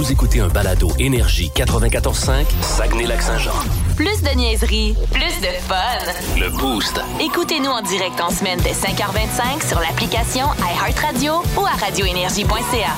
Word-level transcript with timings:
Vous 0.00 0.10
écoutez 0.10 0.40
un 0.40 0.48
balado 0.48 0.88
Énergie 0.98 1.50
94.5, 1.54 2.46
Saguenay-Lac-Saint-Jean. 2.62 3.52
Plus 3.96 4.22
de 4.22 4.34
niaiserie, 4.34 4.96
plus 5.12 5.40
de 5.42 5.52
fun. 5.68 6.38
Le 6.38 6.48
Boost. 6.58 6.98
Écoutez-nous 7.20 7.68
en 7.68 7.82
direct 7.82 8.18
en 8.18 8.30
semaine 8.30 8.58
dès 8.62 8.72
5h25 8.72 9.68
sur 9.68 9.78
l'application 9.78 10.46
iHeartRadio 10.58 11.42
ou 11.54 11.66
à 11.66 11.72
radioénergie.ca. 11.84 12.96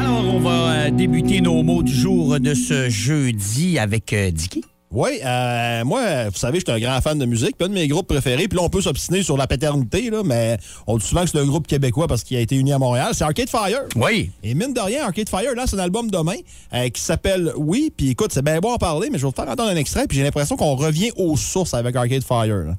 Alors, 0.00 0.34
on 0.34 0.40
va 0.40 0.50
euh, 0.50 0.90
débuter 0.90 1.40
nos 1.40 1.62
mots 1.62 1.84
du 1.84 1.94
jour 1.94 2.40
de 2.40 2.54
ce 2.54 2.88
jeudi 2.88 3.78
avec 3.78 4.12
euh, 4.12 4.32
Dicky. 4.32 4.64
Oui, 4.96 5.20
euh, 5.22 5.84
moi, 5.84 6.30
vous 6.30 6.38
savez, 6.38 6.58
je 6.58 6.64
suis 6.64 6.72
un 6.74 6.80
grand 6.80 6.98
fan 7.02 7.18
de 7.18 7.26
musique. 7.26 7.58
Puis 7.58 7.66
un 7.66 7.68
de 7.68 7.74
mes 7.74 7.86
groupes 7.86 8.06
préférés, 8.06 8.48
puis 8.48 8.56
là, 8.56 8.64
on 8.64 8.70
peut 8.70 8.80
s'obstiner 8.80 9.22
sur 9.22 9.36
la 9.36 9.46
paternité, 9.46 10.08
là, 10.08 10.22
mais 10.24 10.56
on 10.86 10.96
dit 10.96 11.04
souvent 11.04 11.22
que 11.22 11.28
c'est 11.28 11.38
un 11.38 11.44
groupe 11.44 11.66
québécois 11.66 12.06
parce 12.06 12.24
qu'il 12.24 12.38
a 12.38 12.40
été 12.40 12.56
uni 12.56 12.72
à 12.72 12.78
Montréal. 12.78 13.08
C'est 13.12 13.24
Arcade 13.24 13.50
Fire. 13.50 13.82
Oui. 13.94 14.30
Et 14.42 14.54
mine 14.54 14.72
de 14.72 14.80
rien, 14.80 15.04
Arcade 15.04 15.28
Fire, 15.28 15.54
là, 15.54 15.64
c'est 15.66 15.76
un 15.76 15.80
album 15.80 16.10
demain 16.10 16.36
euh, 16.72 16.88
qui 16.88 17.02
s'appelle 17.02 17.52
Oui. 17.58 17.92
Puis 17.94 18.08
écoute, 18.08 18.30
c'est 18.32 18.40
bien 18.42 18.58
beau 18.58 18.70
en 18.70 18.78
parler, 18.78 19.10
mais 19.10 19.18
je 19.18 19.26
vais 19.26 19.28
vous 19.28 19.36
faire 19.36 19.50
entendre 19.50 19.68
un 19.68 19.76
extrait, 19.76 20.06
puis 20.06 20.16
j'ai 20.16 20.24
l'impression 20.24 20.56
qu'on 20.56 20.76
revient 20.76 21.10
aux 21.18 21.36
sources 21.36 21.74
avec 21.74 21.94
Arcade 21.94 22.24
Fire. 22.24 22.46
là. 22.46 22.72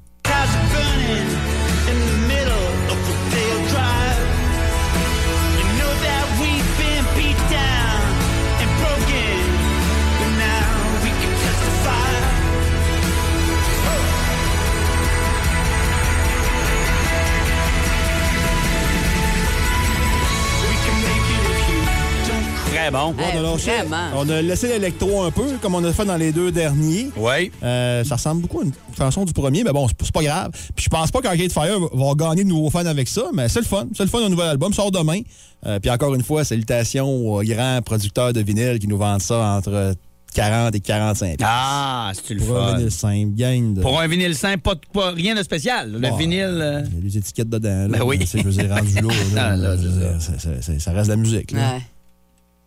Très 22.87 22.91
bon. 22.91 23.13
On 23.17 23.37
a, 23.37 23.41
lâché- 23.41 23.71
vraiment. 23.85 24.07
on 24.15 24.29
a 24.29 24.41
laissé 24.41 24.67
l'électro 24.67 25.23
un 25.23 25.31
peu, 25.31 25.43
comme 25.61 25.75
on 25.75 25.83
a 25.83 25.91
fait 25.91 26.05
dans 26.05 26.15
les 26.17 26.31
deux 26.31 26.51
derniers. 26.51 27.09
Oui. 27.17 27.51
Euh, 27.63 28.03
ça 28.03 28.15
ressemble 28.15 28.41
beaucoup 28.43 28.61
à 28.61 28.63
une 28.63 28.71
chanson 28.97 29.25
du 29.25 29.33
premier, 29.33 29.63
mais 29.63 29.71
bon, 29.73 29.87
c'est 30.01 30.11
pas 30.11 30.23
grave. 30.23 30.51
Puis 30.75 30.85
je 30.85 30.89
pense 30.89 31.11
pas 31.11 31.21
qu'Arcade 31.21 31.51
Fire 31.51 31.79
va- 31.93 32.13
gagner 32.15 32.43
de 32.43 32.49
nouveaux 32.49 32.69
fans 32.69 32.85
avec 32.85 33.07
ça, 33.07 33.23
mais 33.33 33.49
c'est 33.49 33.59
le 33.59 33.65
fun. 33.65 33.87
C'est 33.95 34.03
le 34.03 34.09
fun 34.09 34.21
d'un 34.21 34.29
nouvel 34.29 34.47
album, 34.47 34.73
sort 34.73 34.91
demain. 34.91 35.19
Euh, 35.65 35.79
puis 35.79 35.89
encore 35.91 36.13
une 36.15 36.23
fois, 36.23 36.43
salutations 36.43 37.07
aux 37.09 37.41
grands 37.43 37.81
producteurs 37.83 38.31
de 38.33 38.41
vinyle 38.41 38.79
qui 38.79 38.87
nous 38.87 38.97
vendent 38.97 39.21
ça 39.21 39.37
entre 39.57 39.93
40 40.33 40.75
et 40.75 40.79
45. 40.79 41.39
Ah, 41.43 42.11
c'est 42.13 42.35
le 42.35 42.41
Pour 42.41 42.57
un 42.57 42.71
fun? 42.71 42.77
vinyle 42.77 42.91
simple, 42.91 43.31
gang 43.35 43.73
de... 43.73 43.81
Pour 43.81 43.99
un 43.99 44.07
vinyle 44.07 44.35
simple, 44.35 44.59
pas, 44.59 44.75
de- 44.75 44.81
pas- 44.93 45.11
rien 45.11 45.33
de 45.35 45.41
spécial. 45.43 45.91
Le 45.91 45.99
Bon, 45.99 46.15
vinyle. 46.15 46.41
euh, 46.61 46.83
Il 46.91 46.95
y 46.95 46.97
a 46.99 47.01
des 47.01 47.17
étiquettes 47.17 47.49
dedans. 47.49 47.87
Là, 47.89 47.97
Ben 47.97 48.03
oui. 48.03 48.19
Je 48.31 48.37
veux 48.43 48.51
dire, 48.51 48.69
rendu 48.69 48.93
là, 48.93 49.01
Ah, 49.51 49.55
là, 49.55 49.75
ça, 50.19 50.91
reste 50.91 51.05
de 51.07 51.09
la 51.11 51.15
musique. 51.15 51.51
là. 51.51 51.73
Ouais. 51.75 51.81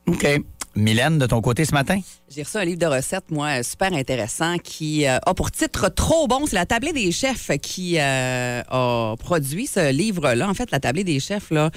OK. 0.07 0.27
Mylène, 0.77 1.19
de 1.19 1.27
ton 1.27 1.41
côté 1.41 1.65
ce 1.65 1.73
matin? 1.73 2.01
J'ai 2.29 2.43
reçu 2.43 2.57
un 2.57 2.65
livre 2.65 2.79
de 2.79 2.87
recettes, 2.87 3.31
moi, 3.31 3.63
super 3.65 3.93
intéressant, 3.93 4.57
qui 4.59 5.07
euh, 5.07 5.19
a 5.27 5.35
pour 5.35 5.51
titre 5.51 5.89
Trop 5.89 6.29
bon. 6.29 6.47
C'est 6.47 6.55
la 6.55 6.67
tablée 6.67 6.93
des 6.93 7.11
chefs 7.11 7.51
qui 7.61 7.99
euh, 7.99 8.63
a 8.69 9.15
produit 9.19 9.67
ce 9.67 9.91
livre-là. 9.93 10.49
En 10.49 10.55
fait, 10.55 10.71
la 10.71 10.79
tablée 10.79 11.03
des 11.03 11.19
chefs, 11.19 11.51
là, 11.51 11.71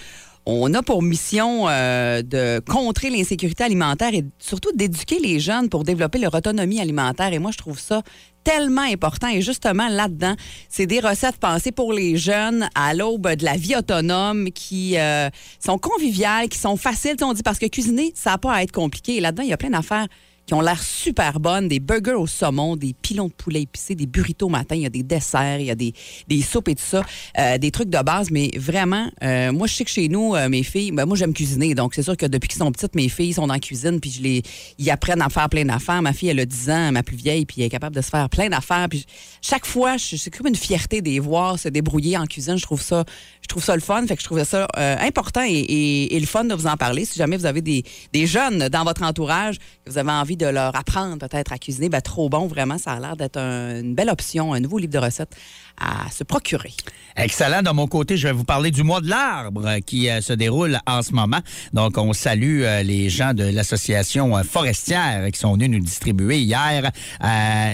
on 0.45 0.73
a 0.73 0.83
pour 0.83 1.01
mission 1.01 1.67
euh, 1.69 2.21
de 2.21 2.59
contrer 2.59 3.09
l'insécurité 3.09 3.63
alimentaire 3.63 4.13
et 4.13 4.25
surtout 4.39 4.71
d'éduquer 4.73 5.19
les 5.19 5.39
jeunes 5.39 5.69
pour 5.69 5.83
développer 5.83 6.19
leur 6.19 6.33
autonomie 6.33 6.79
alimentaire. 6.79 7.33
Et 7.33 7.39
moi, 7.39 7.51
je 7.51 7.57
trouve 7.57 7.79
ça 7.79 8.03
tellement 8.43 8.81
important. 8.81 9.27
Et 9.27 9.41
justement, 9.41 9.87
là-dedans, 9.87 10.35
c'est 10.69 10.85
des 10.85 10.99
recettes 10.99 11.37
pensées 11.37 11.71
pour 11.71 11.93
les 11.93 12.17
jeunes 12.17 12.69
à 12.75 12.93
l'aube 12.93 13.27
de 13.35 13.45
la 13.45 13.55
vie 13.55 13.75
autonome 13.75 14.51
qui 14.51 14.97
euh, 14.97 15.29
sont 15.59 15.77
conviviales, 15.77 16.49
qui 16.49 16.57
sont 16.57 16.77
faciles. 16.77 17.15
On 17.21 17.33
dit 17.33 17.43
parce 17.43 17.59
que 17.59 17.67
cuisiner, 17.67 18.11
ça 18.15 18.31
n'a 18.31 18.37
pas 18.37 18.53
à 18.53 18.63
être 18.63 18.71
compliqué. 18.71 19.15
Et 19.15 19.19
là-dedans, 19.19 19.43
il 19.43 19.49
y 19.49 19.53
a 19.53 19.57
plein 19.57 19.69
d'affaires 19.69 20.07
qui 20.45 20.53
ont 20.53 20.61
l'air 20.61 20.81
super 20.83 21.39
bonnes, 21.39 21.67
des 21.69 21.79
burgers 21.79 22.13
au 22.13 22.27
saumon, 22.27 22.75
des 22.75 22.93
pilons 22.93 23.27
de 23.27 23.33
poulet 23.33 23.61
épicés, 23.61 23.95
des 23.95 24.05
burritos 24.05 24.47
au 24.47 24.49
matin, 24.49 24.75
il 24.75 24.81
y 24.81 24.85
a 24.85 24.89
des 24.89 25.03
desserts, 25.03 25.59
il 25.59 25.67
y 25.67 25.71
a 25.71 25.75
des, 25.75 25.93
des 26.27 26.41
soupes 26.41 26.67
et 26.67 26.75
tout 26.75 26.83
ça, 26.85 27.01
euh, 27.39 27.57
des 27.57 27.71
trucs 27.71 27.89
de 27.89 28.01
base, 28.01 28.29
mais 28.29 28.51
vraiment, 28.57 29.07
euh, 29.23 29.51
moi, 29.53 29.67
je 29.67 29.73
sais 29.73 29.85
que 29.85 29.89
chez 29.91 30.09
nous, 30.09 30.35
euh, 30.35 30.49
mes 30.49 30.63
filles, 30.63 30.91
ben, 30.91 31.05
moi, 31.05 31.15
j'aime 31.15 31.33
cuisiner, 31.33 31.75
donc 31.75 31.95
c'est 31.95 32.03
sûr 32.03 32.17
que 32.17 32.25
depuis 32.25 32.49
qu'ils 32.49 32.59
sont 32.59 32.71
petites, 32.71 32.93
mes 32.95 33.07
filles 33.09 33.33
sont 33.33 33.47
la 33.47 33.59
cuisine, 33.59 33.99
puis 34.01 34.11
je 34.11 34.21
les, 34.21 34.43
ils 34.79 34.89
apprennent 34.91 35.21
à 35.21 35.29
faire 35.29 35.47
plein 35.47 35.63
d'affaires. 35.65 36.01
Ma 36.01 36.11
fille, 36.13 36.29
elle 36.29 36.39
a 36.41 36.45
10 36.45 36.69
ans, 36.69 36.91
ma 36.91 37.03
plus 37.03 37.15
vieille, 37.17 37.45
puis 37.45 37.61
elle 37.61 37.67
est 37.67 37.69
capable 37.69 37.95
de 37.95 38.01
se 38.01 38.09
faire 38.09 38.29
plein 38.29 38.49
d'affaires, 38.49 38.87
puis 38.89 39.05
chaque 39.41 39.65
fois, 39.65 39.95
c'est 39.97 40.29
comme 40.35 40.47
une 40.47 40.55
fierté 40.55 41.01
de 41.01 41.09
les 41.09 41.19
voir 41.19 41.57
se 41.57 41.69
débrouiller 41.69 42.17
en 42.17 42.25
cuisine, 42.25 42.57
je 42.57 42.63
trouve 42.63 42.81
ça, 42.81 43.05
je 43.41 43.47
trouve 43.47 43.63
ça 43.63 43.75
le 43.75 43.81
fun, 43.81 44.05
fait 44.07 44.15
que 44.15 44.21
je 44.21 44.25
trouvais 44.27 44.45
ça 44.45 44.67
important 44.75 45.43
et, 45.43 45.51
et- 45.53 46.15
et 46.15 46.19
le 46.19 46.25
fun 46.25 46.43
de 46.43 46.53
vous 46.53 46.67
en 46.67 46.75
parler. 46.77 47.05
Si 47.05 47.17
jamais 47.17 47.37
vous 47.37 47.45
avez 47.45 47.61
des, 47.61 47.83
des 48.11 48.25
jeunes 48.25 48.67
dans 48.69 48.83
votre 48.83 49.03
entourage, 49.03 49.57
que 49.85 49.89
vous 49.91 49.97
avez 49.97 50.11
envie 50.11 50.32
de 50.37 50.45
leur 50.47 50.75
apprendre 50.75 51.17
peut-être 51.17 51.51
à 51.53 51.57
cuisiner, 51.57 51.89
ben, 51.89 52.01
trop 52.01 52.29
bon, 52.29 52.47
vraiment, 52.47 52.77
ça 52.77 52.91
a 52.93 52.99
l'air 52.99 53.15
d'être 53.17 53.37
un- 53.37 53.79
une 53.81 53.95
belle 53.95 54.09
option, 54.09 54.53
un 54.53 54.59
nouveau 54.59 54.77
livre 54.77 54.93
de 54.93 54.97
recettes 54.99 55.35
à 55.79 56.09
se 56.11 56.23
procurer. 56.23 56.71
Excellent. 57.15 57.61
De 57.63 57.69
mon 57.71 57.87
côté, 57.87 58.15
je 58.17 58.27
vais 58.27 58.33
vous 58.33 58.43
parler 58.43 58.69
du 58.71 58.83
mois 58.83 59.01
de 59.01 59.09
l'arbre 59.09 59.77
qui 59.85 60.09
euh, 60.09 60.21
se 60.21 60.33
déroule 60.33 60.77
en 60.85 61.01
ce 61.01 61.13
moment. 61.13 61.39
Donc, 61.73 61.97
on 61.97 62.13
salue 62.13 62.61
euh, 62.63 62.83
les 62.83 63.09
gens 63.09 63.33
de 63.33 63.43
l'association 63.43 64.37
euh, 64.37 64.43
forestière 64.43 65.27
qui 65.31 65.39
sont 65.39 65.53
venus 65.53 65.69
nous 65.69 65.79
distribuer 65.79 66.39
hier 66.39 66.91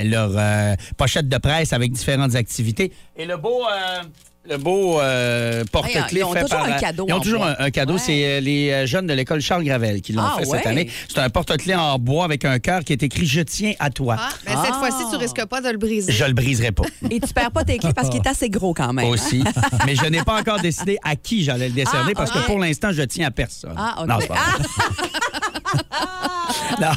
leur 0.05 0.75
pochette 0.97 1.27
de 1.27 1.37
presse 1.37 1.73
avec 1.73 1.91
différentes 1.91 2.35
activités. 2.35 2.91
Et 3.17 3.25
le 3.25 3.37
beau... 3.37 3.63
le 4.47 4.57
beau 4.57 4.99
euh, 4.99 5.63
porte-clés 5.71 6.21
Ils 6.21 6.23
ont 6.23 6.33
fait 6.33 6.41
toujours 6.43 6.59
par... 6.59 6.67
un 6.71 6.79
cadeau 6.79 7.05
Ils 7.07 7.13
ont 7.13 7.19
toujours 7.19 7.45
un, 7.45 7.55
un 7.59 7.69
cadeau. 7.71 7.93
Ouais. 7.95 7.99
C'est 7.99 8.25
euh, 8.25 8.39
les 8.39 8.71
euh, 8.71 8.85
jeunes 8.87 9.05
de 9.05 9.13
l'école 9.13 9.41
Charles 9.41 9.63
Gravel 9.63 10.01
qui 10.01 10.13
l'ont 10.13 10.23
Ah, 10.23 10.37
fait 10.39 10.45
cette 10.45 10.65
année. 10.65 10.89
C'est 11.07 11.19
un 11.19 11.29
porte-clés 11.29 11.75
en 11.75 11.99
bois 11.99 12.25
avec 12.25 12.45
un 12.45 12.57
cœur 12.57 12.83
qui 12.83 12.93
est 12.93 13.03
écrit 13.03 13.25
«Je 13.27 13.41
tiens 13.41 13.73
à 13.79 13.89
toi 13.91 14.15
Ah, 14.17 14.29
mais 14.45 14.51
cette 14.63 14.73
Ah. 14.73 14.79
fois-ci, 14.79 15.03
tu 15.11 15.17
risques 15.17 15.45
pas 15.45 15.61
de 15.61 15.69
le 15.69 15.77
briser. 15.77 16.11
Je 16.11 16.23
le 16.25 16.33
briserai 16.33 16.71
pas. 16.71 16.83
Et 17.11 17.19
tu 17.19 17.33
perds 17.33 17.51
pas 17.51 17.63
tes 17.63 17.77
clés 17.77 17.93
parce 17.93 18.09
qu'il 18.09 18.21
est 18.21 18.27
assez 18.27 18.49
gros 18.49 18.73
quand 18.73 18.91
même. 18.93 19.05
hein? 19.05 19.09
aussi. 19.09 19.43
Mais 19.85 19.95
je 19.95 20.05
n'ai 20.05 20.23
pas 20.23 20.39
encore 20.39 20.59
décidé 20.59 20.97
à 21.03 21.15
qui 21.15 21.43
j'allais 21.43 21.67
le 21.67 21.75
décerner 21.75 22.13
Ah, 22.15 22.17
parce 22.17 22.31
ok. 22.31 22.41
que 22.41 22.45
pour 22.47 22.59
l'instant, 22.59 22.89
je 22.91 23.03
tiens 23.03 23.27
à 23.27 23.31
personne. 23.31 23.75
Ah, 23.77 23.97
OK. 24.01 24.07
Non, 24.07 24.17
pas. 24.27 24.35
Non. 26.81 26.87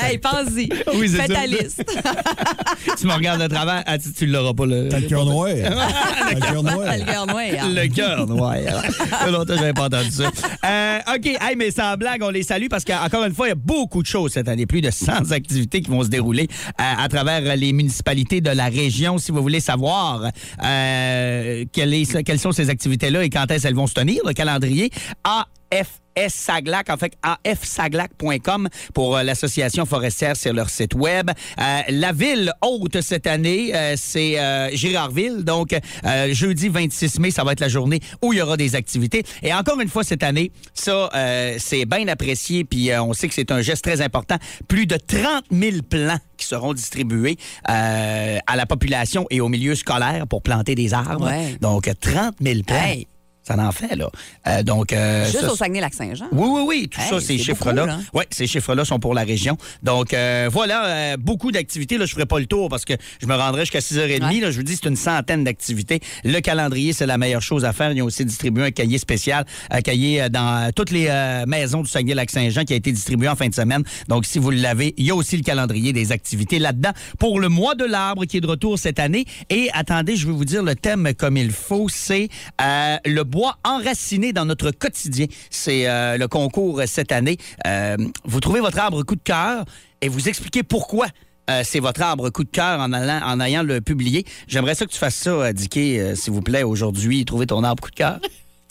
Hey, 0.00 0.18
pense-y. 0.18 0.68
Oui, 0.94 1.08
Fais 1.08 1.26
ta 1.28 1.46
liste. 1.46 1.84
tu 2.98 3.06
me 3.06 3.12
regardes 3.12 3.42
de 3.42 3.46
travers, 3.48 3.82
ah, 3.86 3.98
tu, 3.98 4.12
tu 4.12 4.26
l'auras 4.26 4.54
pas 4.54 4.64
le. 4.66 4.88
T'as 4.88 5.00
le 5.00 5.08
cœur 5.08 5.24
noir. 5.24 5.48
T'as 6.18 6.34
le 6.34 6.40
cœur 6.40 6.62
noir. 6.62 6.93
Le 6.98 7.04
cœur 7.04 7.26
noir. 7.26 7.44
Le 7.68 7.86
cœur 7.88 8.26
noir. 8.26 8.54
Longtemps 9.30 9.56
j'avais 9.56 9.72
pas 9.72 9.84
entendu 9.86 10.10
ça. 10.10 10.30
Euh, 10.64 11.14
OK, 11.16 11.26
hey, 11.26 11.56
mais 11.56 11.70
sans 11.70 11.96
blague, 11.96 12.22
on 12.22 12.30
les 12.30 12.42
salue 12.42 12.66
parce 12.68 12.84
qu'encore 12.84 13.24
une 13.24 13.34
fois, 13.34 13.46
il 13.46 13.50
y 13.50 13.52
a 13.52 13.56
beaucoup 13.56 14.02
de 14.02 14.06
choses 14.06 14.32
cette 14.32 14.48
année. 14.48 14.66
Plus 14.66 14.80
de 14.80 14.90
100 14.90 15.32
activités 15.32 15.80
qui 15.82 15.90
vont 15.90 16.02
se 16.02 16.08
dérouler 16.08 16.48
euh, 16.80 16.82
à 16.98 17.08
travers 17.08 17.56
les 17.56 17.72
municipalités 17.72 18.40
de 18.40 18.50
la 18.50 18.66
région. 18.66 19.18
Si 19.18 19.32
vous 19.32 19.42
voulez 19.42 19.60
savoir 19.60 20.28
euh, 20.62 21.64
quelle 21.72 21.94
est- 21.94 22.22
quelles 22.22 22.38
sont 22.38 22.52
ces 22.52 22.70
activités-là 22.70 23.24
et 23.24 23.30
quand 23.30 23.50
est-ce 23.50 23.64
qu'elles 23.64 23.74
vont 23.74 23.86
se 23.86 23.94
tenir, 23.94 24.20
le 24.26 24.32
calendrier 24.32 24.90
AF 25.24 26.00
Saglac, 26.28 26.90
en 26.90 26.96
fait, 26.96 27.12
afsaglac.com 27.44 28.68
pour 28.92 29.16
euh, 29.16 29.22
l'association 29.22 29.86
forestière 29.86 30.36
sur 30.36 30.52
leur 30.52 30.70
site 30.70 30.94
web. 30.94 31.30
Euh, 31.30 31.80
la 31.88 32.12
ville 32.12 32.52
haute 32.62 33.00
cette 33.00 33.26
année, 33.26 33.74
euh, 33.74 33.94
c'est 33.96 34.38
euh, 34.38 34.70
Girardville. 34.72 35.44
Donc, 35.44 35.74
euh, 36.04 36.32
jeudi 36.32 36.68
26 36.68 37.18
mai, 37.20 37.30
ça 37.30 37.44
va 37.44 37.52
être 37.52 37.60
la 37.60 37.68
journée 37.68 38.00
où 38.22 38.32
il 38.32 38.38
y 38.38 38.42
aura 38.42 38.56
des 38.56 38.74
activités. 38.74 39.24
Et 39.42 39.52
encore 39.52 39.80
une 39.80 39.88
fois, 39.88 40.04
cette 40.04 40.22
année, 40.22 40.52
ça, 40.72 41.10
euh, 41.14 41.56
c'est 41.58 41.84
bien 41.84 42.06
apprécié. 42.08 42.64
Puis, 42.64 42.90
euh, 42.90 43.02
on 43.02 43.12
sait 43.12 43.28
que 43.28 43.34
c'est 43.34 43.50
un 43.50 43.60
geste 43.62 43.84
très 43.84 44.00
important. 44.00 44.36
Plus 44.68 44.86
de 44.86 44.96
30 44.96 45.44
000 45.50 45.82
plants 45.88 46.18
qui 46.36 46.46
seront 46.46 46.74
distribués 46.74 47.36
euh, 47.68 48.38
à 48.46 48.56
la 48.56 48.66
population 48.66 49.26
et 49.30 49.40
au 49.40 49.48
milieu 49.48 49.74
scolaire 49.74 50.26
pour 50.26 50.42
planter 50.42 50.74
des 50.74 50.94
arbres. 50.94 51.26
Ouais. 51.26 51.56
Donc, 51.60 51.88
30 52.00 52.34
000 52.40 52.60
plants. 52.66 52.76
Hey. 52.76 53.06
Ça 53.46 53.56
en 53.58 53.72
fait, 53.72 53.94
là. 53.94 54.08
Euh, 54.46 54.62
donc, 54.62 54.92
euh, 54.92 55.24
Juste 55.26 55.40
ça, 55.40 55.52
au 55.52 55.56
Saguenay-Lac-Saint-Jean. 55.56 56.28
oui, 56.32 56.48
oui, 56.50 56.62
oui. 56.66 56.88
Tout 56.88 57.00
Hey, 57.00 57.08
ça, 57.10 57.20
ces 57.20 57.36
chiffres-là. 57.38 57.98
Oui, 58.14 58.24
ces 58.30 58.46
chiffres-là 58.46 58.84
sont 58.86 58.98
pour 58.98 59.12
la 59.14 59.22
région. 59.22 59.58
Donc, 59.82 60.14
euh, 60.14 60.48
voilà, 60.50 60.86
euh, 60.86 61.16
beaucoup 61.18 61.52
d'activités. 61.52 61.98
Là, 61.98 62.06
je 62.06 62.12
ne 62.12 62.14
ferai 62.14 62.26
pas 62.26 62.38
le 62.38 62.46
tour 62.46 62.68
parce 62.70 62.84
que 62.86 62.94
je 63.20 63.26
me 63.26 63.34
rendrai 63.34 63.62
jusqu'à 63.62 63.80
6h30. 63.80 64.22
Ouais. 64.32 64.40
Là, 64.40 64.50
je 64.50 64.56
vous 64.56 64.62
dis, 64.62 64.76
c'est 64.76 64.88
une 64.88 64.96
centaine 64.96 65.44
d'activités. 65.44 66.00
Le 66.24 66.40
calendrier, 66.40 66.92
c'est 66.94 67.06
la 67.06 67.18
meilleure 67.18 67.42
chose 67.42 67.64
à 67.66 67.72
faire. 67.74 67.92
Ils 67.92 68.00
ont 68.02 68.06
aussi 68.06 68.24
distribué 68.24 68.64
un 68.64 68.70
cahier 68.70 68.96
spécial, 68.98 69.44
un 69.70 69.82
cahier 69.82 70.22
euh, 70.22 70.28
dans 70.30 70.64
euh, 70.66 70.70
toutes 70.74 70.90
les 70.90 71.04
maisons 71.46 71.82
du 71.82 71.90
Saguenay-Lac-Saint-Jean 71.90 72.64
qui 72.64 72.72
a 72.72 72.76
été 72.76 72.92
distribué 72.92 73.28
en 73.28 73.36
fin 73.36 73.48
de 73.48 73.54
semaine. 73.54 73.82
Donc, 74.08 74.24
si 74.24 74.38
vous 74.38 74.50
l'avez, 74.50 74.94
il 74.96 75.04
y 75.04 75.10
a 75.10 75.14
aussi 75.14 75.36
le 75.36 75.42
calendrier 75.42 75.92
des 75.92 76.12
activités 76.12 76.58
là-dedans 76.58 76.92
pour 77.18 77.40
le 77.40 77.48
mois 77.48 77.74
de 77.74 77.84
l'arbre 77.84 78.24
qui 78.24 78.38
est 78.38 78.40
de 78.40 78.46
retour 78.46 78.78
cette 78.78 78.98
année. 78.98 79.26
Et 79.50 79.68
attendez, 79.74 80.16
je 80.16 80.26
vais 80.26 80.32
vous 80.32 80.44
dire 80.46 80.62
le 80.62 80.74
thème 80.74 81.12
comme 81.16 81.36
il 81.36 81.50
faut. 81.50 81.88
C'est 81.88 82.28
euh, 82.60 82.96
le 83.04 83.24
bois 83.34 83.58
enraciné 83.64 84.32
dans 84.32 84.44
notre 84.44 84.70
quotidien. 84.70 85.26
C'est 85.50 85.88
euh, 85.88 86.16
le 86.16 86.28
concours 86.28 86.82
cette 86.86 87.10
année. 87.10 87.36
Euh, 87.66 87.96
vous 88.24 88.38
trouvez 88.38 88.60
votre 88.60 88.78
arbre 88.78 89.02
coup 89.02 89.16
de 89.16 89.22
cœur 89.22 89.64
et 90.00 90.08
vous 90.08 90.28
expliquez 90.28 90.62
pourquoi 90.62 91.08
euh, 91.50 91.62
c'est 91.64 91.80
votre 91.80 92.00
arbre 92.00 92.30
coup 92.30 92.44
de 92.44 92.50
cœur 92.50 92.78
en, 92.78 92.92
allant, 92.92 93.20
en 93.26 93.40
ayant 93.40 93.64
le 93.64 93.80
publié. 93.80 94.24
J'aimerais 94.46 94.76
ça 94.76 94.86
que 94.86 94.92
tu 94.92 94.98
fasses 94.98 95.16
ça, 95.16 95.52
Dicky, 95.52 95.98
s'il 96.14 96.32
vous 96.32 96.42
plaît, 96.42 96.62
aujourd'hui, 96.62 97.24
trouver 97.24 97.46
ton 97.46 97.64
arbre 97.64 97.82
coup 97.82 97.90
de 97.90 97.96
cœur. 97.96 98.20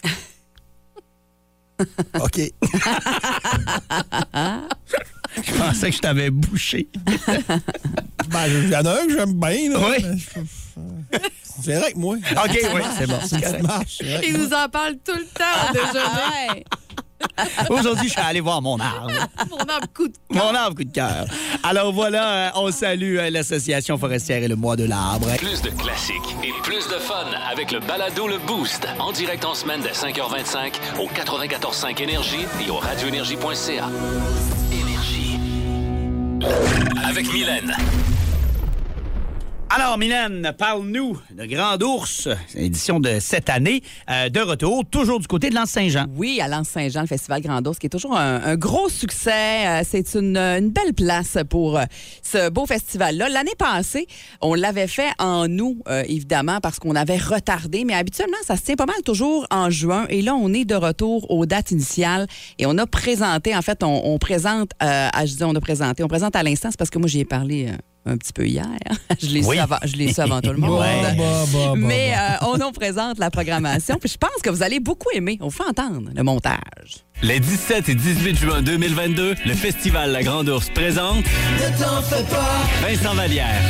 OK. 2.21 2.39
Je 5.35 5.51
pensais 5.57 5.89
que 5.89 5.95
je 5.95 6.01
t'avais 6.01 6.29
bouché. 6.29 6.87
Ben, 8.29 8.45
il 8.47 8.69
y 8.69 8.75
en 8.75 8.85
a 8.85 9.01
un 9.01 9.07
que 9.07 9.15
j'aime 9.15 9.33
bien, 9.33 9.71
là. 9.71 9.79
Oui. 9.89 9.97
mais 10.03 10.15
C'est 11.61 11.75
vrai 11.75 11.93
que 11.93 11.97
moi. 11.97 12.15
OK, 12.15 12.59
oui, 12.75 12.81
c'est 12.97 13.07
bon. 13.07 13.17
Petite 13.19 13.61
marche. 13.63 14.01
Il 14.25 14.37
nous 14.37 14.53
en 14.53 14.67
parle 14.69 14.95
tout 15.05 15.15
le 15.15 15.25
temps 15.25 15.69
au 15.69 15.73
déjeuner. 15.73 16.65
Aujourd'hui, 17.69 18.07
je 18.09 18.13
suis 18.13 18.21
allé 18.21 18.41
voir 18.41 18.61
mon 18.61 18.77
arbre. 18.79 19.09
Mon 19.49 19.57
arbre 19.57 19.87
coup 19.93 20.07
de 20.07 20.13
Mon 20.29 20.53
arbre 20.53 20.75
coup 20.75 20.83
de 20.83 20.91
cœur. 20.91 21.25
Alors 21.63 21.93
voilà, 21.93 22.47
euh, 22.47 22.51
on 22.55 22.71
salue 22.71 23.17
euh, 23.17 23.29
l'Association 23.29 23.97
forestière 23.97 24.43
et 24.43 24.47
le 24.47 24.55
mois 24.55 24.75
de 24.75 24.83
l'arbre. 24.83 25.27
Plus 25.37 25.61
de 25.61 25.69
classiques 25.69 26.35
et 26.43 26.51
plus 26.63 26.85
de 26.87 26.99
fun 26.99 27.25
avec 27.49 27.71
le 27.71 27.79
balado 27.79 28.27
Le 28.27 28.39
Boost. 28.39 28.85
En 28.99 29.11
direct 29.13 29.45
en 29.45 29.55
semaine 29.55 29.81
dès 29.81 29.91
5h25 29.91 30.73
au 30.99 31.07
94.5 31.07 32.01
Énergie 32.01 32.45
et 32.65 32.69
au 32.69 32.75
radioénergie.ca. 32.77 33.89
Énergie. 34.71 35.39
Avec 37.05 37.31
Mylène. 37.31 37.73
Alors, 39.75 39.97
Mylène, 39.97 40.53
parle-nous 40.55 41.19
de 41.35 41.45
Grand 41.47 41.81
Ours, 41.81 42.29
édition 42.53 42.99
de 42.99 43.17
cette 43.19 43.49
année, 43.49 43.81
euh, 44.07 44.29
de 44.29 44.39
retour, 44.39 44.85
toujours 44.85 45.19
du 45.19 45.25
côté 45.25 45.49
de 45.49 45.55
l'Anse-Saint-Jean. 45.55 46.05
Oui, 46.15 46.39
à 46.39 46.47
l'Anse-Saint-Jean, 46.47 47.01
le 47.01 47.07
Festival 47.07 47.41
Grand 47.41 47.67
Ours, 47.67 47.79
qui 47.79 47.87
est 47.87 47.89
toujours 47.89 48.15
un, 48.15 48.55
gros 48.55 48.87
succès. 48.87 49.65
Euh, 49.65 49.81
C'est 49.83 50.13
une, 50.13 50.69
belle 50.69 50.93
place 50.95 51.39
pour 51.49 51.79
euh, 51.79 51.85
ce 52.21 52.51
beau 52.51 52.67
festival-là. 52.67 53.29
L'année 53.29 53.55
passée, 53.57 54.05
on 54.41 54.53
l'avait 54.53 54.85
fait 54.85 55.09
en 55.17 55.49
août, 55.57 55.81
évidemment, 56.07 56.59
parce 56.61 56.77
qu'on 56.77 56.95
avait 56.95 57.17
retardé, 57.17 57.83
mais 57.83 57.95
habituellement, 57.95 58.37
ça 58.45 58.57
se 58.57 58.61
tient 58.61 58.75
pas 58.75 58.85
mal 58.85 59.01
toujours 59.03 59.47
en 59.49 59.71
juin. 59.71 60.05
Et 60.09 60.21
là, 60.21 60.35
on 60.35 60.53
est 60.53 60.65
de 60.65 60.75
retour 60.75 61.31
aux 61.31 61.47
dates 61.47 61.71
initiales 61.71 62.27
et 62.59 62.67
on 62.67 62.77
a 62.77 62.85
présenté, 62.85 63.55
en 63.55 63.63
fait, 63.63 63.81
on, 63.81 64.19
présente, 64.19 64.69
à, 64.79 65.25
je 65.25 65.33
dis 65.33 65.43
on 65.43 65.55
on 65.55 66.07
présente 66.07 66.35
à 66.35 66.43
l'instant, 66.43 66.69
c'est 66.69 66.77
parce 66.77 66.91
que 66.91 66.99
moi, 66.99 67.07
j'y 67.07 67.21
ai 67.21 67.25
parlé. 67.25 67.71
Un 68.05 68.17
petit 68.17 68.33
peu 68.33 68.45
hier. 68.45 68.65
je 69.21 69.27
l'ai 69.27 69.43
Oui. 69.45 69.55
su, 69.55 69.61
avant, 69.61 69.77
je 69.83 69.95
l'ai 69.95 70.11
su 70.13 70.19
avant 70.21 70.41
tout 70.41 70.51
le 70.51 70.57
monde. 70.59 70.79
Bah, 70.79 70.85
bah, 71.01 71.13
bah, 71.17 71.45
bah, 71.53 71.73
Mais 71.77 72.13
euh, 72.13 72.45
on 72.47 72.57
nous 72.57 72.71
présente 72.71 73.17
la 73.19 73.29
programmation. 73.31 73.95
Puis 73.99 74.09
je 74.09 74.17
pense 74.17 74.41
que 74.43 74.49
vous 74.49 74.63
allez 74.63 74.79
beaucoup 74.79 75.09
aimer. 75.13 75.37
On 75.41 75.49
fait 75.49 75.63
entendre 75.63 76.09
le 76.15 76.23
montage. 76.23 77.03
Les 77.21 77.39
17 77.39 77.89
et 77.89 77.95
18 77.95 78.35
juin 78.37 78.61
2022, 78.61 79.35
le 79.45 79.53
festival 79.53 80.11
La 80.11 80.23
Grande 80.23 80.49
Ourse 80.49 80.69
présente 80.69 81.23
Vincent 82.81 83.13
Vallière, 83.15 83.61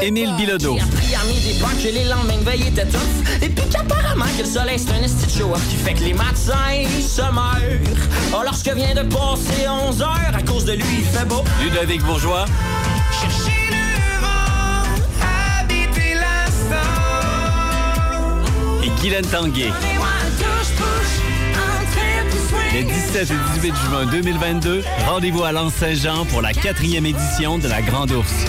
Émile 0.00 0.32
Bilodeau, 0.36 0.76
des 0.76 1.92
les 1.92 2.04
lendemains 2.04 2.52
étaient 2.54 2.86
tough. 2.86 3.42
Et 3.42 3.48
puis 3.48 3.68
qu'apparemment 3.68 4.26
que 4.36 4.42
le 4.42 4.48
soleil 4.48 4.78
c'est 4.78 4.92
un 4.92 5.02
esti 5.02 5.38
show 5.38 5.52
qui 5.68 5.76
fait 5.76 5.94
que 5.94 6.04
les 6.04 6.14
matins 6.14 6.84
se 7.00 7.22
meurent. 7.22 7.98
Oh, 8.32 8.42
lorsque 8.44 8.68
vient 8.68 8.94
de 8.94 9.02
passer 9.02 9.68
11 9.68 10.02
heures, 10.02 10.32
à 10.34 10.42
cause 10.42 10.64
de 10.64 10.72
lui 10.72 10.84
il 10.98 11.04
fait 11.04 11.24
beau. 11.24 11.42
Ludovic 11.62 12.02
Bourgeois, 12.02 12.44
Chercher 13.20 13.70
le 13.70 14.20
vent, 14.20 14.84
habiter 15.60 16.14
l'instant. 16.14 16.76
et 18.84 19.00
Guylaine 19.00 19.26
Tanguay. 19.26 19.72
Les 22.72 22.84
17 22.84 23.30
et 23.30 23.60
18 23.60 23.74
juin 23.88 24.06
2022, 24.12 24.84
rendez-vous 25.06 25.42
à 25.42 25.52
Lens-Saint-Jean 25.52 26.26
pour 26.26 26.42
la 26.42 26.52
quatrième 26.52 27.06
édition 27.06 27.58
de 27.58 27.66
La 27.66 27.80
Grande 27.82 28.12
Ourse. 28.12 28.44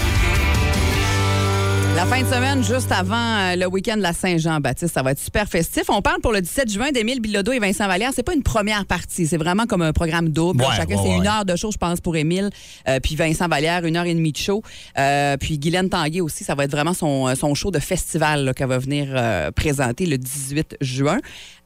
La 2.00 2.06
fin 2.06 2.22
de 2.22 2.28
semaine, 2.28 2.64
juste 2.64 2.94
avant 2.94 3.18
euh, 3.18 3.56
le 3.58 3.66
week-end 3.66 3.98
de 3.98 4.02
la 4.02 4.14
Saint-Jean-Baptiste, 4.14 4.94
ça 4.94 5.04
va 5.04 5.12
être 5.12 5.20
super 5.20 5.50
festif. 5.50 5.84
On 5.90 6.02
parle 6.02 6.22
pour 6.22 6.32
le 6.32 6.40
17 6.40 6.72
juin 6.72 6.92
d'Émile 6.94 7.20
Bilodeau 7.20 7.52
et 7.52 7.60
Vincent 7.60 7.88
Vallière. 7.88 8.12
C'est 8.16 8.24
pas 8.24 8.34
une 8.34 8.42
première 8.42 8.86
partie, 8.86 9.28
c'est 9.28 9.36
vraiment 9.36 9.66
comme 9.66 9.82
un 9.82 9.92
programme 9.92 10.30
double. 10.30 10.64
Ouais, 10.64 10.70
Chacun, 10.78 10.96
ouais, 10.96 11.02
c'est 11.04 11.10
ouais. 11.10 11.18
une 11.18 11.28
heure 11.28 11.44
de 11.44 11.58
show, 11.58 11.72
je 11.72 11.78
pense, 11.78 12.00
pour 12.00 12.16
Émile. 12.16 12.52
Euh, 12.88 13.02
puis 13.02 13.18
Vincent 13.18 13.50
Vallière, 13.50 13.84
une 13.84 13.98
heure 13.98 14.06
et 14.06 14.14
demie 14.14 14.32
de 14.32 14.38
show. 14.38 14.64
Euh, 14.98 15.36
puis 15.36 15.60
Guylaine 15.60 15.90
Tanguay 15.90 16.22
aussi, 16.22 16.46
ça 16.46 16.56
va 16.56 16.64
être 16.64 16.72
vraiment 16.72 16.94
son, 16.94 17.36
son 17.36 17.54
show 17.54 17.70
de 17.70 17.80
festival 17.80 18.54
qu'elle 18.56 18.70
va 18.70 18.78
venir 18.78 19.08
euh, 19.10 19.52
présenter 19.52 20.06
le 20.06 20.18
18 20.18 20.78
juin. 20.80 21.18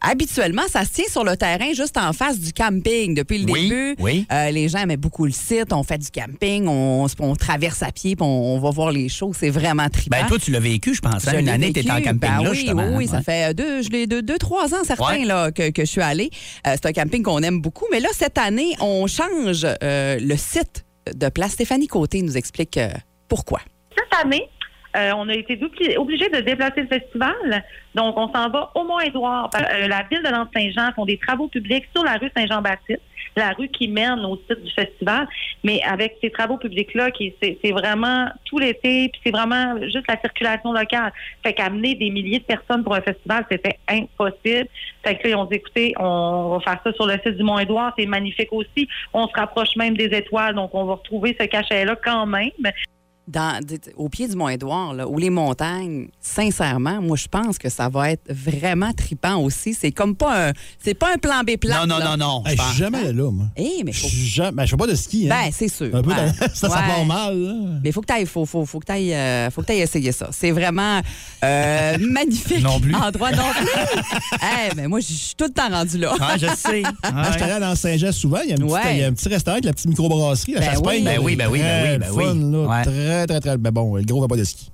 Habituellement, 0.06 0.64
ça 0.70 0.84
se 0.84 0.92
tient 0.92 1.06
sur 1.10 1.24
le 1.24 1.38
terrain 1.38 1.72
juste 1.74 1.98
en 1.98 2.12
face 2.12 2.38
du 2.40 2.52
camping 2.52 3.14
depuis 3.16 3.38
le 3.40 3.50
Oui, 3.52 3.70
début. 3.70 3.96
oui. 4.00 4.26
Euh, 4.32 4.52
les 4.52 4.68
gens 4.68 4.80
aimaient 4.80 4.98
beaucoup 4.98 5.26
le 5.26 5.32
site. 5.32 5.72
On 5.72 5.82
fait 5.84 5.98
du 5.98 6.12
camping, 6.12 6.68
on, 6.68 7.08
on 7.20 7.36
traverse 7.36 7.82
à 7.84 7.92
pied, 7.92 8.16
puis 8.18 8.24
on, 8.26 8.56
on 8.56 8.60
va 8.60 8.70
voir 8.70 8.92
les 8.92 9.08
shows. 9.08 9.32
C'est 9.34 9.50
vraiment 9.50 9.88
trippant. 9.88 10.18
Ben, 10.20 10.28
toi, 10.28 10.38
tu 10.38 10.52
l'as 10.52 10.60
vécu, 10.60 10.94
je 10.94 11.00
pense. 11.02 11.26
hein? 11.28 11.32
Je 11.36 11.40
Une 11.40 11.48
année, 11.50 11.72
tu 11.72 11.80
étais 11.80 11.90
en 11.92 12.02
camping 12.02 12.20
Ben 12.20 12.44
là, 12.44 12.50
oui, 12.52 12.56
justement. 12.58 12.84
Oui, 12.90 12.94
oui, 12.98 13.08
ça 13.08 13.22
fait 13.22 13.54
deux, 13.54 13.82
je 13.82 13.90
l'ai 13.90 14.06
deux, 14.06 14.22
deux, 14.22 14.38
trois 14.38 14.74
ans 14.74 14.84
certains 14.84 15.04
Ouais. 15.20 15.26
là, 15.26 15.52
que, 15.52 15.70
que 15.70 15.84
je 15.86 15.90
suis 15.90 16.02
allée. 16.02 16.30
Euh, 16.68 16.72
c'est 16.76 16.86
un 16.88 16.92
camping 16.94 17.24
qu'on 17.24 17.40
aime 17.42 17.62
beaucoup. 17.62 17.86
Mais 17.92 18.00
là, 18.02 18.10
cette 18.14 18.38
année, 18.38 18.76
on 18.82 19.08
change 19.08 19.66
euh, 19.84 20.20
le 20.20 20.36
site 20.38 20.86
de 21.16 21.30
place. 21.30 21.52
Stéphanie 21.54 21.88
Côté 21.88 22.22
nous 22.22 22.36
explique 22.38 22.78
euh, 22.78 22.90
pourquoi. 23.30 23.62
cette 23.96 24.26
année, 24.26 24.44
euh, 24.96 25.12
on 25.16 25.28
a 25.28 25.34
été 25.34 25.60
obligé 25.98 26.30
de 26.30 26.40
déplacer 26.42 26.82
le 26.82 26.88
festival. 26.88 27.64
Donc, 27.96 28.18
on 28.18 28.32
s'en 28.32 28.50
va 28.50 28.72
au 28.76 28.84
Mont-Édouard. 28.84 29.50
Euh, 29.56 29.88
la 29.88 30.04
ville 30.10 30.22
de 30.24 30.30
Lens-Saint-Jean 30.30 30.92
font 30.96 31.06
des 31.06 31.18
travaux 31.18 31.48
publics 31.48 31.86
sur 31.94 32.04
la 32.04 32.14
rue 32.14 32.30
Saint-Jean-Baptiste, 32.36 33.02
la 33.36 33.52
rue 33.52 33.70
qui 33.70 33.88
mène 33.88 34.20
au 34.20 34.38
site 34.48 34.64
du 34.64 34.72
festival. 34.72 35.28
Mais 35.64 35.82
avec 35.84 36.18
ces 36.22 36.30
travaux 36.30 36.58
publics-là, 36.58 37.10
qui 37.12 37.34
c'est 37.42 37.72
vraiment 37.72 38.28
tout 38.46 38.60
l'été, 38.60 39.10
puis 39.10 39.22
c'est 39.26 39.32
vraiment 39.32 39.80
juste 39.82 40.06
la 40.08 40.20
circulation 40.20 40.72
locale. 40.72 41.12
Fait 41.44 41.54
qu'amener 41.54 41.96
des 41.96 42.12
milliers 42.12 42.40
de 42.40 42.46
personnes 42.46 42.84
pour 42.84 42.94
un 42.94 43.02
festival, 43.02 43.46
c'était 43.50 43.80
impossible. 43.88 44.68
Fait 45.04 45.18
que 45.18 45.28
là, 45.28 45.40
ont 45.40 45.46
dit, 45.46 45.56
écoutez, 45.56 45.94
on 45.98 46.50
va 46.50 46.60
faire 46.60 46.80
ça 46.84 46.94
sur 46.94 47.08
le 47.08 47.14
site 47.14 47.38
du 47.38 47.44
Mont-Édouard. 47.44 47.94
C'est 47.98 48.06
magnifique 48.06 48.50
aussi. 48.52 48.88
On 49.12 49.28
se 49.28 49.34
rapproche 49.34 49.76
même 49.76 49.98
des 49.98 50.16
étoiles, 50.16 50.54
donc 50.54 50.76
on 50.76 50.86
va 50.86 50.94
retrouver 50.94 51.36
ce 51.40 51.46
cachet-là 51.46 51.96
quand 52.04 52.28
même. 52.28 52.52
Dans, 53.26 53.58
au 53.96 54.10
pied 54.10 54.28
du 54.28 54.36
Mont-Édouard, 54.36 54.94
là, 54.94 55.08
ou 55.08 55.18
les 55.18 55.30
montagnes, 55.30 56.08
sincèrement, 56.20 57.02
moi, 57.02 57.16
je 57.16 57.28
pense 57.30 57.58
que 57.58 57.70
ça 57.70 57.88
va 57.88 58.12
être 58.12 58.24
vraiment 58.30 58.92
tripant 58.92 59.38
aussi. 59.38 59.74
C'est 59.74 59.92
comme 59.94 60.14
pas 60.14 60.50
un, 60.50 60.52
c'est 60.84 60.94
pas 60.94 61.14
un 61.14 61.18
plan 61.18 61.40
B 61.42 61.52
Non, 61.52 61.58
plat. 61.58 61.86
non, 61.86 62.00
non, 62.04 62.18
non. 62.18 62.44
Hey, 62.46 62.58
je 62.58 62.62
suis 62.64 62.78
jamais 62.80 62.98
allé 62.98 63.14
là, 63.14 63.32
moi. 63.32 63.46
Eh, 63.56 63.82
mais 63.86 63.94
Je 63.94 64.02
faut, 64.02 64.08
jamais- 64.10 64.52
ben, 64.52 64.66
je 64.66 64.72
fais 64.72 64.76
pas 64.78 64.88
de 64.88 64.96
ski. 64.96 65.30
Hein. 65.32 65.36
ben, 65.46 65.52
c'est 65.54 65.70
sûr. 65.70 65.86
Un 65.96 66.02
peu 66.02 66.10
Ouais. 66.10 66.16
dans- 66.18 66.34
ça, 66.54 66.68
ça 66.68 66.82
Ouais. 66.82 66.88
part 66.88 67.06
mal. 67.06 67.38
là. 67.38 67.54
Mais 67.82 67.94
faut 67.94 68.02
que 68.02 68.14
tu 68.14 68.26
faut, 68.26 68.46
faut, 68.46 68.66
faut 68.66 68.80
que 68.82 68.86
t'ailles, 68.88 69.14
euh, 69.14 69.50
faut 69.52 69.62
que 69.62 69.68
t'ailles 69.68 69.80
essayer 69.80 70.12
ça. 70.12 70.28
C'est 70.34 70.52
vraiment 70.52 71.00
euh, 71.46 71.98
magnifique. 72.02 72.62
Non 72.62 72.82
plus. 72.82 72.94
Endroit 72.94 73.32
non 73.32 73.44
plus. 73.58 73.68
Eh, 74.44 74.76
mais 74.76 74.88
moi, 74.88 75.00
je 75.00 75.06
suis 75.14 75.36
tout 75.38 75.46
le 75.46 75.52
temps 75.54 75.70
rendu 75.70 75.98
là. 75.98 76.14
Ah, 76.20 76.36
je 76.38 76.48
sais. 76.48 76.84
Ah, 77.04 77.24
je 77.32 77.38
suis 77.38 77.44
allé 77.44 77.60
dans 77.62 77.76
Saint-Jean 77.76 78.12
souvent. 78.12 78.40
Il 78.44 78.50
y, 78.50 78.52
a 78.52 78.56
un 78.56 78.58
petit, 78.58 78.74
Ouais. 78.74 78.96
il 78.96 79.00
y 79.00 79.04
a 79.04 79.08
un 79.08 79.14
petit 79.14 79.30
restaurant 79.30 79.54
avec 79.56 79.66
la 79.66 79.72
petite 79.74 79.88
microbrasserie, 79.88 80.54
la 80.54 80.60
Ben 80.60 80.70
chasse 80.72 80.82
oui. 80.86 81.02
Ben 81.04 81.20
oui, 81.22 81.36
ben 81.38 81.48
oui, 81.50 81.60
ben 81.60 81.84
oui, 81.94 81.98
ben 82.00 82.10
oui. 82.12 82.24
fun, 82.26 82.36
là. 82.36 82.68
Ouais. 82.68 82.84
Très, 83.14 83.28
très, 83.28 83.40
très. 83.40 83.58
Ben 83.58 83.72
bon, 83.72 83.96
le 83.96 84.04
gros 84.04 84.22
va 84.22 84.28
pas 84.28 84.38
de 84.38 84.44
ski. 84.44 84.72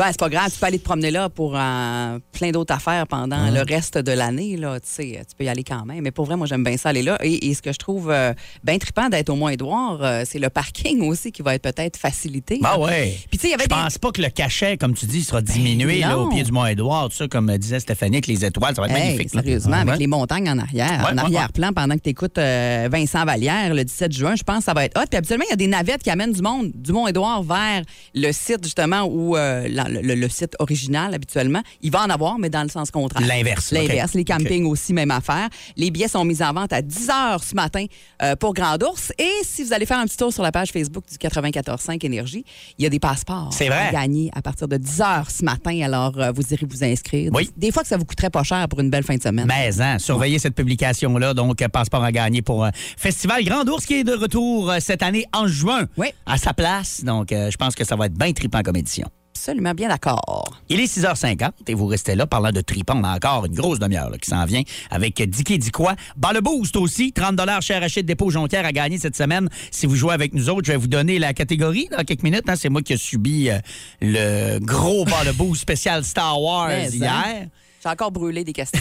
Que, 0.00 0.04
Ben, 0.06 0.12
c'est 0.12 0.18
pas 0.20 0.28
grave, 0.30 0.50
tu 0.52 0.58
peux 0.58 0.64
aller 0.66 0.78
te 0.78 0.84
promener 0.84 1.10
là 1.10 1.28
pour 1.28 1.52
euh, 1.56 2.18
plein 2.32 2.50
d'autres 2.52 2.74
affaires 2.74 3.06
pendant 3.06 3.50
le 3.50 3.60
reste 3.68 3.98
de 3.98 4.12
l'année. 4.12 4.56
Là, 4.56 4.80
tu 4.80 4.86
sais, 4.88 5.20
tu 5.28 5.36
peux 5.36 5.44
y 5.44 5.48
aller 5.48 5.62
quand 5.62 5.84
même. 5.84 6.00
Mais 6.02 6.10
pour 6.10 6.24
vrai, 6.24 6.36
moi, 6.36 6.46
j'aime 6.46 6.64
bien 6.64 6.76
ça 6.78 6.88
aller 6.88 7.02
là. 7.02 7.18
Et, 7.22 7.48
et 7.48 7.54
ce 7.54 7.60
que 7.60 7.70
je 7.72 7.78
trouve 7.78 8.10
euh, 8.10 8.32
bien 8.64 8.78
trippant 8.78 9.10
d'être 9.10 9.28
au 9.28 9.36
Mont-Édouard, 9.36 9.98
euh, 10.02 10.22
c'est 10.26 10.38
le 10.38 10.48
parking 10.48 11.02
aussi 11.06 11.32
qui 11.32 11.42
va 11.42 11.54
être 11.54 11.62
peut-être 11.62 11.98
facilité. 11.98 12.58
Ben 12.62 12.78
ouais. 12.78 13.14
Puis, 13.28 13.38
tu 13.38 13.48
sais, 13.48 13.54
Je 13.54 13.58
des- 13.62 13.68
pense 13.68 13.98
pas 13.98 14.10
que 14.10 14.22
le 14.22 14.30
cachet, 14.30 14.78
comme 14.78 14.94
tu 14.94 15.04
dis, 15.04 15.22
sera 15.22 15.42
diminué 15.42 16.00
Ben 16.00 16.08
là, 16.08 16.18
au 16.18 16.28
pied 16.30 16.42
du 16.44 16.52
Mont-Édouard. 16.52 17.10
Tout 17.10 17.16
ça, 17.16 17.28
comme 17.28 17.54
disait 17.58 17.80
Stéphanie, 17.80 18.16
avec 18.16 18.26
les 18.26 18.42
étoiles, 18.42 18.74
ça 18.74 18.80
va 18.80 18.88
être 18.88 18.96
Hey, 18.96 19.12
magnifique. 19.16 19.34
là. 19.34 19.42
Sérieusement, 19.42 19.76
Ouais. 19.76 19.82
avec 19.82 19.98
les 19.98 20.06
montagnes 20.06 20.48
en 20.48 20.58
arrière, 20.58 21.04
Ouais, 21.04 21.12
en 21.12 21.16
ouais, 21.16 21.22
arrière-plan, 21.24 21.72
pendant 21.74 21.94
que 21.96 22.00
tu 22.02 22.08
écoutes 22.10 22.38
Vincent 22.38 23.24
Vallière 23.26 23.74
le 23.74 23.84
17 23.84 24.12
juin, 24.12 24.34
je 24.34 24.42
pense 24.44 24.58
que 24.60 24.64
ça 24.64 24.72
va 24.72 24.86
être 24.86 24.98
hot. 24.98 25.04
Puis 25.10 25.18
habituellement, 25.18 25.44
il 25.48 25.50
y 25.50 25.54
a 25.54 25.56
des 25.56 25.66
navettes 25.66 26.02
qui 26.02 26.10
amènent 26.10 26.32
du 26.32 26.40
monde 26.40 26.70
du 26.74 26.92
Mont-Édouard 26.92 27.42
vers 27.42 27.82
le 28.14 28.32
site, 28.32 28.64
justement, 28.64 29.02
où 29.02 29.36
la- 29.36 29.89
le, 29.90 30.14
le 30.14 30.28
site 30.28 30.54
original, 30.58 31.14
habituellement. 31.14 31.62
Il 31.82 31.90
va 31.90 32.02
en 32.02 32.10
avoir, 32.10 32.38
mais 32.38 32.50
dans 32.50 32.62
le 32.62 32.68
sens 32.68 32.90
contraire. 32.90 33.26
L'inverse, 33.26 33.70
L'inverse. 33.72 34.14
Les 34.14 34.24
campings 34.24 34.64
aussi, 34.66 34.92
même 34.92 35.10
affaire. 35.10 35.48
Les 35.76 35.90
billets 35.90 36.08
sont 36.08 36.24
mis 36.24 36.42
en 36.42 36.52
vente 36.52 36.72
à 36.72 36.82
10 36.82 37.08
h 37.08 37.42
ce 37.44 37.54
matin 37.54 37.84
euh, 38.22 38.36
pour 38.36 38.54
Grand 38.54 38.82
Ours. 38.82 39.12
Et 39.18 39.28
si 39.42 39.62
vous 39.64 39.72
allez 39.72 39.86
faire 39.86 39.98
un 39.98 40.04
petit 40.06 40.16
tour 40.16 40.32
sur 40.32 40.42
la 40.42 40.52
page 40.52 40.70
Facebook 40.70 41.04
du 41.10 41.16
94.5 41.16 42.04
Énergie, 42.04 42.44
il 42.78 42.82
y 42.84 42.86
a 42.86 42.90
des 42.90 42.98
passeports 42.98 43.50
vrai. 43.50 43.68
à 43.88 43.92
gagner 43.92 44.30
à 44.34 44.42
partir 44.42 44.68
de 44.68 44.76
10 44.76 44.98
h 44.98 45.30
ce 45.38 45.44
matin. 45.44 45.80
Alors, 45.82 46.18
euh, 46.18 46.32
vous 46.32 46.42
irez 46.52 46.66
vous 46.68 46.84
inscrire. 46.84 47.30
Oui. 47.34 47.50
Des 47.56 47.72
fois 47.72 47.82
que 47.82 47.88
ça 47.88 47.96
vous 47.96 48.04
coûterait 48.04 48.30
pas 48.30 48.42
cher 48.42 48.66
pour 48.68 48.80
une 48.80 48.90
belle 48.90 49.04
fin 49.04 49.16
de 49.16 49.22
semaine. 49.22 49.46
Mais 49.46 49.80
hein, 49.80 49.98
surveillez 49.98 50.38
cette 50.38 50.54
publication-là. 50.54 51.34
Donc, 51.34 51.62
euh, 51.62 51.68
passeport 51.68 52.02
à 52.04 52.12
gagner 52.12 52.42
pour 52.42 52.64
euh, 52.64 52.70
Festival 52.96 53.44
Grand 53.44 53.68
Ours 53.68 53.84
qui 53.86 53.94
est 53.94 54.04
de 54.04 54.14
retour 54.14 54.72
cette 54.80 55.02
année 55.02 55.24
en 55.32 55.46
juin 55.46 55.86
Oui. 55.96 56.08
à 56.26 56.38
sa 56.38 56.52
place. 56.54 57.04
Donc, 57.04 57.28
je 57.30 57.56
pense 57.56 57.74
que 57.74 57.84
ça 57.84 57.96
va 57.96 58.06
être 58.06 58.14
bien 58.14 58.32
trippant 58.32 58.62
comme 58.62 58.76
édition. 58.76 59.06
Absolument 59.40 59.72
bien 59.72 59.88
d'accord. 59.88 60.50
Il 60.68 60.80
est 60.80 60.84
6h50 60.98 61.50
et 61.68 61.72
vous 61.74 61.86
restez 61.86 62.14
là 62.14 62.26
parlant 62.26 62.52
de 62.52 62.60
tripon. 62.60 62.98
On 62.98 63.04
a 63.04 63.14
encore 63.16 63.46
une 63.46 63.54
grosse 63.54 63.78
demi-heure 63.78 64.10
là, 64.10 64.18
qui 64.18 64.28
s'en 64.28 64.44
vient 64.44 64.60
avec 64.90 65.16
Dicky 65.30 65.58
Diquois. 65.58 65.94
Bas 66.18 66.34
le 66.34 66.42
boost 66.42 66.76
aussi, 66.76 67.10
30 67.14 67.40
chez 67.62 67.78
Rachid 67.78 68.04
Dépôt 68.04 68.28
Jonquière 68.28 68.66
à 68.66 68.72
gagner 68.72 68.98
cette 68.98 69.16
semaine. 69.16 69.48
Si 69.70 69.86
vous 69.86 69.96
jouez 69.96 70.12
avec 70.12 70.34
nous 70.34 70.50
autres, 70.50 70.66
je 70.66 70.72
vais 70.72 70.78
vous 70.78 70.88
donner 70.88 71.18
la 71.18 71.32
catégorie 71.32 71.88
dans 71.90 72.04
quelques 72.04 72.22
minutes. 72.22 72.48
hein. 72.48 72.54
C'est 72.54 72.68
moi 72.68 72.82
qui 72.82 72.92
ai 72.92 72.96
subi 72.98 73.48
euh, 73.48 73.58
le 74.02 74.58
gros 74.58 75.06
bas 75.06 75.24
le 75.24 75.32
boost 75.32 75.62
spécial 75.62 76.04
Star 76.04 76.38
Wars 76.40 76.68
Mais, 76.68 76.86
hein. 76.86 76.90
hier. 76.92 77.46
J'ai 77.82 77.88
encore 77.88 78.12
brûlé 78.12 78.44
des 78.44 78.52
questions. 78.52 78.78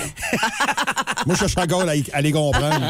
Moi, 1.26 1.36
je 1.36 1.40
cherche 1.40 1.58
encore 1.58 1.84
à, 1.88 1.94
à 2.12 2.22
les 2.22 2.34
comprendre. 2.34 2.82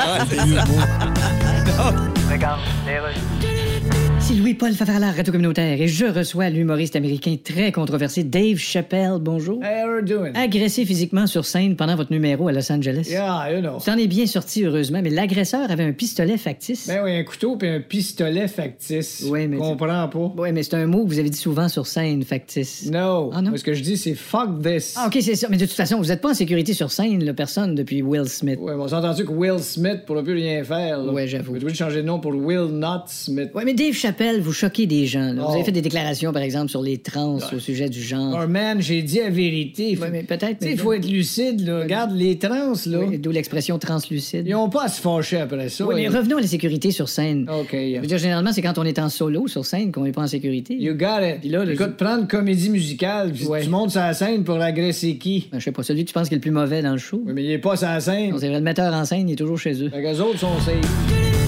Ici 4.30 4.38
Louis-Paul 4.38 4.74
Favarlard, 4.74 5.16
Radio 5.16 5.32
Communautaire, 5.34 5.82
et 5.82 5.88
je 5.88 6.06
reçois 6.06 6.50
l'humoriste 6.52 6.96
américain 6.96 7.36
très 7.44 7.72
controversé 7.72 8.24
Dave 8.24 8.58
Chappelle. 8.58 9.18
Bonjour. 9.20 9.60
Hey, 9.64 9.84
how 9.84 9.88
are 9.90 10.00
you 10.02 10.06
doing? 10.06 10.34
Agressé 10.36 10.86
physiquement 10.86 11.26
sur 11.26 11.46
scène 11.46 11.76
pendant 11.76 11.96
votre 11.96 12.12
numéro 12.12 12.48
à 12.48 12.52
Los 12.52 12.72
Angeles. 12.72 13.08
Yeah, 13.10 13.52
you 13.52 13.62
know. 13.62 13.80
Vous 13.80 13.90
en 13.90 13.98
est 13.98 14.06
bien 14.06 14.28
sorti, 14.28 14.64
heureusement, 14.64 15.00
mais 15.02 15.10
l'agresseur 15.10 15.72
avait 15.72 15.84
un 15.84 15.94
pistolet 15.94 16.38
factice. 16.38 16.88
Ben 16.88 17.02
oui, 17.04 17.16
un 17.16 17.24
couteau 17.24 17.56
puis 17.56 17.70
un 17.70 17.80
pistolet 17.80 18.48
factice. 18.48 19.26
Oui, 19.28 19.48
mais- 19.48 19.58
Comprends 19.58 20.08
pas. 20.08 20.32
Oui, 20.38 20.52
mais 20.54 20.62
c'est 20.62 20.76
un 20.76 20.86
mot 20.86 21.06
que 21.06 21.10
vous 21.10 21.18
avez 21.20 21.32
dit 21.32 21.38
souvent 21.40 21.68
sur 21.68 21.88
scène, 21.88 22.22
factice. 22.24 22.86
No. 22.92 23.32
Ah, 23.34 23.42
non? 23.42 23.50
Moi, 23.50 23.58
Ce 23.58 23.64
que 23.64 23.74
je 23.74 23.82
dis, 23.82 23.98
c'est 23.98 24.14
fuck 24.14 24.62
this. 24.62 24.94
Ah, 24.96 25.08
OK, 25.08 25.18
c'est 25.22 25.36
ça. 25.36 25.48
Mais 25.50 25.58
de 25.58 25.66
toute 25.66 25.74
façon, 25.74 25.98
vous 25.98 26.10
n'êtes 26.10 26.22
pas 26.22 26.30
en 26.30 26.36
sécurité 26.36 26.74
sur 26.76 26.92
scène, 26.92 27.24
là, 27.26 27.34
personne, 27.34 27.74
depuis 27.74 28.04
Will 28.04 28.30
Smith. 28.30 28.60
Mais 28.64 28.74
on 28.74 28.88
s'est 28.88 28.94
entendu 28.94 29.26
que 29.26 29.32
Will 29.32 29.58
Smith 29.60 30.02
pourra 30.06 30.22
plus 30.22 30.34
rien 30.36 30.64
faire. 30.64 31.00
Ouais, 31.12 31.28
j'avoue. 31.28 31.58
Tu 31.58 31.66
veux 31.66 31.74
changer 31.74 32.04
de 32.04 32.08
nom 32.08 32.20
pour 32.20 32.36
Will 32.36 32.68
Not 32.72 33.06
Smith. 33.08 33.50
Oui, 33.56 33.64
mais 33.66 33.74
Dave 33.74 33.94
Chappelle, 33.94 34.19
vous 34.42 34.54
choquez 34.54 34.86
des 34.86 35.06
gens. 35.06 35.34
là. 35.34 35.42
Vous 35.42 35.48
Oh. 35.50 35.54
avez 35.54 35.64
fait 35.64 35.72
des 35.72 35.82
déclarations, 35.82 36.32
par 36.34 36.42
exemple, 36.42 36.70
sur 36.70 36.82
les 36.82 36.98
trans 36.98 37.38
au 37.54 37.60
sujet 37.60 37.90
du 37.90 38.02
genre. 38.02 38.40
Oh 38.44 38.48
man, 38.48 38.82
j'ai 38.82 39.02
dit 39.02 39.20
la 39.20 39.30
vérité. 39.30 39.98
Ouais, 39.98 40.10
mais 40.12 40.24
peut-être. 40.24 40.60
Tu 40.60 40.66
sais, 40.66 40.66
mais- 40.66 40.72
il 40.74 40.78
faut 40.80 40.94
être 40.94 41.08
lucide, 41.10 41.66
là. 41.66 41.82
Regarde, 41.82 42.12
les 42.16 42.38
trans, 42.38 42.74
là. 42.86 43.00
Oui, 43.08 43.18
D'où 43.18 43.32
l'expression 43.32 43.78
translucide. 43.80 44.46
Ils 44.48 44.56
ont 44.56 44.70
pas 44.70 44.84
à 44.86 44.88
se 44.90 45.02
fâcher 45.02 45.38
après 45.38 45.70
ça. 45.70 45.86
Oui, 45.86 45.96
mais 45.96 46.04
Ils- 46.04 46.10
revenons 46.16 46.38
à 46.38 46.42
la 46.42 46.48
sécurité 46.48 46.92
sur 46.92 47.10
scène. 47.10 47.48
OK. 47.50 47.70
Je 47.72 48.00
veux 48.00 48.08
dire, 48.08 48.18
généralement, 48.18 48.52
c'est 48.52 48.62
quand 48.62 48.78
on 48.78 48.84
est 48.84 49.00
en 49.00 49.10
solo 49.10 49.48
sur 49.48 49.66
scène 49.66 49.92
qu'on 49.92 50.04
n'est 50.04 50.12
pas 50.12 50.22
en 50.24 50.28
sécurité. 50.28 50.76
You 50.76 50.94
got 50.96 51.22
it. 51.26 51.40
Puis 51.42 51.50
là, 51.50 51.66
le- 51.66 51.74
Écoute, 51.74 51.96
prendre 51.98 52.28
comédie 52.28 52.70
musicale, 52.70 53.32
puis 53.34 53.46
Ouais. 53.48 53.62
tu 53.64 53.70
montes 53.70 53.92
sur 53.92 54.02
la 54.02 54.14
scène 54.14 54.44
pour 54.44 54.56
agresser 54.62 55.16
qui? 55.18 55.48
Ben, 55.52 55.60
je 55.60 55.66
sais 55.66 55.72
pas, 55.72 55.84
celui 55.84 56.04
que 56.04 56.10
tu 56.10 56.14
penses 56.14 56.28
qui 56.30 56.34
est 56.36 56.38
le 56.38 56.42
plus 56.42 56.52
mauvais 56.52 56.82
dans 56.82 56.92
le 56.94 56.98
show. 56.98 57.22
Oui, 57.26 57.32
mais 57.34 57.44
il 57.44 57.52
est 57.52 57.58
pas 57.58 57.76
sur 57.78 57.88
la 57.88 58.00
scène. 58.00 58.34
C'est 58.40 58.48
vrai, 58.48 58.58
le 58.58 58.64
metteur 58.64 58.94
en 58.94 59.06
scène, 59.06 59.28
il 59.30 59.34
est 59.34 59.36
toujours 59.36 59.58
chez 59.60 59.74
eux. 59.84 59.90
Fait 59.90 60.02
qu'eux 60.02 60.20
autres 60.22 60.40
sont 60.40 60.60
safe. 60.60 61.39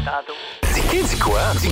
Dis 0.00 1.18
quoi? 1.18 1.40
Dis 1.60 1.68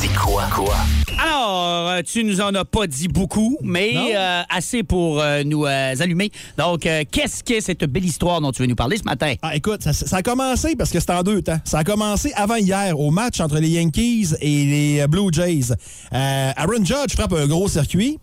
Dis 0.00 0.08
quoi? 0.08 0.44
Quoi? 0.52 0.74
Alors, 1.22 1.88
euh, 1.90 2.02
tu 2.04 2.24
nous 2.24 2.40
en 2.40 2.52
as 2.54 2.64
pas 2.64 2.86
dit 2.88 3.06
beaucoup, 3.06 3.58
mais 3.62 3.94
euh, 4.16 4.42
assez 4.48 4.82
pour 4.82 5.20
euh, 5.20 5.42
nous 5.44 5.66
euh, 5.66 5.94
allumer. 6.00 6.32
Donc, 6.58 6.84
euh, 6.86 7.04
qu'est-ce 7.10 7.44
que 7.44 7.60
cette 7.60 7.84
belle 7.84 8.04
histoire 8.04 8.40
dont 8.40 8.50
tu 8.50 8.62
veux 8.62 8.68
nous 8.68 8.74
parler 8.74 8.96
ce 8.96 9.04
matin? 9.04 9.34
Ah, 9.42 9.54
écoute, 9.54 9.82
ça, 9.84 9.92
ça 9.92 10.16
a 10.16 10.22
commencé 10.22 10.74
parce 10.74 10.90
que 10.90 10.98
c'était 10.98 11.12
en 11.12 11.22
deux 11.22 11.42
temps. 11.42 11.58
Ça 11.64 11.78
a 11.78 11.84
commencé 11.84 12.32
avant 12.34 12.56
hier 12.56 12.98
au 12.98 13.10
match 13.12 13.38
entre 13.40 13.58
les 13.60 13.68
Yankees 13.68 14.34
et 14.40 14.64
les 14.64 15.06
Blue 15.06 15.28
Jays. 15.32 15.70
Euh, 16.12 16.52
Aaron 16.56 16.84
Judge 16.84 17.12
frappe 17.14 17.34
un 17.34 17.46
gros 17.46 17.68
circuit. 17.68 18.18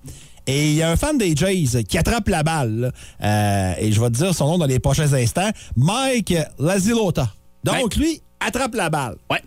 Et 0.45 0.71
il 0.71 0.75
y 0.75 0.83
a 0.83 0.89
un 0.91 0.95
fan 0.97 1.17
des 1.17 1.35
Jays 1.35 1.83
qui 1.87 1.97
attrape 1.97 2.27
la 2.29 2.43
balle. 2.43 2.79
là. 2.79 2.91
Euh, 3.23 3.73
et 3.79 3.91
je 3.91 3.99
vais 4.01 4.07
te 4.09 4.15
dire 4.15 4.33
son 4.33 4.47
nom 4.47 4.57
dans 4.57 4.65
les 4.65 4.79
prochains 4.79 5.13
instants. 5.13 5.49
Mike 5.75 6.33
Lazilota. 6.59 7.29
Donc, 7.63 7.95
lui, 7.97 8.21
attrape 8.39 8.75
la 8.75 8.89
balle. 8.89 9.15
Ouais. 9.31 9.41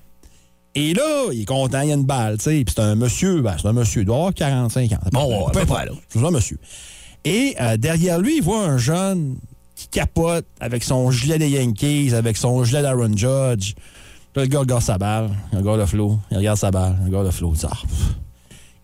Et 0.75 0.94
là, 0.94 1.26
il 1.32 1.42
est 1.42 1.44
content, 1.47 1.80
il 1.80 1.88
y 1.88 1.92
a 1.92 1.94
une 1.97 2.04
balle, 2.04 2.38
tu 2.38 2.44
sais. 2.44 2.64
Puis 2.64 2.75
c'est 2.76 2.82
un 2.82 2.94
monsieur, 2.94 3.42
ben, 3.42 3.56
c'est 3.61 3.66
un 3.66 3.73
monsieur, 3.73 4.02
il 4.02 4.04
doit 4.04 4.16
avoir 4.16 4.35
45 4.35 4.92
ans. 4.92 4.99
Bon, 5.12 5.47
à 5.47 5.50
peu 5.50 5.66
près, 5.66 5.87
là. 5.87 5.92
C'est 6.09 6.25
un 6.25 6.30
monsieur. 6.30 6.59
Et 7.25 7.56
euh, 7.61 7.76
derrière 7.76 8.18
lui, 8.20 8.37
il 8.38 8.42
voit 8.42 8.64
un 8.64 8.78
jeune 8.78 9.37
qui 9.75 9.88
capote 9.88 10.47
avec 10.61 10.85
son 10.85 11.11
gilet 11.11 11.38
des 11.38 11.49
Yankees, 11.50 12.14
avec 12.14 12.37
son 12.37 12.62
gilet 12.64 12.82
d'Aaron 12.82 13.16
Judge. 13.16 13.75
Là, 14.37 14.42
le 14.42 14.47
gars 14.47 14.61
regarde 14.61 14.82
sa 14.82 14.97
balle, 14.97 15.30
il 15.52 15.59
regarde 15.59 15.80
le 15.80 15.87
flot, 15.87 16.18
il 16.30 16.37
regarde 16.37 16.59
sa 16.59 16.70
balle, 16.70 16.97
il 17.00 17.06
regarde 17.06 17.26
le 17.26 17.32
flot. 17.32 17.54
Il 17.54 17.66
Ah. 17.66 17.76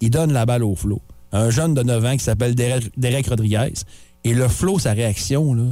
Il 0.00 0.10
donne 0.10 0.32
la 0.32 0.44
balle 0.44 0.64
au 0.64 0.74
flot. 0.74 1.00
Un 1.32 1.50
jeune 1.50 1.74
de 1.74 1.82
9 1.82 2.04
ans 2.04 2.16
qui 2.16 2.24
s'appelle 2.24 2.54
Derek, 2.54 2.90
Derek 2.96 3.26
Rodriguez. 3.28 3.72
Et 4.24 4.34
le 4.34 4.48
flot, 4.48 4.78
sa 4.78 4.92
réaction, 4.92 5.54
là, 5.54 5.62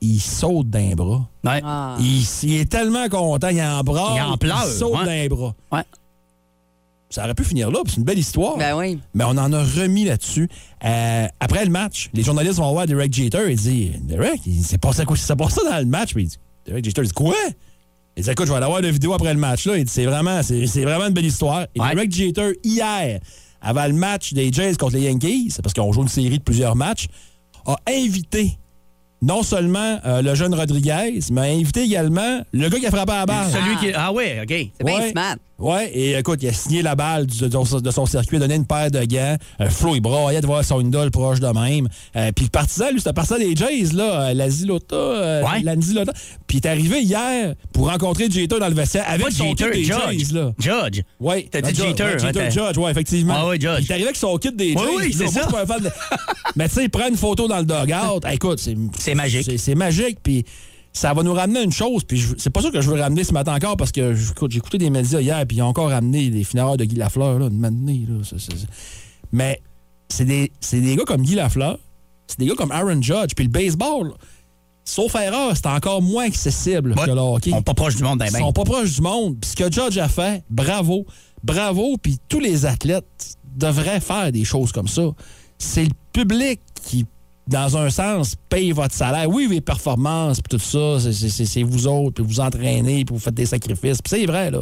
il 0.00 0.20
saute 0.20 0.68
d'un 0.70 0.90
bras. 0.94 1.28
Ouais. 1.44 1.60
Ah. 1.64 1.96
Il, 2.00 2.22
il 2.44 2.54
est 2.54 2.70
tellement 2.70 3.08
content, 3.08 3.48
il 3.48 3.60
en 3.60 3.82
braille. 3.82 4.16
Il 4.16 4.22
en 4.22 4.36
pleure, 4.36 4.64
saute 4.64 4.98
ouais. 5.00 5.04
d'un 5.28 5.34
bras. 5.34 5.54
Ouais. 5.72 5.82
Ça 7.10 7.24
aurait 7.24 7.34
pu 7.34 7.44
finir 7.44 7.70
là, 7.70 7.78
c'est 7.86 7.96
une 7.96 8.04
belle 8.04 8.18
histoire. 8.18 8.58
Ben 8.58 8.76
oui. 8.76 8.98
Mais 9.14 9.24
on 9.24 9.30
en 9.30 9.50
a 9.52 9.62
remis 9.64 10.04
là-dessus. 10.04 10.48
Euh, 10.84 11.26
après 11.40 11.64
le 11.64 11.70
match, 11.70 12.10
les 12.12 12.22
journalistes 12.22 12.58
vont 12.58 12.70
voir 12.72 12.86
Derek 12.86 13.12
Jeter 13.12 13.50
et 13.50 13.54
dit 13.54 13.92
Derek, 14.02 14.40
il 14.44 14.62
s'est 14.62 14.76
passé 14.76 15.04
quoi? 15.06 15.16
Ça 15.16 15.34
dans 15.34 15.78
le 15.78 15.86
match? 15.86 16.12
Puis 16.12 16.24
il 16.24 16.28
dit, 16.28 16.36
Derek 16.66 16.84
Jeter 16.84 17.02
dit 17.02 17.12
Quoi? 17.12 17.34
Il 18.14 18.22
dit 18.24 18.30
Écoute, 18.30 18.46
je 18.46 18.50
vais 18.52 18.58
aller 18.58 18.66
voir 18.66 18.82
la 18.82 18.90
vidéo 18.90 19.14
après 19.14 19.32
le 19.32 19.40
match. 19.40 19.64
Là. 19.64 19.78
Il 19.78 19.84
dit 19.84 19.90
C'est 19.92 20.04
vraiment, 20.04 20.42
c'est 20.42 20.84
vraiment 20.84 21.06
une 21.06 21.14
belle 21.14 21.24
histoire. 21.24 21.62
Et 21.74 21.80
Ouais. 21.80 21.94
Derek 21.94 22.12
Jeter, 22.12 22.58
hier, 22.62 23.20
avant 23.62 23.86
le 23.86 23.94
match 23.94 24.34
des 24.34 24.52
Jays 24.52 24.74
contre 24.76 24.96
les 24.96 25.04
Yankees, 25.04 25.54
parce 25.62 25.72
qu'on 25.72 25.90
joue 25.92 26.02
une 26.02 26.08
série 26.08 26.38
de 26.38 26.44
plusieurs 26.44 26.76
matchs, 26.76 27.06
a 27.64 27.76
invité 27.88 28.58
non 29.22 29.42
seulement 29.42 29.98
euh, 30.06 30.22
le 30.22 30.34
jeune 30.34 30.54
Rodriguez, 30.54 31.18
mais 31.32 31.40
a 31.40 31.44
invité 31.44 31.82
également 31.82 32.40
le 32.52 32.68
gars 32.68 32.78
qui 32.78 32.86
a 32.86 32.90
frappé 32.90 33.12
à 33.12 33.18
la 33.20 33.26
balle. 33.26 33.46
Celui 33.52 33.76
qui. 33.78 33.92
Ah 33.94 34.12
ouais, 34.12 34.38
OK. 34.42 34.48
C'est 34.78 34.84
bien 34.84 34.98
Ouais. 35.00 35.10
smart. 35.10 35.36
Ouais, 35.58 35.90
et 35.92 36.16
écoute, 36.16 36.38
il 36.40 36.48
a 36.48 36.52
signé 36.52 36.82
la 36.82 36.94
balle 36.94 37.26
du- 37.26 37.48
de, 37.48 37.50
son- 37.50 37.80
de 37.80 37.90
son 37.90 38.06
circuit, 38.06 38.38
donné 38.38 38.54
une 38.54 38.64
paire 38.64 38.92
de 38.92 39.02
gants. 39.04 39.36
Euh, 39.60 39.68
Flo, 39.68 39.96
il 39.96 40.00
broyait 40.00 40.40
de 40.40 40.46
voir 40.46 40.64
son 40.64 40.80
idole 40.80 41.10
proche 41.10 41.40
de 41.40 41.48
même. 41.48 41.88
Euh, 42.14 42.30
puis 42.30 42.44
le 42.44 42.50
partisan, 42.50 42.90
lui, 42.92 42.98
c'était 42.98 43.10
un 43.10 43.12
partisan 43.12 43.38
des 43.38 43.56
Jays, 43.56 43.92
là, 43.92 44.28
euh, 44.28 44.34
la 44.34 44.48
Zilota. 44.50 44.94
euh, 44.94 45.42
Ouais. 45.42 45.62
La 45.64 45.74
Zilota. 45.76 46.12
Puis 46.46 46.58
il 46.58 46.64
est 46.64 46.70
arrivé 46.70 47.02
hier 47.02 47.54
pour 47.72 47.90
rencontrer 47.90 48.30
Jeter 48.30 48.60
dans 48.60 48.68
le 48.68 48.74
vestiaire 48.74 49.04
avec 49.08 49.24
Pas 49.26 49.30
son 49.32 49.48
Jeter, 49.48 49.64
kit 49.72 49.78
des 49.78 49.84
Judge. 49.84 49.96
Jays, 50.28 50.32
là. 50.32 50.52
Judge. 50.60 51.00
Ouais. 51.18 51.48
T'as 51.50 51.60
dit 51.60 51.74
Jeter, 51.74 52.04
ouais, 52.04 52.18
Jeter, 52.20 52.50
Judge, 52.52 52.78
ouais, 52.78 52.90
effectivement. 52.92 53.34
Ah 53.36 53.48
ouais, 53.48 53.58
Judge. 53.60 53.80
Il 53.80 53.86
est 53.86 53.90
arrivé 53.90 54.04
avec 54.06 54.16
son 54.16 54.36
kit 54.36 54.52
des 54.52 54.74
Oui, 54.76 54.80
Jays. 54.80 54.96
oui, 54.96 55.12
c'est. 55.12 55.24
Moi, 55.24 55.32
ça. 55.32 55.40
je 55.40 55.44
suis 55.46 55.52
pas 55.56 55.62
un 55.62 55.66
fan 55.66 55.82
de- 55.82 55.90
Mais 56.54 56.68
tu 56.68 56.74
sais, 56.76 56.84
il 56.84 56.90
prend 56.90 57.08
une 57.08 57.16
photo 57.16 57.48
dans 57.48 57.58
le 57.58 57.64
dugout. 57.64 58.20
Écoute, 58.32 58.60
c'est... 58.60 58.76
C'est 59.08 59.14
magique. 59.14 59.58
C'est, 59.58 59.74
magique, 59.74 60.18
puis 60.22 60.44
ça 60.92 61.12
va 61.14 61.22
nous 61.22 61.32
ramener 61.34 61.60
à 61.60 61.62
une 61.62 61.72
chose, 61.72 62.04
puis 62.04 62.22
c'est 62.38 62.50
pas 62.50 62.62
ça 62.62 62.70
que 62.70 62.80
je 62.80 62.90
veux 62.90 63.00
ramener 63.00 63.24
ce 63.24 63.32
matin 63.32 63.54
encore, 63.54 63.76
parce 63.76 63.92
que 63.92 64.14
j'ai 64.14 64.56
écouté 64.58 64.78
des 64.78 64.90
médias 64.90 65.20
hier, 65.20 65.44
puis 65.46 65.58
ils 65.58 65.62
ont 65.62 65.66
encore 65.66 65.90
ramené 65.90 66.30
les 66.30 66.44
finards 66.44 66.76
de 66.76 66.84
Guy 66.84 66.96
Lafleur, 66.96 67.38
là, 67.38 67.46
une 67.46 67.58
matinée, 67.58 68.04
là. 68.08 68.22
ça, 68.24 68.38
ça, 68.38 68.56
ça. 68.56 68.66
Mais 69.32 69.60
c'est 70.08 70.24
des, 70.24 70.50
des 70.72 70.96
gars 70.96 71.04
comme 71.04 71.22
Guy 71.22 71.34
Lafleur, 71.34 71.78
c'est 72.26 72.38
des 72.38 72.46
gars 72.46 72.54
comme 72.56 72.72
Aaron 72.72 73.00
Judge, 73.00 73.34
puis 73.36 73.44
le 73.44 73.50
baseball, 73.50 74.12
sauf 74.84 75.14
erreur, 75.14 75.52
c'est 75.54 75.66
encore 75.66 76.02
moins 76.02 76.24
accessible 76.26 76.94
Ouais. 76.96 77.04
que 77.06 77.10
le 77.10 77.20
hockey. 77.20 77.50
Ils 77.50 77.54
sont 77.54 77.62
pas 77.62 77.74
proches 77.74 77.96
du 77.96 78.02
monde, 78.02 78.18
ben, 78.18 78.26
Ils 78.26 78.32
ben. 78.32 78.38
sont 78.40 78.52
pas 78.52 78.64
proches 78.64 78.94
du 78.94 79.02
monde. 79.02 79.36
Puis 79.40 79.50
ce 79.50 79.56
que 79.56 79.70
Judge 79.70 79.98
a 79.98 80.08
fait, 80.08 80.42
bravo. 80.50 81.04
Bravo. 81.44 81.96
Puis 82.02 82.18
tous 82.28 82.40
les 82.40 82.64
athlètes 82.66 83.36
devraient 83.54 84.00
faire 84.00 84.32
des 84.32 84.44
choses 84.44 84.72
comme 84.72 84.88
ça. 84.88 85.10
C'est 85.58 85.84
le 85.84 85.90
public 86.12 86.60
qui, 86.82 87.04
dans 87.48 87.76
un 87.76 87.90
sens, 87.90 88.34
paye 88.48 88.72
votre 88.72 88.94
salaire. 88.94 89.28
Oui, 89.28 89.48
les 89.50 89.60
performances, 89.60 90.40
puis 90.40 90.58
tout 90.58 90.64
ça, 90.64 90.98
c'est- 91.10 91.62
vous 91.62 91.86
autres, 91.86 92.22
puis 92.22 92.24
vous 92.24 92.40
entraînez, 92.40 93.04
puis 93.04 93.14
vous 93.14 93.18
faites 93.20 93.34
des 93.34 93.46
sacrifices. 93.46 94.02
Puis 94.02 94.10
c'est 94.20 94.26
vrai, 94.26 94.50
là. 94.50 94.60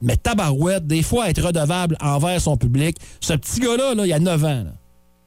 Mais 0.00 0.16
tabarouette, 0.16 0.86
des 0.86 1.02
fois, 1.02 1.30
être 1.30 1.40
redevable 1.46 1.96
envers 2.00 2.40
son 2.40 2.56
public. 2.56 2.96
Ce 3.20 3.34
petit 3.34 3.60
gars-là, 3.60 3.94
là, 3.94 4.04
il 4.04 4.12
a 4.12 4.18
9 4.18 4.44
ans. 4.44 4.64
là. 4.64 4.72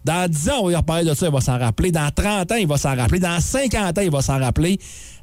Dans 0.06 0.30
10 0.30 0.50
ans, 0.50 0.54
on 0.62 0.70
va 0.70 0.78
reparler 0.78 1.10
de 1.10 1.16
ça, 1.16 1.26
il 1.26 1.32
va 1.34 1.42
s'en 1.42 1.58
rappeler. 1.58 1.92
Dans 1.92 2.10
30 2.14 2.52
ans, 2.52 2.56
il 2.56 2.68
va 2.68 2.78
s'en 2.78 2.96
rappeler. 2.96 3.20
Dans 3.20 3.40
50 3.40 3.98
ans, 3.98 4.02
il 4.02 4.12
va 4.12 4.22
s'en 4.22 4.38
rappeler. 4.40 4.78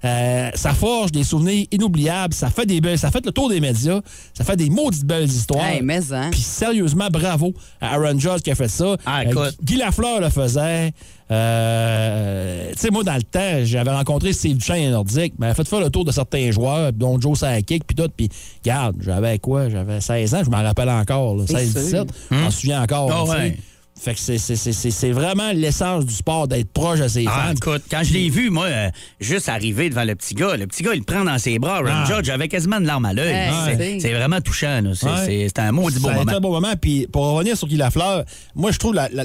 Euh, 0.04 0.50
ça 0.54 0.74
forge 0.74 1.12
des 1.12 1.22
souvenirs 1.22 1.64
inoubliables. 1.70 2.34
Ça 2.34 2.50
fait 2.50 2.66
des 2.66 2.80
belles, 2.80 2.98
ça 2.98 3.12
fait 3.12 3.24
le 3.24 3.30
tour 3.30 3.48
des 3.48 3.60
médias. 3.60 4.00
Ça 4.34 4.42
fait 4.42 4.56
des 4.56 4.68
maudites 4.68 5.04
belles 5.06 5.28
histoires. 5.28 5.64
Hey, 5.64 5.80
mais 5.82 6.12
hein. 6.12 6.30
Puis 6.32 6.40
sérieusement, 6.40 7.06
bravo 7.08 7.54
à 7.80 7.94
Aaron 7.94 8.18
Judge 8.18 8.40
qui 8.42 8.50
a 8.50 8.56
fait 8.56 8.66
ça. 8.66 8.96
Ah, 9.06 9.20
Euh, 9.20 9.30
écoute. 9.30 9.56
Guy 9.62 9.76
Lafleur 9.76 10.20
le 10.20 10.28
faisait. 10.30 10.90
Euh, 11.30 12.70
tu 12.72 12.78
sais, 12.78 12.90
moi, 12.90 13.04
dans 13.04 13.14
le 13.14 13.22
temps, 13.22 13.64
j'avais 13.64 13.90
rencontré 13.92 14.32
Steve 14.32 14.56
Duchesne 14.56 14.90
Nordique. 14.90 15.34
Ben, 15.38 15.54
fait 15.54 15.66
faire 15.68 15.80
le 15.80 15.90
tour 15.90 16.04
de 16.04 16.10
certains 16.12 16.50
joueurs, 16.50 16.92
dont 16.92 17.20
Joe 17.20 17.38
Sakic, 17.38 17.84
puis 17.86 17.94
tout. 17.94 18.10
Puis, 18.16 18.28
regarde, 18.64 18.96
j'avais 19.00 19.38
quoi? 19.38 19.68
J'avais 19.68 20.00
16 20.00 20.34
ans, 20.34 20.42
je 20.44 20.50
m'en 20.50 20.62
rappelle 20.62 20.88
encore. 20.90 21.36
là, 21.36 21.44
16, 21.46 21.74
17. 21.74 22.08
Je 22.30 22.36
m'en 22.36 22.50
souviens 22.50 22.82
encore. 22.82 23.10
Ah 23.12 23.24
ouais. 23.24 23.56
Fait 24.02 24.14
que 24.14 24.20
c'est- 24.20 24.38
c'est- 24.38 24.56
c'est 24.56 24.72
c'est- 24.72 24.90
c'est 24.90 25.10
vraiment 25.12 25.52
l'essence 25.52 26.04
du 26.04 26.12
sport 26.14 26.48
d'être 26.48 26.72
proche 26.72 26.98
de 26.98 27.06
ses 27.06 27.24
Ah, 27.28 27.46
fans. 27.48 27.52
écoute, 27.52 27.82
quand 27.88 28.02
je 28.02 28.12
l'ai 28.12 28.28
vu, 28.30 28.50
moi, 28.50 28.66
euh, 28.66 28.90
juste 29.20 29.48
arriver 29.48 29.90
devant 29.90 30.02
le 30.02 30.16
petit 30.16 30.34
gars, 30.34 30.56
le 30.56 30.66
petit 30.66 30.82
gars, 30.82 30.90
il 30.94 30.98
le 30.98 31.04
prend 31.04 31.24
dans 31.24 31.38
ses 31.38 31.58
bras. 31.60 31.80
Ah. 31.86 32.04
Judge 32.06 32.28
avait 32.28 32.48
quasiment 32.48 32.78
une 32.78 32.86
larme 32.86 33.04
à 33.04 33.12
l'œil. 33.12 33.32
Hey, 33.32 33.50
C'est- 33.64 33.76
c'est- 33.76 34.00
c'est 34.00 34.12
vraiment 34.14 34.40
touchant. 34.40 34.80
là. 34.82 34.90
C'est 34.94 35.06
Ouais. 35.06 35.24
c'est- 35.24 35.46
c'est 35.48 35.58
un 35.60 35.70
maudit 35.70 36.00
beau 36.00 36.10
moment. 36.10 36.32
un 36.32 36.40
bon 36.40 36.50
moment. 36.50 36.72
Puis 36.80 37.06
pour 37.12 37.26
revenir 37.26 37.56
sur 37.56 37.68
Guy 37.68 37.76
Lafleur, 37.76 38.24
moi, 38.56 38.72
je 38.72 38.78
trouve 38.78 38.94
la, 38.94 39.08
la, 39.12 39.22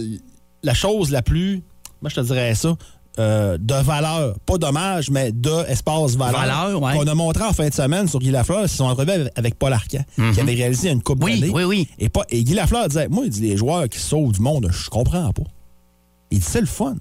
la 0.61 0.73
chose 0.75 1.09
la 1.11 1.23
plus. 1.23 1.63
Moi, 2.03 2.09
je 2.11 2.15
te 2.15 2.21
dirais 2.21 2.53
ça. 2.53 2.75
Euh, 3.19 3.57
de 3.59 3.73
valeur. 3.73 4.35
Pas 4.45 4.57
d'hommage, 4.57 5.09
mais 5.09 5.31
de 5.31 5.65
espace 5.69 6.15
valeur. 6.15 6.39
Valeur, 6.41 6.81
ouais. 6.81 6.93
Qu'on 6.97 7.07
a 7.07 7.15
montré 7.15 7.43
en 7.43 7.53
fin 7.53 7.67
de 7.69 7.73
semaine 7.73 8.07
sur 8.07 8.19
Guy 8.19 8.31
Lafleur. 8.31 8.63
Ils 8.63 8.69
se 8.69 8.77
sont 8.77 8.85
entrevus 8.85 9.11
avec, 9.11 9.31
avec 9.35 9.55
Paul 9.59 9.73
Arcan, 9.73 10.03
qui 10.33 10.39
avait 10.39 10.53
réalisé 10.53 10.89
une 10.91 11.01
coupe 11.01 11.19
Mhm. 11.19 11.25
Oui, 11.25 11.51
oui, 11.53 11.63
oui. 11.63 11.87
Et, 11.99 12.09
pas- 12.09 12.25
et 12.29 12.43
Guy 12.43 12.53
Lafleur 12.53 12.87
disait 12.87 13.07
Moi, 13.07 13.23
il 13.25 13.29
dit 13.31 13.41
les 13.41 13.57
joueurs 13.57 13.89
qui 13.89 13.99
sauvent 13.99 14.31
du 14.31 14.39
monde, 14.41 14.67
je 14.71 14.89
comprends 14.89 15.31
pas. 15.31 15.43
Il 16.31 16.39
dit 16.39 16.45
c'est 16.45 16.61
le 16.61 16.67
fun. 16.67 16.95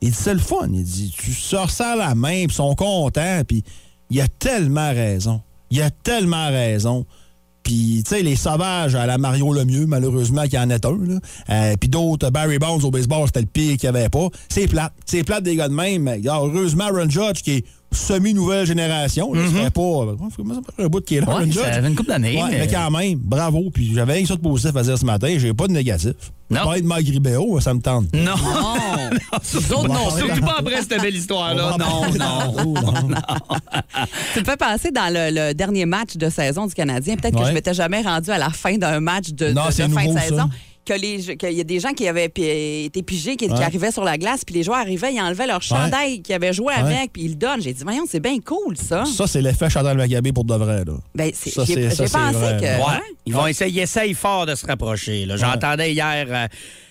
Il 0.00 0.10
dit 0.10 0.16
c'est 0.18 0.34
le 0.34 0.40
fun. 0.40 0.68
Il 0.72 0.82
dit 0.82 1.14
tu 1.16 1.32
sors 1.32 1.70
ça 1.70 1.92
à 1.92 1.96
la 1.96 2.14
main, 2.14 2.30
puis 2.30 2.46
ils 2.46 2.52
sont 2.52 2.74
contents, 2.74 3.42
puis 3.46 3.62
il 4.10 4.20
a 4.20 4.28
tellement 4.28 4.90
raison. 4.90 5.40
Il 5.70 5.80
a 5.80 5.90
tellement 5.90 6.48
raison. 6.48 7.06
Puis, 7.62 8.02
tu 8.04 8.16
sais, 8.16 8.22
les 8.22 8.36
sauvages 8.36 8.94
à 8.94 9.06
la 9.06 9.18
Mario 9.18 9.52
Lemieux, 9.52 9.86
malheureusement, 9.86 10.42
qu'il 10.42 10.54
y 10.54 10.58
en 10.58 10.70
est 10.70 10.84
un. 10.84 10.98
Euh, 11.50 11.74
Puis 11.78 11.88
d'autres, 11.88 12.30
Barry 12.30 12.58
Bonds 12.58 12.80
au 12.80 12.90
baseball, 12.90 13.26
c'était 13.26 13.40
le 13.40 13.46
pire 13.46 13.76
qu'il 13.76 13.90
n'y 13.90 13.96
avait 13.96 14.08
pas. 14.08 14.28
C'est 14.48 14.66
plate. 14.66 14.92
C'est 15.06 15.22
plate 15.22 15.44
des 15.44 15.56
gars 15.56 15.68
de 15.68 15.74
même. 15.74 16.08
Regarde, 16.08 16.50
heureusement, 16.52 16.84
Aaron 16.84 17.08
Judge, 17.08 17.42
qui 17.42 17.52
est 17.52 17.64
semi-nouvelle 17.92 18.66
génération, 18.66 19.32
là, 19.34 19.42
ça 19.46 19.52
fait 19.64 19.70
pas... 19.70 20.06
ça 20.28 20.60
fait 20.76 20.82
un 20.84 20.88
bout 20.88 21.00
qui 21.04 21.16
est 21.16 21.20
là. 21.20 21.26
Ouais, 21.28 21.32
Aaron 21.34 21.52
ça 21.52 21.64
Judge. 21.64 21.74
fait 21.82 21.88
une 21.88 21.94
couple 21.94 22.08
d'années, 22.08 22.42
Ouais, 22.42 22.48
mais- 22.50 22.58
mais 22.60 22.68
quand 22.68 22.90
même, 22.90 23.18
bravo. 23.18 23.70
Puis 23.72 23.92
j'avais 23.94 24.14
rien 24.14 24.26
ça 24.26 24.36
de 24.36 24.40
positif 24.40 24.74
à 24.76 24.82
dire 24.82 24.98
ce 24.98 25.04
matin. 25.04 25.34
J'ai 25.38 25.52
pas 25.54 25.66
de 25.68 25.72
négatif. 25.72 26.12
Non. 26.50 26.64
Pas 26.66 26.80
de 26.80 26.84
Mike 26.86 27.08
Ribeiro, 27.08 27.60
ça 27.60 27.72
me 27.72 27.80
tente. 27.80 28.12
Non. 28.12 28.34
Nous 29.54 29.72
autres, 29.72 29.88
non. 29.88 30.10
Surtout 30.16 30.40
pas 30.42 30.56
après 30.58 30.82
cette 30.82 31.00
belle 31.00 31.16
histoire-là. 31.16 31.76
Non, 31.78 32.08
non. 32.18 33.14
Tu 34.34 34.40
me 34.40 34.44
fais 34.44 34.56
penser 34.56 34.90
dans 34.90 35.12
le, 35.12 35.30
le 35.48 35.54
dernier 35.54 35.86
match 35.86 36.16
de 36.16 36.28
saison 36.28 36.66
du 36.66 36.74
Canadien. 36.74 37.16
Peut-être 37.16 37.34
que 37.36 37.40
Ouais. 37.42 37.48
je 37.48 37.54
m'étais 37.54 37.74
jamais 37.74 38.02
rendu 38.02 38.30
à 38.30 38.38
la 38.38 38.50
fin 38.50 38.76
d'un 38.76 39.00
match 39.00 39.30
de, 39.30 39.50
Non, 39.52 39.66
de- 39.66 39.72
fin 39.72 39.88
nouveau, 39.88 40.14
de 40.14 40.36
ça. 40.36 40.48
Que 40.94 41.00
les, 41.00 41.36
qu'il 41.36 41.52
y 41.52 41.60
a 41.60 41.64
des 41.64 41.80
gens 41.80 41.92
qui 41.92 42.06
avaient 42.08 42.28
pi- 42.28 42.42
été 42.84 43.02
pigés, 43.02 43.36
qui, 43.36 43.46
qui 43.46 43.52
Ouais. 43.52 43.62
arrivaient 43.62 43.90
sur 43.92 44.04
la 44.04 44.18
glace, 44.18 44.44
puis 44.44 44.54
les 44.54 44.62
joueurs 44.62 44.78
arrivaient, 44.78 45.12
ils 45.14 45.20
enlevaient 45.20 45.46
leur 45.46 45.62
chandail 45.62 46.20
qu'ils 46.22 46.34
avaient 46.34 46.52
joué 46.52 46.66
Ouais. 46.74 46.80
avec, 46.80 47.12
puis 47.12 47.22
ils 47.22 47.28
le 47.30 47.34
donnent. 47.36 47.62
J'ai 47.62 47.72
dit, 47.72 47.82
voyons, 47.82 48.04
c'est 48.08 48.20
bien 48.20 48.38
cool, 48.40 48.76
ça. 48.76 49.04
Ça, 49.04 49.26
c'est 49.26 49.40
l'effet 49.42 49.70
Chantal 49.70 49.96
Macabé 49.96 50.32
pour 50.32 50.44
de 50.44 50.54
vrai. 50.54 50.84
Là. 50.84 50.92
Ben, 51.14 51.30
c'est- 51.34 51.50
Ça, 51.50 51.64
j'ai 51.64 51.74
c'est- 51.74 51.90
ça, 51.90 52.04
j'ai 52.04 52.08
c'est 52.08 52.18
pensé 52.18 52.34
vrai. 52.38 52.56
que. 52.60 52.64
Ouais. 52.64 52.70
ouais. 52.78 53.02
Ils 53.26 53.32
vont 53.34 53.46
essayer, 53.46 53.70
ils 53.80 53.82
essayent 53.82 54.14
fort 54.14 54.46
de 54.46 54.54
se 54.54 54.66
rapprocher. 54.66 55.24
là. 55.26 55.36
J'entendais 55.36 55.92
hier 55.92 56.26
euh, 56.28 56.46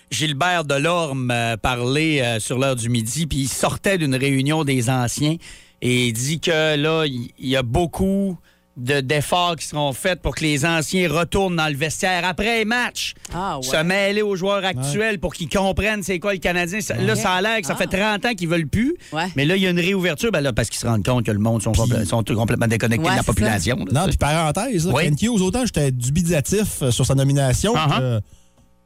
Gilbert 0.09 0.65
Delorme 0.65 1.31
euh, 1.31 1.57
parler 1.57 2.21
euh, 2.21 2.39
sur 2.39 2.57
l'heure 2.59 2.75
du 2.75 2.89
midi, 2.89 3.27
puis 3.27 3.39
il 3.39 3.47
sortait 3.47 3.97
d'une 3.97 4.15
réunion 4.15 4.63
des 4.63 4.89
anciens 4.89 5.35
et 5.81 6.07
il 6.07 6.13
dit 6.13 6.39
que 6.39 6.75
là, 6.75 7.05
il 7.05 7.29
il 7.39 7.49
y, 7.49 7.55
a 7.55 7.63
beaucoup 7.63 8.37
de- 8.77 9.01
d'efforts 9.01 9.57
qui 9.57 9.67
seront 9.67 9.91
faits 9.93 10.21
pour 10.21 10.33
que 10.35 10.41
les 10.43 10.65
anciens 10.65 11.09
retournent 11.11 11.55
dans 11.57 11.67
le 11.67 11.75
vestiaire 11.75 12.23
après 12.25 12.59
les 12.59 12.65
matchs. 12.65 13.13
Ah, 13.33 13.57
ouais. 13.57 13.63
Se 13.63 13.75
mêler 13.83 14.21
aux 14.21 14.35
joueurs 14.35 14.63
actuels 14.63 15.19
pour 15.19 15.33
qu'ils 15.33 15.49
comprennent 15.49 16.03
c'est 16.03 16.19
quoi 16.19 16.33
le 16.33 16.39
Canadien. 16.39 16.79
Ça- 16.81 16.95
Là, 16.95 17.15
ça 17.15 17.33
a 17.33 17.41
l'air 17.41 17.59
que 17.59 17.67
ça 17.67 17.75
fait 17.75 17.87
30 17.87 18.25
ans 18.25 18.33
qu'ils 18.33 18.47
veulent 18.47 18.67
plus. 18.67 18.95
Ouais. 19.11 19.27
Mais 19.35 19.43
là, 19.45 19.55
il 19.57 19.61
y 19.61 19.67
a 19.67 19.69
une 19.71 19.79
réouverture 19.79 20.31
ben 20.31 20.39
là, 20.41 20.53
parce 20.53 20.69
qu'ils 20.69 20.79
se 20.79 20.87
rendent 20.87 21.05
compte 21.05 21.25
que 21.25 21.31
le 21.31 21.39
monde 21.39 21.61
sont, 21.61 21.73
compl- 21.73 22.05
sont 22.05 22.23
complètement 22.23 22.67
déconnectés 22.67 23.05
Ouais, 23.05 23.11
de 23.11 23.17
la 23.17 23.23
population. 23.23 23.75
là, 23.77 23.85
Non, 23.91 24.03
tu 24.03 24.09
puis 24.09 24.17
parenthèse, 24.17 24.87
là, 24.87 24.93
Oui. 24.95 25.03
Ken 25.03 25.15
Hughes, 25.21 25.41
autant 25.41 25.65
j'étais 25.65 25.91
dubitatif 25.91 26.81
euh, 26.81 26.91
sur 26.91 27.05
sa 27.05 27.13
nomination, 27.15 27.73
que 27.73 28.21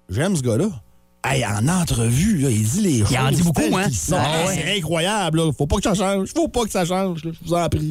j'aime 0.09 0.35
ce 0.35 0.41
gars-là. 0.41 0.67
Hey, 1.27 1.43
en 1.43 1.67
entrevue, 1.67 2.37
là, 2.37 2.49
il 2.51 2.63
dit 2.63 2.81
les 2.81 2.99
choses. 2.99 3.17
en 3.17 3.31
dit 3.31 3.41
beaucoup, 3.41 3.61
hein? 3.75 3.87
Ah 4.11 4.45
ouais. 4.45 4.55
C'est 4.55 4.77
incroyable. 4.77 5.39
Là. 5.39 5.51
Faut 5.57 5.65
pas 5.65 5.77
que 5.77 5.83
ça 5.83 5.95
change. 5.95 6.29
Faut 6.35 6.47
pas 6.47 6.65
que 6.65 6.71
ça 6.71 6.85
change. 6.85 7.21
Je 7.23 7.29
vous 7.43 7.53
en 7.53 7.67
prie. 7.67 7.89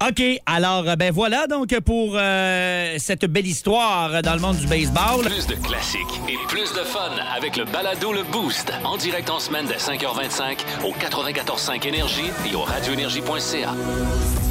OK, 0.08 0.22
alors, 0.46 0.88
euh, 0.88 0.94
ben 0.94 1.12
voilà 1.12 1.46
donc 1.48 1.76
pour 1.80 2.12
euh, 2.14 2.94
cette 2.98 3.24
belle 3.24 3.46
histoire 3.48 4.22
dans 4.22 4.34
le 4.34 4.40
monde 4.40 4.58
du 4.58 4.66
baseball. 4.68 5.24
Plus 5.24 5.46
de 5.48 5.54
classiques 5.54 6.20
et 6.28 6.36
plus 6.46 6.72
de 6.72 6.84
fun 6.84 7.10
avec 7.36 7.56
le 7.56 7.64
balado 7.64 8.12
Le 8.12 8.22
Boost. 8.22 8.72
En 8.84 8.96
direct 8.96 9.28
en 9.30 9.40
semaine 9.40 9.66
dès 9.66 9.76
5h25 9.76 10.58
au 10.84 10.92
94.5 10.92 11.86
Énergie 11.88 12.30
et 12.48 12.54
au 12.54 12.62
radioénergie.ca. 12.62 13.74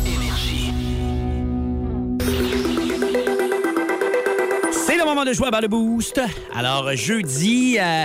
Énergie. 0.06 0.74
Moment 5.08 5.24
de 5.24 5.32
jouer 5.32 5.48
à 5.48 5.52
Balle 5.52 5.70
Boost. 5.70 6.20
Alors, 6.54 6.94
jeudi, 6.94 7.78
euh, 7.80 8.04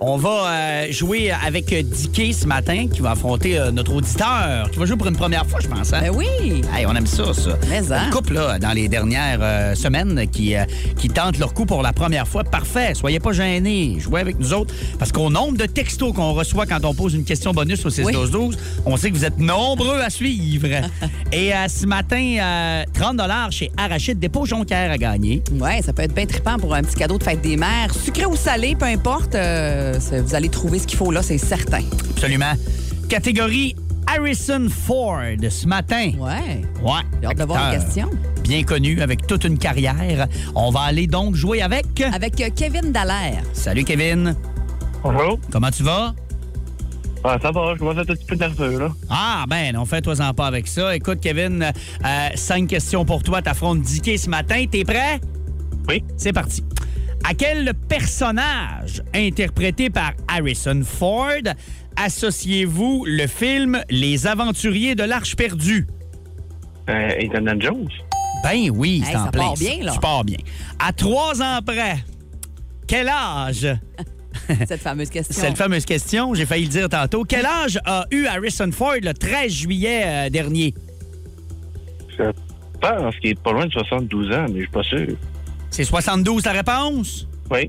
on 0.00 0.16
va 0.16 0.46
euh, 0.46 0.92
jouer 0.92 1.32
avec 1.32 1.74
Dicky 1.74 2.32
ce 2.32 2.46
matin, 2.46 2.86
qui 2.86 3.00
va 3.00 3.10
affronter 3.10 3.58
euh, 3.58 3.72
notre 3.72 3.92
auditeur, 3.92 4.70
qui 4.70 4.78
va 4.78 4.86
jouer 4.86 4.96
pour 4.96 5.08
une 5.08 5.16
première 5.16 5.44
fois, 5.46 5.58
je 5.60 5.66
pense. 5.66 5.92
hein? 5.92 5.98
Ben 6.02 6.10
oui. 6.14 6.62
Hey, 6.72 6.86
on 6.86 6.94
aime 6.94 7.08
ça, 7.08 7.34
ça. 7.34 7.58
Mais 7.68 7.90
hein. 7.90 8.04
Une 8.04 8.10
couple, 8.12 8.34
là, 8.34 8.60
dans 8.60 8.70
les 8.70 8.86
dernières 8.86 9.76
semaines, 9.76 10.28
qui, 10.30 10.54
qui 10.96 11.08
tentent 11.08 11.40
leur 11.40 11.54
coup 11.54 11.66
pour 11.66 11.82
la 11.82 11.92
première 11.92 12.28
fois. 12.28 12.44
Parfait. 12.44 12.94
Soyez 12.94 13.18
pas 13.18 13.32
gênés. 13.32 13.96
Jouez 13.98 14.20
avec 14.20 14.38
nous 14.38 14.52
autres. 14.52 14.72
Parce 14.96 15.10
qu'au 15.10 15.30
nombre 15.30 15.58
de 15.58 15.66
textos 15.66 16.14
qu'on 16.14 16.34
reçoit 16.34 16.66
quand 16.66 16.84
on 16.84 16.94
pose 16.94 17.14
une 17.14 17.24
question 17.24 17.50
bonus 17.50 17.84
au 17.84 17.90
6-12-12, 17.90 18.54
on 18.86 18.96
sait 18.96 19.10
que 19.10 19.16
vous 19.16 19.24
êtes 19.24 19.40
nombreux 19.40 19.98
à 19.98 20.08
suivre. 20.08 20.68
Et 21.32 21.50
ce 21.66 21.84
matin, 21.86 22.36
euh, 22.40 22.84
30 22.94 23.20
chez 23.50 23.72
Arachide 23.76 24.20
Dépôt 24.20 24.46
Jonquière 24.46 24.92
à 24.92 24.98
gagner. 24.98 25.42
Ouais, 25.52 25.82
ça 25.82 25.92
peut 25.92 26.02
être 26.02 26.14
bien 26.14 26.26
trippant 26.26 26.43
pour 26.60 26.74
un 26.74 26.82
petit 26.82 26.94
cadeau 26.94 27.18
de 27.18 27.22
fête 27.24 27.40
des 27.40 27.56
mères. 27.56 27.92
Sucré 27.94 28.26
ou 28.26 28.36
salé, 28.36 28.76
peu 28.76 28.84
importe. 28.86 29.34
euh, 29.34 29.98
vous 30.24 30.34
allez 30.34 30.48
trouver 30.48 30.78
ce 30.78 30.86
qu'il 30.86 30.98
faut 30.98 31.10
là, 31.10 31.22
c'est 31.22 31.38
certain. 31.38 31.82
Absolument. 32.10 32.52
Catégorie 33.08 33.74
Harrison 34.06 34.68
Ford 34.68 35.20
ce 35.48 35.66
matin. 35.66 36.12
Ouais. 36.18 36.62
Ouais. 36.82 37.00
J'ai 37.20 37.26
hâte 37.28 37.38
de 37.38 37.44
voir 37.44 37.70
les 37.72 37.78
questions. 37.78 38.10
Bien 38.42 38.62
connu 38.62 39.00
avec 39.00 39.26
toute 39.26 39.44
une 39.44 39.58
carrière. 39.58 40.26
On 40.54 40.70
va 40.70 40.80
aller 40.80 41.06
donc 41.06 41.34
jouer 41.34 41.62
avec. 41.62 41.86
Avec 42.12 42.40
euh, 42.40 42.50
Kevin 42.54 42.92
Dallaire. 42.92 43.42
Salut 43.54 43.84
Kevin. 43.84 44.36
Bonjour. 45.02 45.38
Comment 45.50 45.70
tu 45.70 45.82
vas? 45.82 46.14
Ah, 47.26 47.38
ça 47.40 47.50
va, 47.50 47.72
je 47.72 47.78
commence 47.78 47.96
à 47.96 48.02
être 48.02 48.10
un 48.10 48.14
petit 48.14 48.26
peu 48.26 48.34
nerveux, 48.34 48.78
là. 48.78 48.88
Ah, 49.08 49.44
ben 49.48 49.72
non, 49.74 49.86
fais-toi-en 49.86 50.34
pas 50.34 50.46
avec 50.46 50.68
ça. 50.68 50.94
Écoute, 50.94 51.20
Kevin, 51.22 51.62
euh, 51.62 52.28
cinq 52.34 52.66
questions 52.68 53.06
pour 53.06 53.22
toi. 53.22 53.40
T'affrontes 53.40 53.80
Dicky 53.80 54.18
ce 54.18 54.28
matin. 54.28 54.62
T'es 54.70 54.84
prêt? 54.84 55.20
Oui. 55.88 56.02
C'est 56.16 56.32
parti. 56.32 56.64
À 57.28 57.34
quel 57.34 57.72
personnage 57.88 59.02
interprété 59.14 59.90
par 59.90 60.12
Harrison 60.28 60.82
Ford 60.84 61.40
associez-vous 61.96 63.04
le 63.06 63.26
film 63.26 63.80
Les 63.90 64.26
Aventuriers 64.26 64.94
de 64.94 65.04
l'Arche 65.04 65.36
perdue? 65.36 65.86
Euh, 66.90 67.10
Indiana 67.20 67.54
Jones. 67.58 67.88
Ben 68.42 68.68
oui, 68.74 69.02
Hey, 69.04 69.10
c'est 69.12 69.16
en 69.16 69.24
ça 69.26 69.30
plein. 69.30 69.40
part 69.42 69.54
bien, 69.54 69.78
là. 69.82 69.92
Tu 69.92 70.00
pars 70.00 70.24
bien. 70.24 70.36
À 70.78 70.92
trois 70.92 71.40
ans 71.40 71.60
près, 71.64 71.96
quel 72.86 73.08
âge? 73.08 73.66
Cette 74.66 74.80
fameuse 74.82 75.08
question. 75.08 75.34
Cette 75.40 75.56
fameuse 75.56 75.84
question, 75.86 76.34
j'ai 76.34 76.44
failli 76.44 76.64
le 76.64 76.70
dire 76.70 76.88
tantôt. 76.90 77.24
Quel 77.24 77.46
âge 77.46 77.78
a 77.86 78.04
eu 78.10 78.26
Harrison 78.26 78.70
Ford 78.72 78.96
le 79.00 79.14
13 79.14 79.50
juillet 79.50 80.02
euh, 80.04 80.28
dernier? 80.30 80.74
Je 82.18 82.24
pense 82.80 83.16
qu'il 83.16 83.30
est 83.30 83.40
pas 83.40 83.52
loin 83.52 83.64
de 83.66 83.72
72 83.72 84.30
ans, 84.32 84.46
mais 84.48 84.56
je 84.56 84.58
suis 84.64 84.68
pas 84.68 84.82
sûr. 84.82 85.06
C'est 85.74 85.82
72 85.84 86.44
la 86.44 86.52
réponse? 86.52 87.26
Oui. 87.50 87.68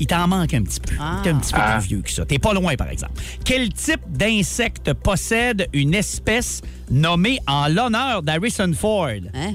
Il 0.00 0.06
t'en 0.08 0.26
manque 0.26 0.52
un 0.52 0.62
petit 0.64 0.80
peu. 0.80 0.96
Ah. 0.98 1.20
T'es 1.22 1.30
un 1.30 1.38
petit 1.38 1.52
peu 1.52 1.60
Ah. 1.62 1.78
plus 1.78 1.86
vieux 1.88 2.00
que 2.02 2.10
ça. 2.10 2.24
T'es 2.26 2.40
pas 2.40 2.52
loin, 2.52 2.74
par 2.74 2.88
exemple. 2.90 3.12
Quel 3.44 3.72
type 3.72 4.00
d'insecte 4.08 4.92
possède 4.94 5.68
une 5.72 5.94
espèce 5.94 6.60
nommée 6.90 7.38
en 7.46 7.68
l'honneur 7.68 8.22
d'Harrison 8.24 8.72
Ford? 8.72 9.10
Hein? 9.32 9.54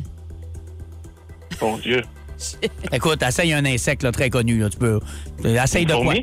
Bon 1.59 1.77
Dieu. 1.79 2.01
Écoute, 2.93 3.21
essaye 3.23 3.51
un 3.51 3.65
insecte 3.65 4.03
là, 4.03 4.13
très 4.13 4.29
connu. 4.29 4.59
Là, 4.59 4.69
tu 4.69 4.77
peux. 4.77 5.01
euh, 5.43 5.63
Essaye 5.63 5.85
de 5.85 5.95
quoi? 5.95 6.13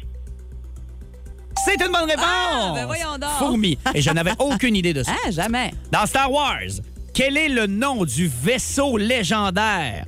C'est 1.66 1.78
une 1.84 1.92
bonne 1.92 2.08
réponse! 2.08 2.24
Ah, 2.26 2.72
ben 2.74 2.86
voyons 2.86 3.18
donc. 3.20 3.30
Fourmi. 3.38 3.76
Et 3.94 4.00
je 4.00 4.10
n'avais 4.10 4.32
aucune 4.38 4.74
idée 4.74 4.94
de 4.94 5.02
ça. 5.02 5.12
Hein, 5.12 5.30
jamais. 5.30 5.72
Dans 5.92 6.06
Star 6.06 6.32
Wars, 6.32 6.60
quel 7.12 7.36
est 7.36 7.50
le 7.50 7.66
nom 7.66 8.06
du 8.06 8.26
vaisseau 8.42 8.96
légendaire 8.96 10.06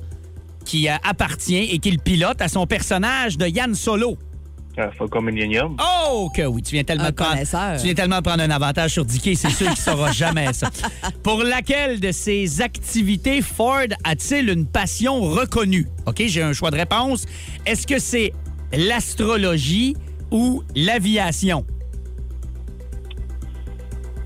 qui 0.63 0.89
euh, 0.89 0.93
appartient 1.03 1.55
et 1.71 1.79
qu'il 1.79 1.99
pilote 1.99 2.41
à 2.41 2.47
son 2.47 2.65
personnage 2.65 3.37
de 3.37 3.47
Yann 3.47 3.75
Solo? 3.75 4.17
Ah, 4.75 4.89
Falcon 4.97 5.21
Millennium. 5.21 5.77
Oh 5.79 6.31
que 6.35 6.41
oui, 6.47 6.63
tu 6.63 6.73
viens 6.73 6.83
tellement 6.83 7.03
Un 7.03 7.09
de 7.11 7.15
prendre, 7.15 7.31
connaisseur. 7.33 7.77
tu 7.77 7.85
viens 7.85 7.93
tellement 7.93 8.17
de 8.17 8.23
prendre 8.23 8.41
un 8.41 8.49
avantage 8.49 8.91
sur 8.93 9.05
Dicky, 9.05 9.35
c'est 9.35 9.51
sûr 9.51 9.67
qu'il 9.67 9.77
saura 9.77 10.11
jamais 10.11 10.51
ça. 10.51 10.71
Pour 11.23 11.43
laquelle 11.43 11.99
de 11.99 12.11
ces 12.11 12.59
activités 12.61 13.43
Ford 13.43 13.85
a-t-il 14.03 14.49
une 14.49 14.65
passion 14.65 15.21
reconnue? 15.21 15.87
OK, 16.07 16.23
j'ai 16.25 16.41
un 16.41 16.53
choix 16.53 16.71
de 16.71 16.77
réponse. 16.77 17.25
Est-ce 17.67 17.85
que 17.85 17.99
c'est 17.99 18.33
l'astrologie 18.71 19.95
ou 20.31 20.63
l'aviation? 20.75 21.65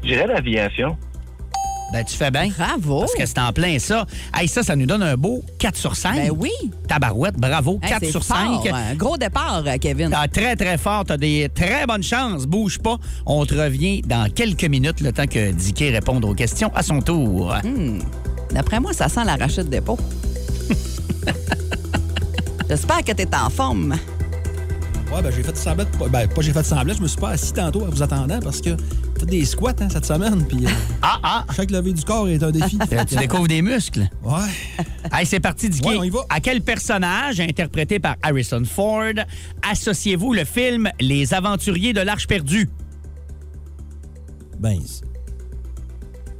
Je 0.04 0.08
dirais 0.13 0.28
l'aviation. 0.28 0.97
Ben 1.91 2.04
tu 2.04 2.17
fais 2.17 2.32
bien. 2.32 2.50
Bravo. 2.50 3.02
Parce 3.02 3.13
que 3.13 3.26
c'est 3.26 3.39
en 3.39 3.54
plein 3.54 3.80
ça. 3.80 4.06
Hey, 4.34 4.47
ça, 4.47 4.63
ça 4.63 4.76
nous 4.76 4.86
donne 4.86 5.04
un 5.04 5.15
beau 5.15 5.43
4 5.60 5.78
sur 5.78 5.95
5. 5.95 6.15
Ben 6.15 6.32
oui. 6.38 6.52
Tabarouette, 6.88 7.38
bravo. 7.38 7.80
Hey, 7.82 7.91
4 7.91 8.04
c'est 8.04 8.12
sur 8.12 8.26
fort, 8.26 8.63
5. 8.63 8.73
Un 8.73 8.95
gros 8.95 9.17
départ, 9.17 9.63
euh, 9.65 9.78
Kevin. 9.80 10.10
T'as 10.10 10.28
très, 10.28 10.56
très 10.56 10.78
fort. 10.78 11.06
T'as 11.06 11.17
des 11.17 11.50
très 11.54 11.86
bonnes 11.86 12.04
chances. 12.04 12.45
Bouge 12.45 12.80
pas. 12.80 12.97
On 13.26 13.45
te 13.45 13.56
revient 13.56 14.02
dans 14.02 14.30
quelques 14.30 14.65
minutes, 14.65 15.02
le 15.02 15.13
temps 15.13 15.28
que 15.28 15.52
Dicky 15.52 15.89
réponde 15.89 16.26
aux 16.26 16.34
questions 16.34 16.71
à 16.76 16.84
son 16.84 17.02
tour. 17.02 17.56
Hmm. 17.63 18.00
D'après 18.52 18.80
moi, 18.80 18.93
ça 18.93 19.08
sent 19.08 19.23
l'arrachide 19.26 19.65
de 19.65 19.69
dépôt. 19.69 19.97
J'espère 22.69 23.04
que 23.04 23.13
t'es 23.13 23.28
en 23.34 23.50
forme. 23.50 23.95
Ouais, 25.13 25.21
ben 25.21 25.32
j'ai 25.34 25.41
fait 25.41 25.56
semblant. 25.56 25.86
Ben, 26.10 26.28
pas 26.28 26.41
j'ai 26.41 26.52
fait 26.52 26.63
semblant, 26.63 26.93
je 26.93 27.02
me 27.02 27.08
suis 27.08 27.19
pas 27.19 27.30
assis 27.30 27.54
tantôt 27.54 27.84
en 27.84 27.89
vous 27.89 28.04
attendant 28.04 28.39
parce 28.41 28.60
que 28.60 28.71
fait 29.19 29.25
des 29.25 29.45
squats 29.45 29.73
hein, 29.80 29.88
cette 29.91 30.06
semaine. 30.06 30.45
Puis 30.47 30.65
euh, 30.65 30.69
Ah, 31.01 31.19
ah! 31.23 31.45
chaque 31.56 31.71
levée 31.71 31.93
du 31.93 32.03
corps 32.03 32.27
est 32.30 32.41
un 32.43 32.51
défi. 32.51 32.77
Tu 33.08 33.15
découvres 33.15 33.47
des 33.47 33.62
muscles. 33.62 34.08
Ouais. 34.23 34.39
Hey, 35.12 35.25
c'est 35.25 35.39
parti, 35.39 35.69
Dicky. 35.69 35.88
Ouais, 35.88 35.95
on 35.97 36.03
y 36.03 36.10
va. 36.10 36.19
À 36.30 36.39
quel 36.39 36.62
personnage, 36.62 37.39
interprété 37.39 37.99
par 37.99 38.15
Harrison 38.21 38.63
Ford, 38.65 39.13
associez-vous 39.69 40.34
le 40.34 40.45
film 40.45 40.89
Les 40.99 41.34
Aventuriers 41.34 41.93
de 41.93 42.01
l'Arche 42.01 42.27
perdue? 42.27 42.69
Ben. 44.60 44.80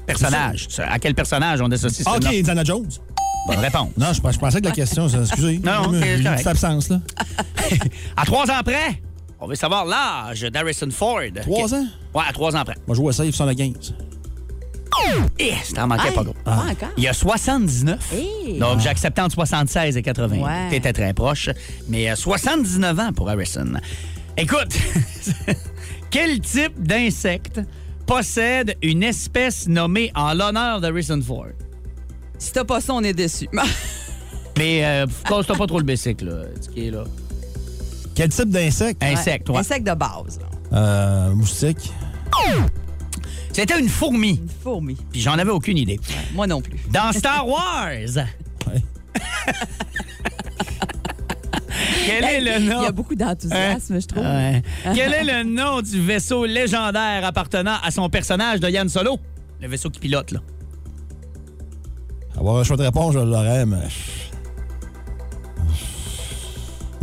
Personnage. 0.06 0.68
À 0.80 1.00
quel 1.00 1.14
personnage 1.16 1.62
on 1.62 1.70
associe 1.72 2.06
Ah, 2.08 2.16
OK, 2.18 2.24
nom? 2.24 2.30
Indiana 2.32 2.64
Jones. 2.64 2.90
Bonne 3.48 3.60
réponse. 3.60 3.90
Non, 3.98 4.08
je, 4.12 4.32
je 4.32 4.40
pensais 4.40 4.60
que 4.60 4.66
la 4.66 4.72
question, 4.72 5.08
excusez. 5.08 5.60
Non, 5.64 5.92
non, 5.92 6.00
c'est 6.02 6.24
correct. 6.24 6.48
absence, 6.48 6.90
là. 6.90 7.00
À 8.18 8.26
trois 8.26 8.50
ans 8.50 8.62
près, 8.64 9.02
on 9.40 9.48
veut 9.48 9.56
savoir 9.56 9.86
l'âge 9.86 10.42
d'Harrison 10.42 10.90
Ford. 10.92 11.20
Trois 11.42 11.74
ans? 11.76 11.86
Ouais, 12.14 12.24
à 12.28 12.34
trois 12.34 12.56
ans 12.56 12.64
près. 12.64 12.76
Moi, 12.88 12.96
je 12.96 13.02
vois 13.02 13.14
ça, 13.14 13.26
il 13.26 13.34
75. 13.34 13.94
Eh, 15.38 15.52
ça 15.64 15.76
t'en 15.76 15.88
manquait 15.88 16.08
Hey, 16.08 16.14
pas 16.16 16.24
gros. 16.24 16.34
pas 16.44 16.56
encore. 16.70 16.90
Il 16.98 17.04
y 17.04 17.08
a 17.08 17.14
79. 17.14 18.00
Hey. 18.14 18.58
Donc, 18.58 18.80
j'acceptais 18.80 19.22
entre 19.22 19.36
76 19.36 19.96
et 19.96 20.02
80. 20.02 20.38
Ouais. 20.38 20.70
T'étais 20.72 20.92
très 20.92 21.14
proche. 21.14 21.50
Mais 21.88 22.10
euh, 22.10 22.16
79 22.16 23.00
ans 23.00 23.14
pour 23.14 23.30
Harrison. 23.30 23.74
Écoute, 24.36 24.76
quel 26.10 26.40
type 26.40 26.82
d'insecte 26.82 27.62
possède 28.08 28.76
une 28.82 29.04
espèce 29.04 29.68
nommée 29.68 30.12
en 30.16 30.34
l'honneur 30.34 30.82
d'Harrison 30.82 31.22
Ford? 31.22 31.48
Si 32.40 32.52
t'as 32.52 32.64
pas 32.66 32.82
ça, 32.82 32.94
on 32.94 33.04
est 33.04 33.14
déçus. 33.14 33.50
Mais 34.58 34.84
euh, 34.84 35.06
casse-toi 35.28 35.56
pas 35.56 35.68
trop 35.68 35.78
le 35.78 35.86
bicycle, 35.86 36.26
là, 36.26 36.42
ce 36.60 36.70
qui 36.70 36.88
est 36.88 36.92
là. 36.92 37.04
Quel 38.18 38.30
type 38.30 38.50
d'insecte? 38.50 39.04
Insecte, 39.04 39.48
ouais. 39.52 39.60
Insecte 39.60 39.86
de 39.86 39.94
base. 39.94 40.40
là. 40.40 40.78
Euh, 40.80 41.34
moustique. 41.36 41.94
C'était 43.54 43.80
une 43.80 43.90
fourmi. 43.90 44.40
Une 44.42 44.50
fourmi. 44.50 44.98
Puis 45.12 45.22
j'en 45.22 45.34
avais 45.34 45.52
aucune 45.52 45.78
idée. 45.78 46.00
Moi 46.34 46.48
non 46.48 46.60
plus. 46.62 46.80
Dans 46.92 47.12
Star 47.18 47.48
Wars, 47.48 47.92
Ouais. 48.66 48.82
quel 52.08 52.24
est 52.24 52.42
le 52.42 52.60
Il 52.64 52.70
nom? 52.70 52.82
y 52.82 52.86
a 52.88 52.92
beaucoup 52.92 53.14
d'enthousiasme, 53.16 54.00
je 54.02 54.08
trouve. 54.08 54.24
Ouais. 54.24 54.62
Quel 54.96 55.14
est 55.14 55.24
le 55.24 55.44
nom 55.44 55.82
du 55.82 56.02
vaisseau 56.02 56.46
légendaire 56.46 57.24
appartenant 57.24 57.76
à 57.84 57.92
son 57.92 58.10
personnage 58.10 58.60
de 58.60 58.68
Yann 58.70 58.90
Solo? 58.90 59.20
Le 59.62 59.68
vaisseau 59.68 59.90
qui 59.92 60.00
pilote, 60.00 60.32
là. 60.32 60.40
Avoir 62.38 62.58
un 62.58 62.64
choix 62.64 62.78
de 62.78 62.84
réponse, 62.84 63.14
je 63.14 63.20
l'aurais, 63.20 63.66
mais. 63.66 63.78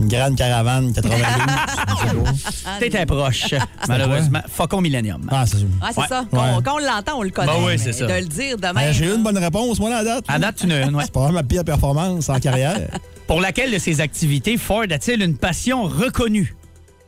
Une 0.04 0.10
grande 0.10 0.36
caravane 0.36 0.92
92. 0.92 1.26
je 1.26 2.04
sais 2.50 2.64
pas. 2.64 2.78
T'étais 2.78 3.06
proche, 3.06 3.54
malheureusement. 3.88 4.40
Faucon 4.50 4.82
Millennium. 4.82 5.26
ah, 5.30 5.44
c'est 5.46 5.56
sûr. 5.58 5.66
Ah, 5.80 5.88
c'est 5.94 6.00
Ouais. 6.02 6.06
ça. 6.08 6.24
Quand, 6.30 6.36
Ouais. 6.42 6.62
quand 6.62 6.74
on 6.74 6.78
l'entend, 6.78 7.18
on 7.18 7.22
le 7.22 7.30
connaît. 7.30 7.46
Ben 7.52 7.64
oui, 7.66 7.78
c'est 7.78 7.92
ça. 7.94 8.06
De 8.06 8.12
le 8.12 8.26
dire 8.26 8.58
demain. 8.58 8.82
Euh, 8.82 8.92
J'ai 8.92 9.06
eu 9.06 9.14
une 9.14 9.22
bonne 9.22 9.38
réponse, 9.38 9.78
moi, 9.80 9.94
à 9.96 10.04
date. 10.04 10.24
À 10.28 10.38
date, 10.38 10.56
tu 10.56 10.66
n'as 10.66 10.86
une, 10.86 10.94
ouais. 10.94 11.04
C'est 11.06 11.12
pas 11.12 11.20
vraiment 11.20 11.38
ma 11.38 11.42
pire 11.42 11.64
performance 11.64 12.28
en 12.28 12.38
carrière. 12.38 12.78
Pour 13.26 13.40
laquelle 13.40 13.72
de 13.72 13.78
ses 13.78 14.02
activités 14.02 14.58
Ford 14.58 14.84
a-t-il 14.90 15.22
une 15.22 15.38
passion 15.38 15.84
reconnue? 15.84 16.54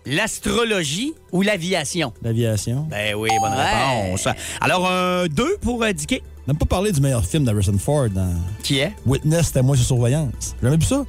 L'astrologie 0.06 1.12
ou 1.32 1.42
l'aviation? 1.42 2.14
L'aviation. 2.22 2.86
Ben 2.88 3.14
oui, 3.14 3.28
bonne 3.40 3.52
Ouais. 3.52 4.04
réponse. 4.06 4.26
Alors, 4.62 4.88
2 5.28 5.56
pour 5.60 5.82
indiquer. 5.82 6.22
On 6.48 6.52
n'a 6.52 6.58
pas 6.58 6.64
parlé 6.64 6.92
du 6.92 7.00
meilleur 7.00 7.24
film 7.24 7.44
d'Harrison 7.44 7.76
Ford 7.76 8.08
dans 8.08 8.32
Qui 8.62 8.78
est? 8.78 8.92
Witness, 9.04 9.48
c'était 9.48 9.62
moi 9.62 9.76
sur 9.76 9.84
surveillance. 9.84 10.54
J'ai 10.62 10.68
jamais 10.68 10.76
vu 10.78 10.86
ça? 10.86 11.04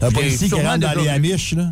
Un 0.00 0.10
policier 0.10 0.48
qui 0.48 0.54
sûrement 0.54 0.70
rentre 0.70 0.94
dans 0.94 1.00
les. 1.02 1.08
Amish, 1.08 1.52
là? 1.54 1.66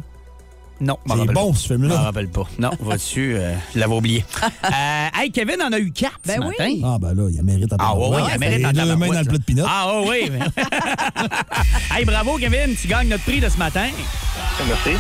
Non, 0.80 0.98
C'est 1.06 1.14
bon, 1.32 1.52
pas. 1.52 1.58
ce 1.58 1.68
Je 1.68 1.74
m'en 1.74 1.80
film-là. 1.80 2.00
rappelle 2.00 2.28
pas. 2.28 2.42
Non, 2.58 2.70
va-dessus, 2.80 3.34
euh, 3.36 3.54
je 3.74 3.78
l'avais 3.78 3.94
oublié. 3.94 4.24
Euh, 4.64 5.08
hey, 5.20 5.30
Kevin 5.30 5.62
en 5.62 5.70
a 5.72 5.78
eu 5.78 5.92
4 5.92 6.12
Ben 6.26 6.36
ce 6.36 6.40
oui. 6.40 6.46
matin. 6.58 6.80
Ah, 6.84 6.98
ben 7.00 7.14
là, 7.14 7.28
il 7.32 7.42
mérite 7.42 7.72
à 7.72 7.76
Ah 7.78 7.94
ouais, 7.96 8.06
il 8.34 8.40
mérite 8.40 8.64
en 8.66 8.72
deux 8.72 8.78
mains 8.78 8.86
tabarouette, 8.86 9.12
dans 9.12 9.18
le 9.20 9.24
plat 9.26 9.38
de 9.38 9.44
pinot. 9.44 9.64
Ah 9.68 10.00
ouais, 10.00 10.08
oui. 10.08 10.30
mais- 10.32 11.98
hey, 11.98 12.04
bravo, 12.04 12.36
Kevin. 12.38 12.74
Tu 12.74 12.88
gagnes 12.88 13.08
notre 13.08 13.22
prix 13.24 13.38
de 13.40 13.48
ce 13.48 13.58
matin. 13.58 13.86
Merci. 14.66 14.96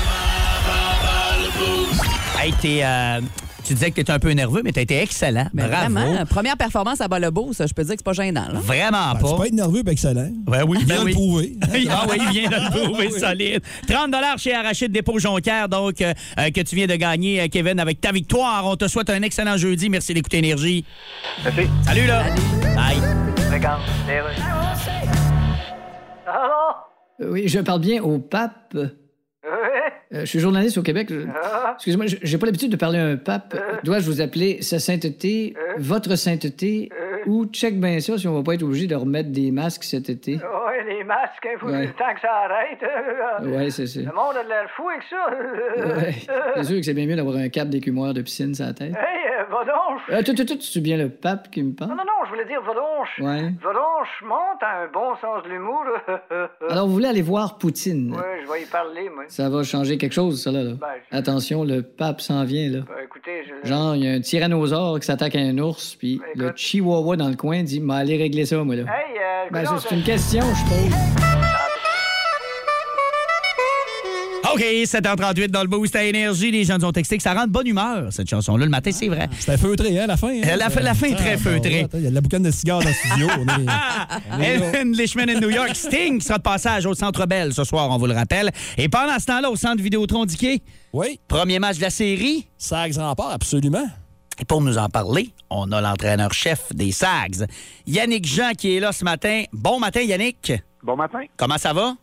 Hey, 2.40 2.52
t'es, 2.60 2.80
euh, 2.84 3.20
tu 3.64 3.74
disais 3.74 3.90
que 3.90 3.96
t'étais 3.96 4.12
un 4.12 4.18
peu 4.18 4.30
nerveux, 4.32 4.62
mais 4.64 4.72
t'as 4.72 4.80
été 4.82 4.98
excellent. 4.98 5.46
Ben, 5.52 5.68
bravo. 5.68 5.92
Vraiment, 5.94 6.26
première 6.26 6.56
performance 6.56 7.00
à 7.00 7.08
Bas-le-Beau, 7.08 7.52
ça, 7.52 7.66
je 7.66 7.74
peux 7.74 7.82
dire 7.84 7.92
que 7.92 7.98
c'est 7.98 8.04
pas 8.04 8.12
gênant. 8.12 8.46
Là. 8.52 8.58
Vraiment 8.60 9.12
Ben, 9.14 9.18
tu 9.18 9.22
pas. 9.24 9.36
peux 9.38 9.46
être 9.46 9.52
nerveux, 9.54 9.82
ben 9.82 9.92
excellent. 9.92 10.28
Ben 10.46 10.64
oui, 10.66 10.78
Il 10.80 10.86
ben 10.86 10.94
vient 10.94 11.02
de 11.02 11.06
oui. 11.06 11.12
le 11.12 11.16
prouver. 11.16 11.56
ah 11.90 12.06
oui, 12.10 12.18
il 12.20 12.40
vient 12.40 12.50
de 12.50 12.54
le 12.54 12.86
prouver 12.86 13.10
solide. 13.10 13.62
30 13.88 14.14
chez 14.38 14.54
Arachide 14.54 14.92
Dépôt 14.92 15.18
Jonquière, 15.18 15.68
donc, 15.68 16.00
euh, 16.00 16.12
euh, 16.38 16.50
que 16.50 16.60
tu 16.60 16.76
viens 16.76 16.86
de 16.86 16.96
gagner, 16.96 17.40
euh, 17.42 17.46
Kevin, 17.50 17.78
avec 17.80 18.00
ta 18.00 18.12
victoire. 18.12 18.66
On 18.66 18.76
te 18.76 18.88
souhaite 18.88 19.10
un 19.10 19.22
excellent 19.22 19.56
jeudi. 19.56 19.88
Merci 19.88 20.14
d'écouter 20.14 20.38
Énergie. 20.38 20.84
Merci. 21.44 21.68
Salut, 21.84 22.06
là. 22.06 22.24
Bye. 22.74 22.96
Euh, 26.28 27.30
Oui, 27.30 27.48
je 27.48 27.58
parle 27.60 27.80
bien 27.80 28.02
au 28.02 28.18
pape. 28.18 28.76
Euh, 29.44 30.20
je 30.20 30.24
suis 30.24 30.38
journaliste 30.38 30.78
au 30.78 30.82
Québec. 30.82 31.08
Je- 31.10 31.26
Excusez-moi, 31.74 32.06
j'ai 32.06 32.38
pas 32.38 32.46
l'habitude 32.46 32.70
de 32.70 32.76
parler 32.76 32.98
à 32.98 33.06
un 33.06 33.16
pape. 33.16 33.56
Dois-je 33.82 34.06
vous 34.06 34.20
appeler 34.20 34.62
Sa 34.62 34.78
Sainteté, 34.78 35.54
Votre 35.78 36.14
Sainteté, 36.16 36.90
ou 37.26 37.46
check 37.46 37.80
bien 37.80 37.98
ça 38.00 38.18
si 38.18 38.28
on 38.28 38.34
va 38.34 38.42
pas 38.42 38.54
être 38.54 38.62
obligé 38.62 38.86
de 38.86 38.94
remettre 38.94 39.30
des 39.30 39.50
masques 39.50 39.84
cet 39.84 40.10
été? 40.10 40.34
Ouais, 40.36 40.84
les 40.86 41.02
masques, 41.04 41.44
il 41.52 41.58
faut 41.58 41.66
Ouais. 41.66 41.86
le 41.86 41.92
temps 41.92 42.14
que 42.14 42.20
ça 42.20 42.30
arrête. 42.44 43.48
Ouais, 43.52 43.70
c'est 43.70 43.86
ça. 43.86 44.00
Le 44.00 44.06
monde 44.06 44.36
a 44.38 44.44
de 44.44 44.48
l'air 44.48 44.68
fou 44.76 44.88
avec 44.88 45.02
ça. 45.10 45.96
Ouais. 45.96 46.12
C'est 46.56 46.64
sûr 46.64 46.76
que 46.76 46.82
c'est 46.82 46.94
bien 46.94 47.06
mieux 47.06 47.16
d'avoir 47.16 47.36
un 47.36 47.48
cap 47.48 47.68
d'écumoire 47.68 48.12
de 48.14 48.22
piscine 48.22 48.54
sur 48.54 48.66
la 48.66 48.72
tête. 48.74 48.92
Hey, 48.94 49.31
donc. 49.60 50.00
Euh, 50.10 50.22
tout, 50.22 50.58
c'est 50.60 50.80
bien 50.80 50.96
le 50.96 51.08
pape 51.08 51.50
qui 51.50 51.62
me 51.62 51.72
parle? 51.74 51.90
Non, 51.90 51.96
non, 51.96 52.04
non, 52.04 52.24
je 52.24 52.30
voulais 52.30 52.44
dire, 52.46 52.60
va 52.62 52.74
donc. 52.74 53.06
Ouais. 53.18 53.52
Va 53.62 53.72
donc, 53.72 54.06
monte 54.24 54.62
à 54.62 54.82
un 54.82 54.88
bon 54.92 55.14
sens 55.20 55.42
de 55.44 55.48
l'humour. 55.50 55.84
Alors, 56.70 56.86
vous 56.86 56.92
voulez 56.94 57.08
aller 57.08 57.22
voir 57.22 57.58
Poutine? 57.58 58.14
Ouais, 58.14 58.40
je 58.44 58.50
vais 58.52 58.62
y 58.62 58.66
parler, 58.66 59.08
moi. 59.14 59.24
Ça 59.28 59.48
va 59.48 59.62
changer 59.62 59.98
quelque 59.98 60.12
chose, 60.14 60.42
ça, 60.42 60.50
là. 60.50 60.62
là. 60.62 60.72
Ben, 60.80 60.86
je- 61.10 61.16
Attention, 61.16 61.64
le 61.64 61.82
pape 61.82 62.20
s'en 62.20 62.44
vient, 62.44 62.68
là. 62.70 62.78
Ben, 62.86 63.04
écoutez, 63.04 63.44
je... 63.62 63.68
Genre, 63.68 63.94
il 63.96 64.04
y 64.04 64.08
a 64.08 64.12
un 64.12 64.20
tyrannosaure 64.20 64.98
qui 65.00 65.06
s'attaque 65.06 65.36
à 65.36 65.40
un 65.40 65.56
ours, 65.58 65.94
puis 65.96 66.20
Ben, 66.36 66.46
le 66.46 66.52
chihuahua 66.56 67.16
dans 67.16 67.28
le 67.28 67.36
coin 67.36 67.62
dit 67.62 67.80
Mais 67.80 67.94
allez 67.94 68.16
régler 68.16 68.44
ça, 68.46 68.62
moi, 68.64 68.76
là. 68.76 68.82
Hey, 68.82 69.18
euh, 69.18 69.50
Ben, 69.50 69.64
c'est 69.78 69.94
une 69.94 70.02
question, 70.02 70.40
je 70.42 70.64
pose. 70.68 71.21
OK, 74.54 74.60
7h38 74.60 75.48
dans 75.48 75.62
le 75.62 75.68
boost 75.68 75.96
à 75.96 76.04
énergie. 76.04 76.50
Les 76.50 76.64
gens 76.64 76.76
nous 76.78 76.84
ont 76.84 76.92
texté 76.92 77.16
que 77.16 77.22
ça 77.22 77.32
rend 77.34 77.46
de 77.46 77.50
bonne 77.50 77.66
humeur, 77.66 78.08
cette 78.10 78.28
chanson-là. 78.28 78.64
Le 78.64 78.70
matin, 78.70 78.90
c'est 78.92 79.08
vrai. 79.08 79.28
C'était 79.38 79.56
feutré, 79.56 79.98
hein, 79.98 80.06
la 80.06 80.16
fin. 80.16 80.28
hein? 80.28 80.56
La 80.56 80.68
fin- 80.70 80.80
la 80.80 80.94
fin 80.94 81.06
est 81.08 81.14
très 81.14 81.34
Ah, 81.34 81.38
feutrée. 81.38 81.86
Il 81.94 82.00
y 82.02 82.06
a 82.06 82.10
de 82.10 82.14
la 82.14 82.20
boucane 82.20 82.42
de 82.42 82.50
cigares 82.50 82.80
dans 82.80 82.88
le 82.88 82.94
studio. 82.94 83.28
Ellen 84.40 84.92
Lishman 84.96 85.28
in 85.30 85.40
New 85.40 85.50
York. 85.50 85.74
Sting 85.74 86.20
sera 86.20 86.38
de 86.38 86.42
passage 86.42 86.86
au 86.86 86.94
Centre 86.94 87.26
Bell 87.26 87.52
ce 87.54 87.64
soir, 87.64 87.88
on 87.90 87.98
vous 87.98 88.06
le 88.06 88.14
rappelle. 88.14 88.50
Et 88.76 88.88
pendant 88.88 89.18
ce 89.18 89.26
temps-là, 89.26 89.50
au 89.50 89.56
Centre 89.56 89.82
Vidéotron 89.82 90.24
Diquet, 90.24 90.60
Oui, 90.92 91.18
premier 91.28 91.58
match 91.58 91.76
de 91.76 91.82
la 91.82 91.90
série. 91.90 92.46
Sags 92.58 92.96
rempart, 92.96 93.30
absolument. 93.30 93.86
Et 94.40 94.44
pour 94.44 94.60
nous 94.62 94.76
en 94.78 94.88
parler, 94.88 95.30
on 95.50 95.70
a 95.72 95.80
l'entraîneur-chef 95.80 96.74
des 96.74 96.90
Sags, 96.92 97.46
Yannick 97.86 98.26
Jean, 98.26 98.52
qui 98.56 98.76
est 98.76 98.80
là 98.80 98.92
ce 98.92 99.04
matin. 99.04 99.44
Bon 99.52 99.78
matin, 99.78 100.00
Yannick. 100.00 100.52
Bon 100.82 100.96
matin. 100.96 101.20
Comment 101.36 101.58
ça 101.58 101.72
va? 101.72 101.94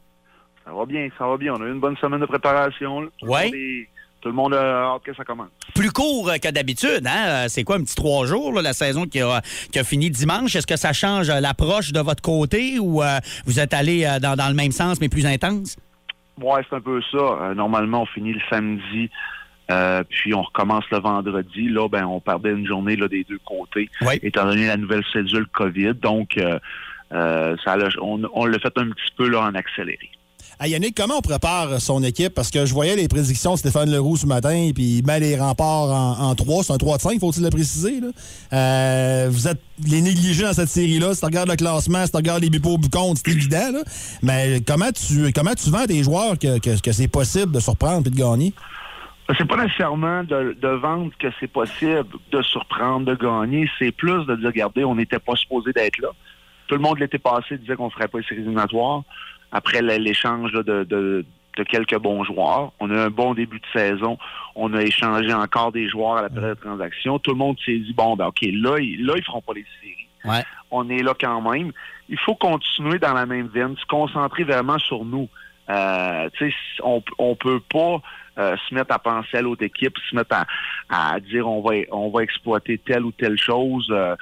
Ça 0.70 0.76
va 0.76 0.86
bien, 0.86 1.10
ça 1.18 1.26
va 1.28 1.38
bien. 1.38 1.54
On 1.56 1.62
a 1.64 1.66
eu 1.66 1.72
une 1.72 1.80
bonne 1.80 1.98
semaine 1.98 2.20
de 2.20 2.26
préparation. 2.28 3.02
là. 3.02 3.08
Tout 3.20 3.26
le 3.26 3.32
monde 3.32 3.56
est- 3.56 3.88
Tout 4.22 4.28
le 4.28 4.36
monde 4.36 4.54
a 4.54 4.94
hâte 4.96 5.04
que 5.04 5.14
ça 5.16 5.24
commence. 5.24 5.48
Plus 5.74 5.92
court 5.92 6.30
euh, 6.30 6.36
que 6.38 6.52
d'habitude, 6.52 7.08
hein? 7.08 7.26
Euh, 7.28 7.46
C'est 7.48 7.64
quoi, 7.64 7.78
un 7.78 7.84
petit 7.84 7.96
trois 7.96 8.26
jours, 8.26 8.52
là, 8.54 8.62
la 8.62 8.74
saison 8.74 9.06
qui 9.06 9.22
a, 9.22 9.42
qui 9.72 9.80
a 9.80 9.84
fini 9.86 10.10
dimanche? 10.12 10.56
Est-ce 10.58 10.68
que 10.68 10.76
ça 10.76 10.92
change 10.92 11.30
euh, 11.30 11.40
l'approche 11.40 11.94
de 11.94 12.02
votre 12.02 12.22
côté 12.22 12.80
ou 12.80 13.02
euh, 13.02 13.18
vous 13.46 13.60
êtes 13.62 13.74
allé 13.74 14.06
dans, 14.22 14.36
dans 14.36 14.50
le 14.50 14.56
même 14.56 14.72
sens, 14.74 15.00
mais 15.00 15.08
plus 15.10 15.26
intense? 15.26 15.78
Ouais, 16.42 16.62
c'est 16.70 16.76
un 16.76 16.82
peu 16.82 17.02
ça. 17.12 17.54
Normalement, 17.56 18.02
on 18.02 18.06
finit 18.08 18.34
le 18.34 18.42
samedi, 18.50 19.10
euh, 19.72 20.04
puis 20.10 20.34
on 20.34 20.42
recommence 20.42 20.84
le 20.92 21.00
vendredi. 21.00 21.70
Là, 21.70 21.88
ben, 21.88 22.04
on 22.06 22.20
perdait 22.20 22.52
une 22.52 22.68
journée 22.68 22.98
là, 22.98 23.08
des 23.08 23.24
deux 23.24 23.40
côtés, 23.46 23.90
Oui. 24.02 24.20
étant 24.22 24.44
donné 24.46 24.68
la 24.68 24.76
nouvelle 24.78 25.04
cédule 25.14 25.48
COVID. 25.54 25.94
Donc, 25.94 26.38
euh, 26.38 26.60
ça 27.64 27.78
on, 28.02 28.22
on 28.34 28.46
l'a 28.46 28.60
fait 28.60 28.78
un 28.78 28.90
petit 28.90 29.12
peu 29.18 29.30
là, 29.30 29.42
en 29.44 29.56
accéléré. 29.56 30.10
Yannick, 30.66 30.96
comment 30.96 31.18
on 31.18 31.22
prépare 31.22 31.80
son 31.80 32.04
équipe? 32.04 32.34
Parce 32.34 32.52
que 32.52 32.66
je 32.66 32.74
voyais 32.74 32.96
les 32.96 33.08
prédictions 33.08 33.54
de 33.54 33.58
Stéphane 33.60 33.90
Leroux 33.90 34.18
ce 34.18 34.26
matin, 34.26 34.72
puis 34.76 34.98
il 35.00 35.06
met 35.06 35.20
les 35.20 35.38
remparts 35.38 35.90
en, 35.92 36.30
en 36.30 36.36
3. 36.36 36.64
C'est 36.64 36.74
un 36.74 36.78
3 36.78 36.98
de 36.98 37.02
5, 37.02 37.20
faut-il 37.20 37.44
le 37.44 37.50
préciser. 37.50 38.00
Là? 38.02 38.08
Euh, 38.54 39.28
vous 39.32 39.48
êtes 39.48 39.62
les 39.88 40.02
négligés 40.02 40.44
dans 40.44 40.54
cette 40.54 40.70
série-là. 40.70 41.14
Si 41.14 41.22
tu 41.22 41.26
regardes 41.26 41.50
le 41.50 41.56
classement, 41.56 42.06
si 42.06 42.12
tu 42.12 42.18
regardes 42.18 42.44
les 42.44 42.50
buts 42.50 42.60
contre, 42.62 43.22
c'est 43.24 43.32
évident. 43.32 43.72
Mais 44.22 44.62
comment 44.68 44.92
tu, 44.92 45.32
comment 45.34 45.54
tu 45.56 45.70
vends 45.70 45.86
tes 45.86 46.04
joueurs 46.04 46.38
que, 46.38 46.60
que- 46.60 46.92
c'est 46.92 47.08
possible 47.08 47.52
de 47.54 47.60
surprendre 47.60 48.08
et 48.08 48.10
de 48.10 48.16
gagner? 48.16 48.54
C'est 49.38 49.48
pas 49.48 49.64
nécessairement 49.64 50.24
de, 50.24 50.68
vendre 50.82 51.12
que 51.20 51.28
c'est 51.40 51.48
possible 51.48 52.04
de 52.32 52.42
surprendre, 52.42 53.06
de 53.06 53.16
gagner. 53.16 53.70
C'est 53.78 53.92
plus 53.92 54.26
de 54.26 54.36
dire, 54.36 54.48
regardez, 54.48 54.84
on 54.84 54.96
n'était 54.96 55.20
pas 55.20 55.36
supposé 55.36 55.72
d'être 55.72 56.00
là. 56.00 56.10
Tout 56.68 56.76
le 56.76 56.82
monde 56.82 57.00
l'été 57.00 57.18
passé 57.20 57.58
disait 57.58 57.76
qu'on 57.76 57.90
ferait 57.92 58.08
pas 58.08 58.18
les 58.20 58.24
séries 58.26 58.42
éliminatoires. 58.42 59.04
Après 59.52 59.82
l'échange 59.82 60.52
de, 60.52 60.84
de, 60.84 61.26
as 61.58 61.66
quelques 61.66 61.98
bons 61.98 62.24
joueurs. 62.24 62.72
On 62.80 62.90
a 62.90 63.06
un 63.06 63.10
bon 63.10 63.34
début 63.34 63.60
de 63.60 63.80
saison. 63.80 64.18
On 64.56 64.74
a 64.74 64.82
échangé 64.82 65.34
encore 65.34 65.72
des 65.72 65.88
joueurs 65.88 66.18
à 66.18 66.22
la 66.24 66.30
période 66.30 66.58
de 66.58 66.62
transaction. 66.62 67.20
Tout 67.20 67.32
le 67.32 67.38
monde 67.38 67.58
s'est 67.66 67.78
dit, 67.78 67.94
bon, 67.94 68.16
ben 68.16 68.28
OK, 68.28 68.42
là, 68.42 68.78
ils, 68.80 69.06
là, 69.06 69.14
ils 69.18 69.24
feront 69.24 69.42
pas 69.42 69.54
les 69.54 69.66
séries. 69.82 70.08
Ouais. 70.26 70.44
On 70.72 70.90
est 70.90 71.02
là 71.02 71.14
quand 71.20 71.42
même. 71.42 71.72
Il 72.10 72.20
faut 72.20 72.36
continuer 72.36 73.00
dans 73.00 73.14
la 73.14 73.26
même 73.26 73.48
veine, 73.48 73.76
se 73.78 73.86
concentrer 73.86 74.44
vraiment 74.44 74.80
sur 74.80 75.06
nous. 75.06 75.30
Euh, 75.70 76.30
on, 76.84 77.04
on 77.20 77.36
peut 77.36 77.62
pas 77.72 78.02
euh, 78.40 78.56
se 78.68 78.74
mettre 78.74 78.94
à 78.94 79.00
penser 79.00 79.38
à 79.38 79.42
l'autre 79.42 79.64
équipe, 79.64 79.94
se 80.10 80.16
mettre 80.16 80.36
à, 80.36 80.46
à 80.90 81.20
dire 81.20 81.48
on 81.48 81.62
va 81.62 81.76
on 81.92 82.10
va 82.10 82.24
exploiter 82.24 82.80
telle 82.80 83.06
ou 83.06 83.12
telle 83.12 83.38
chose. 83.38 83.88
Euh, 83.92 84.16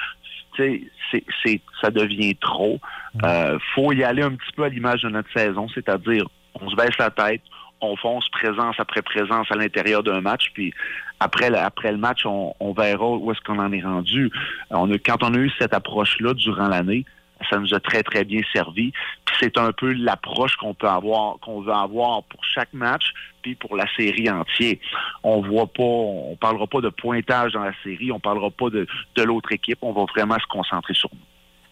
tu 0.58 0.90
sais, 1.12 1.24
c'est, 1.44 1.62
ça 1.82 1.90
devient 1.90 2.36
trop. 2.36 2.80
Euh, 3.24 3.58
faut 3.74 3.92
y 3.94 4.04
aller 4.04 4.24
un 4.24 4.32
petit 4.32 4.52
peu 4.56 4.64
à 4.64 4.70
l'image 4.70 5.04
de 5.04 5.10
notre 5.10 5.32
saison, 5.32 5.68
c'est-à-dire 5.74 6.26
on 6.60 6.70
se 6.70 6.76
baisse 6.76 6.98
la 6.98 7.10
tête, 7.10 7.42
on 7.82 7.96
fonce 7.96 8.28
présence 8.30 8.76
après 8.80 9.02
présence 9.02 9.48
à 9.52 9.56
l'intérieur 9.56 10.04
d'un 10.04 10.22
match, 10.22 10.52
puis 10.54 10.74
après 11.20 11.50
le, 11.50 11.58
après 11.58 11.92
le 11.92 11.98
match, 11.98 12.26
on, 12.26 12.54
on 12.60 12.74
verra 12.74 13.10
où 13.10 13.32
est-ce 13.32 13.42
qu'on 13.42 13.60
en 13.60 13.72
est 13.72 13.82
rendu. 13.82 14.32
On 14.72 14.92
a, 14.92 14.98
quand 14.98 15.24
on 15.24 15.34
a 15.34 15.38
eu 15.38 15.52
cette 15.60 15.74
approche-là 15.74 16.34
durant 16.34 16.68
l'année, 16.68 17.06
ça 17.50 17.60
nous 17.60 17.74
a 17.74 17.80
très, 17.80 18.04
très 18.04 18.24
bien 18.24 18.42
servi. 18.54 18.92
C'est 19.40 19.58
un 19.58 19.72
peu 19.72 19.94
l'approche 19.94 20.56
qu'on 20.56 20.74
peut 20.74 20.88
avoir, 20.88 21.40
qu'on 21.40 21.62
veut 21.62 21.74
avoir 21.74 22.24
pour 22.24 22.44
chaque 22.44 22.74
match, 22.74 23.12
puis 23.42 23.56
pour 23.56 23.76
la 23.76 23.86
série 23.96 24.30
entière. 24.30 24.76
On 25.24 25.42
voit 25.42 25.68
pas, 25.68 25.84
on 25.84 26.36
parlera 26.40 26.68
pas 26.68 26.82
de 26.82 26.90
pointage 26.90 27.54
dans 27.54 27.64
la 27.64 27.74
série, 27.84 28.12
on 28.12 28.20
parlera 28.20 28.50
pas 28.50 28.70
de, 28.70 28.88
de 29.16 29.24
l'autre 29.24 29.52
équipe, 29.52 29.80
on 29.82 29.94
va 29.94 30.06
vraiment 30.16 30.38
se 30.40 30.48
concentrer 30.48 30.94
sur 30.94 31.10
nous. 31.14 31.20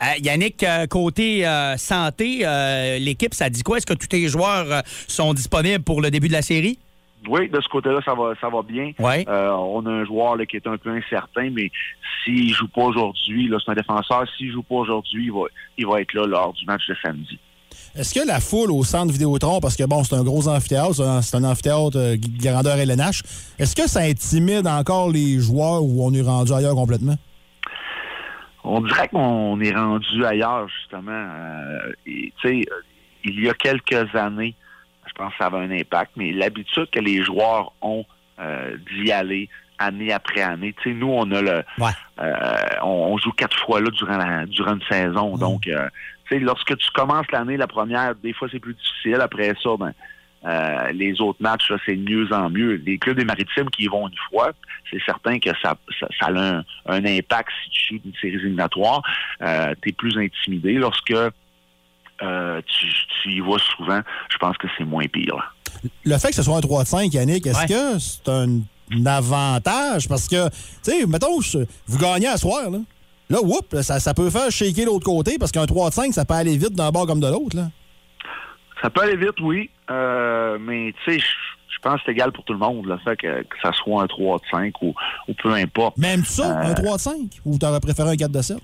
Euh, 0.03 0.17
Yannick, 0.21 0.61
euh, 0.63 0.87
côté 0.87 1.47
euh, 1.47 1.77
santé, 1.77 2.45
l'équipe, 2.99 3.33
ça 3.33 3.49
dit 3.49 3.63
quoi? 3.63 3.77
Est-ce 3.77 3.85
que 3.85 3.93
tous 3.93 4.07
tes 4.07 4.27
joueurs 4.27 4.83
sont 5.07 5.33
disponibles 5.33 5.83
pour 5.83 6.01
le 6.01 6.11
début 6.11 6.27
de 6.27 6.33
la 6.33 6.41
série? 6.41 6.79
Oui, 7.27 7.49
de 7.49 7.59
ce 7.61 7.67
côté-là, 7.69 7.99
ça 8.05 8.13
va, 8.13 8.33
ça 8.39 8.49
va 8.49 8.61
bien. 8.61 8.91
Ouais. 8.99 9.25
Euh, 9.27 9.49
on 9.51 9.85
a 9.85 9.89
un 9.91 10.05
joueur 10.05 10.35
là, 10.35 10.45
qui 10.45 10.55
est 10.57 10.67
un 10.67 10.77
peu 10.77 10.89
incertain, 10.91 11.49
mais 11.51 11.71
s'il 12.23 12.53
joue 12.53 12.67
pas 12.67 12.83
aujourd'hui, 12.83 13.51
c'est 13.63 13.71
un 13.71 13.75
défenseur, 13.75 14.23
s'il 14.37 14.51
joue 14.51 14.63
pas 14.63 14.75
aujourd'hui, 14.75 15.25
il 15.25 15.31
va, 15.31 15.41
il 15.77 15.87
va 15.87 16.01
être 16.01 16.13
là 16.13 16.25
lors 16.27 16.53
du 16.53 16.65
match 16.65 16.87
de 16.87 16.95
samedi. 17.01 17.39
Est-ce 17.95 18.13
que 18.13 18.25
la 18.27 18.39
foule 18.39 18.71
au 18.71 18.83
centre 18.83 19.11
Vidéotron, 19.11 19.59
parce 19.59 19.75
que 19.75 19.83
bon, 19.85 20.03
c'est 20.03 20.15
un 20.15 20.23
gros 20.23 20.47
amphithéâtre, 20.47 20.95
c'est 21.23 21.37
un- 21.37 21.43
amphithéâtre 21.43 21.97
euh, 21.97 22.15
grandeur 22.41 22.77
LNH, 22.77 23.21
est-ce 23.57 23.75
que 23.75 23.87
ça 23.87 24.01
intimide 24.01 24.67
encore 24.67 25.09
les 25.09 25.39
joueurs 25.39 25.81
ou 25.83 26.05
on 26.05 26.13
est 26.13 26.21
rendu 26.21 26.51
ailleurs 26.53 26.75
complètement? 26.75 27.15
On 28.63 28.81
dirait 28.81 29.07
qu'on 29.09 29.59
est 29.61 29.73
rendu 29.75 30.25
ailleurs, 30.25 30.67
justement. 30.67 31.11
Euh, 31.11 31.91
et, 32.07 32.33
tu 32.41 32.47
sais, 32.47 32.61
euh, 32.71 32.75
il 33.23 33.43
y 33.43 33.49
a 33.49 33.53
quelques 33.53 34.13
années, 34.15 34.55
pense 35.15 35.31
que 35.31 35.37
ça 35.39 35.47
avait 35.47 35.57
un 35.57 35.71
impact, 35.71 36.11
mais 36.15 36.31
l'habitude 36.31 36.89
que 36.91 36.99
les 36.99 37.23
joueurs 37.23 37.71
ont 37.81 38.05
euh, 38.39 38.77
d'y 38.91 39.11
aller 39.11 39.49
année 39.77 40.13
après 40.13 40.41
année. 40.41 40.73
Tu 40.81 40.89
sais, 40.89 40.95
nous, 40.95 41.11
on 41.11 41.29
a 41.31 41.41
le, 41.41 41.63
euh, 42.19 42.55
on, 42.81 43.13
on 43.13 43.17
joue 43.17 43.31
quatre 43.31 43.57
fois 43.65 43.81
là 43.81 43.89
durant 43.91 44.17
la, 44.17 44.45
durant 44.45 44.73
une 44.75 44.81
saison. 44.89 45.37
Donc, 45.37 45.67
euh, 45.67 45.89
tu 46.27 46.35
sais, 46.35 46.39
lorsque 46.39 46.77
tu 46.77 46.89
commences 46.91 47.29
l'année, 47.31 47.57
la 47.57 47.67
première, 47.67 48.15
des 48.15 48.33
fois 48.33 48.47
c'est 48.51 48.59
plus 48.59 48.73
difficile. 48.73 49.19
Après 49.21 49.53
ça, 49.61 49.69
ben, 49.77 49.93
euh, 50.45 50.91
les 50.91 51.19
autres 51.21 51.41
matchs, 51.41 51.69
là, 51.71 51.77
c'est 51.85 51.95
de 51.95 52.09
mieux 52.09 52.31
en 52.31 52.49
mieux. 52.49 52.75
Les 52.85 52.97
clubs 52.97 53.17
des 53.17 53.25
maritimes 53.25 53.69
qui 53.71 53.83
y 53.83 53.87
vont 53.87 54.07
une 54.07 54.17
fois, 54.29 54.51
c'est 54.91 55.01
certain 55.03 55.39
que 55.39 55.49
ça, 55.61 55.75
ça, 55.99 56.07
ça 56.19 56.27
a 56.27 56.39
un, 56.39 56.63
un 56.85 57.05
impact 57.05 57.49
si 57.63 57.69
tu 57.71 57.95
joues 57.95 58.01
une 58.05 58.13
série 58.21 58.35
éliminatoire. 58.35 59.01
Euh, 59.41 59.73
tu 59.81 59.89
es 59.89 59.91
plus 59.91 60.17
intimidé. 60.17 60.73
Lorsque 60.73 61.13
euh, 62.21 62.61
tu, 62.65 62.87
tu 63.23 63.29
y 63.31 63.39
vas 63.39 63.57
souvent, 63.75 64.01
je 64.29 64.37
pense 64.37 64.57
que 64.57 64.67
c'est 64.77 64.83
moins 64.85 65.05
pire. 65.07 65.53
Le 66.03 66.17
fait 66.17 66.29
que 66.29 66.35
ce 66.35 66.43
soit 66.43 66.57
un 66.57 66.61
3 66.61 66.83
de 66.83 66.87
5, 66.87 67.13
Yannick, 67.13 67.45
est-ce 67.47 67.59
Ouais. 67.59 67.65
que 67.67 67.99
c'est 67.99 68.29
un, 68.29 68.59
un 68.91 69.05
avantage? 69.05 70.07
Parce 70.07 70.27
que, 70.27 70.47
tu 70.49 70.53
sais, 70.83 71.05
mettons, 71.05 71.39
vous 71.87 71.97
gagnez 71.97 72.27
à 72.27 72.37
soir, 72.37 72.69
là. 72.69 72.79
Là, 73.29 73.41
whoop, 73.41 73.75
ça, 73.81 73.99
ça 73.99 74.13
peut 74.13 74.29
faire 74.29 74.51
shaker 74.51 74.85
l'autre 74.85 75.05
côté 75.05 75.37
parce 75.39 75.51
qu'un 75.51 75.65
3 75.65 75.89
de 75.89 75.93
5, 75.95 76.13
ça 76.13 76.25
peut 76.25 76.35
aller 76.35 76.57
vite 76.57 76.73
d'un 76.73 76.91
bord 76.91 77.07
comme 77.07 77.19
de 77.19 77.27
l'autre, 77.27 77.55
là. 77.55 77.69
Ça 78.81 78.89
peut 78.89 79.01
aller 79.01 79.15
vite, 79.17 79.39
oui. 79.41 79.69
Euh, 79.89 80.57
mais 80.59 80.93
tu 81.03 81.11
sais, 81.13 81.19
je 81.19 81.25
je 81.67 81.89
pense 81.89 81.99
que 81.99 82.03
c'est 82.07 82.11
égal 82.13 82.31
pour 82.31 82.43
tout 82.45 82.53
le 82.53 82.57
monde, 82.59 82.87
le 82.87 82.97
fait 82.99 83.15
que, 83.17 83.43
que 83.43 83.55
ça 83.61 83.71
soit 83.73 84.01
un 84.01 84.07
3 84.07 84.37
de 84.39 84.43
5 84.49 84.73
ou, 84.81 84.95
ou 85.27 85.33
peu 85.35 85.53
importe. 85.53 85.97
Même 85.99 86.25
ça, 86.25 86.59
Euh, 86.61 86.71
un 86.71 86.73
3 86.73 86.95
de 86.97 87.01
5? 87.01 87.15
Ou 87.45 87.59
t'aurais 87.59 87.79
préféré 87.79 88.09
un 88.09 88.15
4 88.15 88.31
de 88.31 88.41
7? 88.41 88.57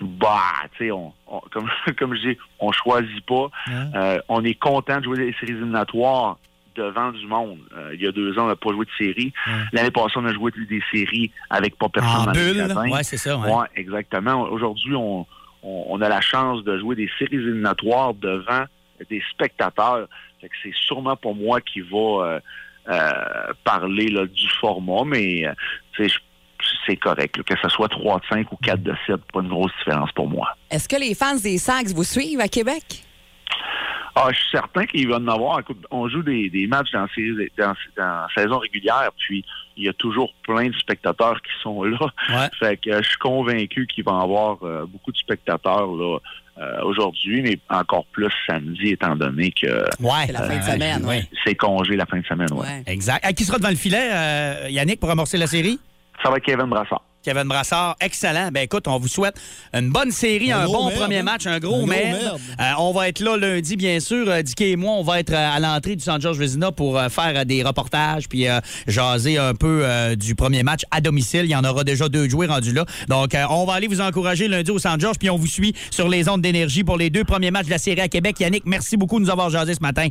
Bah, 0.00 0.42
tu 0.76 0.84
sais, 0.86 0.90
on, 0.92 1.12
on- 1.26 1.40
comme, 1.50 1.68
comme 1.98 2.14
je 2.14 2.30
dis, 2.30 2.38
on 2.60 2.70
choisit 2.72 3.24
pas. 3.26 3.48
Euh, 3.94 4.18
on 4.28 4.44
est 4.44 4.54
content 4.54 4.98
de 4.98 5.04
jouer 5.04 5.16
des 5.18 5.32
séries 5.40 5.52
éliminatoires 5.52 6.38
devant 6.76 7.10
du 7.10 7.26
monde. 7.26 7.58
Euh, 7.76 7.90
il 7.94 8.02
y 8.02 8.06
a 8.06 8.12
deux 8.12 8.38
ans, 8.38 8.44
on 8.44 8.48
n'a 8.48 8.54
pas 8.56 8.70
joué 8.70 8.84
de 8.86 8.90
série. 8.96 9.32
L'année 9.72 9.90
passée, 9.90 10.14
on 10.16 10.24
a 10.24 10.32
joué 10.32 10.52
des 10.52 10.80
séries 10.92 11.32
avec 11.50 11.76
pas 11.76 11.88
personne 11.88 12.28
En 12.28 12.32
les 12.32 12.38
bulle, 12.52 12.60
ouais, 12.92 13.02
c'est 13.02 13.16
ça, 13.16 13.36
ouais. 13.36 13.50
Ouais, 13.52 13.66
exactement. 13.74 14.42
Aujourd'hui, 14.42 14.94
on, 14.94 15.26
on, 15.64 15.84
on 15.88 16.00
a 16.00 16.08
la 16.08 16.20
chance 16.20 16.62
de 16.62 16.78
jouer 16.78 16.94
des 16.94 17.10
séries 17.18 17.34
éliminatoires 17.36 18.14
devant 18.14 18.64
des 19.10 19.22
spectateurs. 19.32 20.06
Fait 20.40 20.48
que 20.48 20.54
c'est 20.62 20.74
sûrement 20.74 21.16
pour 21.16 21.34
moi 21.34 21.60
qui 21.60 21.80
va 21.80 21.98
euh, 21.98 22.40
euh, 22.88 23.52
parler 23.64 24.06
là, 24.08 24.26
du 24.26 24.48
format, 24.60 25.02
mais 25.04 25.46
euh, 25.48 25.52
je- 25.98 26.18
c'est 26.86 26.96
correct. 26.96 27.36
là, 27.36 27.42
que 27.44 27.54
ce 27.62 27.68
soit 27.68 27.88
3 27.88 28.20
de 28.20 28.24
5 28.30 28.52
ou 28.52 28.56
4 28.62 28.82
de 28.82 28.94
7, 29.06 29.16
pas 29.32 29.40
une 29.40 29.48
grosse 29.48 29.72
différence 29.78 30.10
pour 30.12 30.28
moi. 30.28 30.48
Est-ce 30.70 30.88
que 30.88 30.96
les 30.96 31.14
fans 31.14 31.36
des 31.36 31.58
Sags 31.58 31.88
vous 31.94 32.04
suivent 32.04 32.40
à 32.40 32.48
Québec? 32.48 33.04
Ah, 34.20 34.28
je 34.32 34.36
suis 34.38 34.48
certain 34.50 34.84
qu'il 34.84 35.08
va 35.08 35.16
en 35.16 35.28
avoir. 35.28 35.60
Écoute, 35.60 35.78
on 35.92 36.08
joue 36.08 36.22
des, 36.22 36.50
des 36.50 36.66
matchs 36.66 36.90
dans, 36.92 37.06
séries- 37.14 37.52
dans, 37.56 38.26
saison 38.36 38.58
régulière, 38.58 39.10
puis 39.16 39.44
il 39.76 39.84
y 39.84 39.88
a 39.88 39.92
toujours 39.92 40.32
plein 40.42 40.66
de 40.68 40.74
spectateurs 40.74 41.40
qui 41.40 41.52
sont 41.62 41.84
là. 41.84 41.98
Fait 42.58 42.76
que 42.78 42.90
euh, 42.90 43.00
je 43.02 43.08
suis 43.10 43.18
convaincu 43.18 43.86
qu'il 43.86 44.02
va 44.02 44.18
y 44.18 44.22
avoir 44.24 44.58
euh, 44.64 44.86
beaucoup 44.86 45.12
de 45.12 45.16
spectateurs 45.16 45.86
là 45.86 46.18
euh, 46.58 46.82
aujourd'hui, 46.82 47.42
mais 47.42 47.58
encore 47.70 48.06
plus 48.06 48.26
samedi, 48.48 48.88
étant 48.88 49.14
donné 49.14 49.52
que 49.52 49.84
Ouais. 50.02 50.26
C'est 50.26 50.32
la 50.32 50.42
fin 50.42 50.56
de 50.58 50.62
semaine, 50.64 51.04
ouais. 51.04 51.22
c'est 51.44 51.54
congé 51.54 51.94
la 51.94 52.06
fin 52.06 52.18
de 52.18 52.26
semaine. 52.26 52.52
Ouais. 52.52 52.82
Exact. 52.88 53.24
À 53.24 53.32
qui 53.32 53.44
sera 53.44 53.58
devant 53.58 53.70
le 53.70 53.76
filet, 53.76 54.08
euh, 54.12 54.66
Yannick, 54.68 54.98
pour 54.98 55.10
amorcer 55.10 55.38
la 55.38 55.46
série? 55.46 55.78
Ça 56.22 56.30
va 56.30 56.36
être 56.36 56.44
Kevin 56.44 56.66
Brassard. 56.66 57.02
Kevin 57.24 57.44
Brassard, 57.48 57.96
excellent. 58.00 58.50
Ben 58.52 58.62
écoute, 58.62 58.86
on 58.86 58.96
vous 58.98 59.08
souhaite 59.08 59.34
une 59.74 59.90
bonne 59.90 60.12
série, 60.12 60.52
Un 60.52 60.66
bon 60.66 60.86
merde, 60.86 61.00
premier 61.00 61.18
hein? 61.18 61.22
match, 61.24 61.46
un 61.46 61.58
gros 61.58 61.74
Un 61.74 61.78
gros 61.78 61.86
merde. 61.86 62.22
merde. 62.22 62.40
Euh, 62.60 62.72
on 62.78 62.92
va 62.92 63.08
être 63.08 63.20
là 63.20 63.36
lundi, 63.36 63.76
bien 63.76 63.98
sûr. 64.00 64.30
Euh, 64.30 64.40
Dicky 64.40 64.64
et 64.70 64.76
moi, 64.76 64.92
on 64.92 65.02
va 65.02 65.18
être 65.20 65.32
euh, 65.32 65.50
à 65.56 65.58
l'entrée 65.58 65.96
du 65.96 66.02
San 66.02 66.20
George 66.20 66.38
Vezina 66.38 66.70
pour 66.72 66.98
faire 67.10 67.44
des 67.44 67.62
reportages 67.64 68.28
puis 68.28 68.48
euh, 68.48 68.60
jaser 68.86 69.36
un 69.36 69.54
peu 69.54 69.80
euh, 69.84 70.14
du 70.14 70.36
premier 70.36 70.62
match 70.62 70.82
à 70.92 71.00
domicile. 71.00 71.42
Il 71.44 71.50
y 71.50 71.56
en 71.56 71.64
aura 71.64 71.82
déjà 71.84 72.08
deux 72.08 72.28
joueurs 72.30 72.50
rendus 72.50 72.72
là. 72.72 72.86
Donc, 73.08 73.34
euh, 73.34 73.44
on 73.50 73.66
va 73.66 73.74
aller 73.74 73.88
vous 73.88 74.00
encourager 74.00 74.46
lundi 74.48 74.70
au 74.70 74.78
San 74.78 74.98
George 74.98 75.18
puis 75.18 75.28
on 75.28 75.36
vous 75.36 75.48
suit 75.48 75.74
sur 75.90 76.08
les 76.08 76.28
ondes 76.28 76.40
d'énergie 76.40 76.84
pour 76.84 76.96
les 76.96 77.10
deux 77.10 77.24
premiers 77.24 77.50
matchs 77.50 77.66
de 77.66 77.70
la 77.72 77.78
série 77.78 78.00
à 78.00 78.08
Québec. 78.08 78.38
Yannick, 78.40 78.62
merci 78.64 78.96
beaucoup 78.96 79.18
de 79.18 79.24
nous 79.24 79.30
avoir 79.30 79.50
jasé 79.50 79.74
ce 79.74 79.80
matin. 79.80 80.06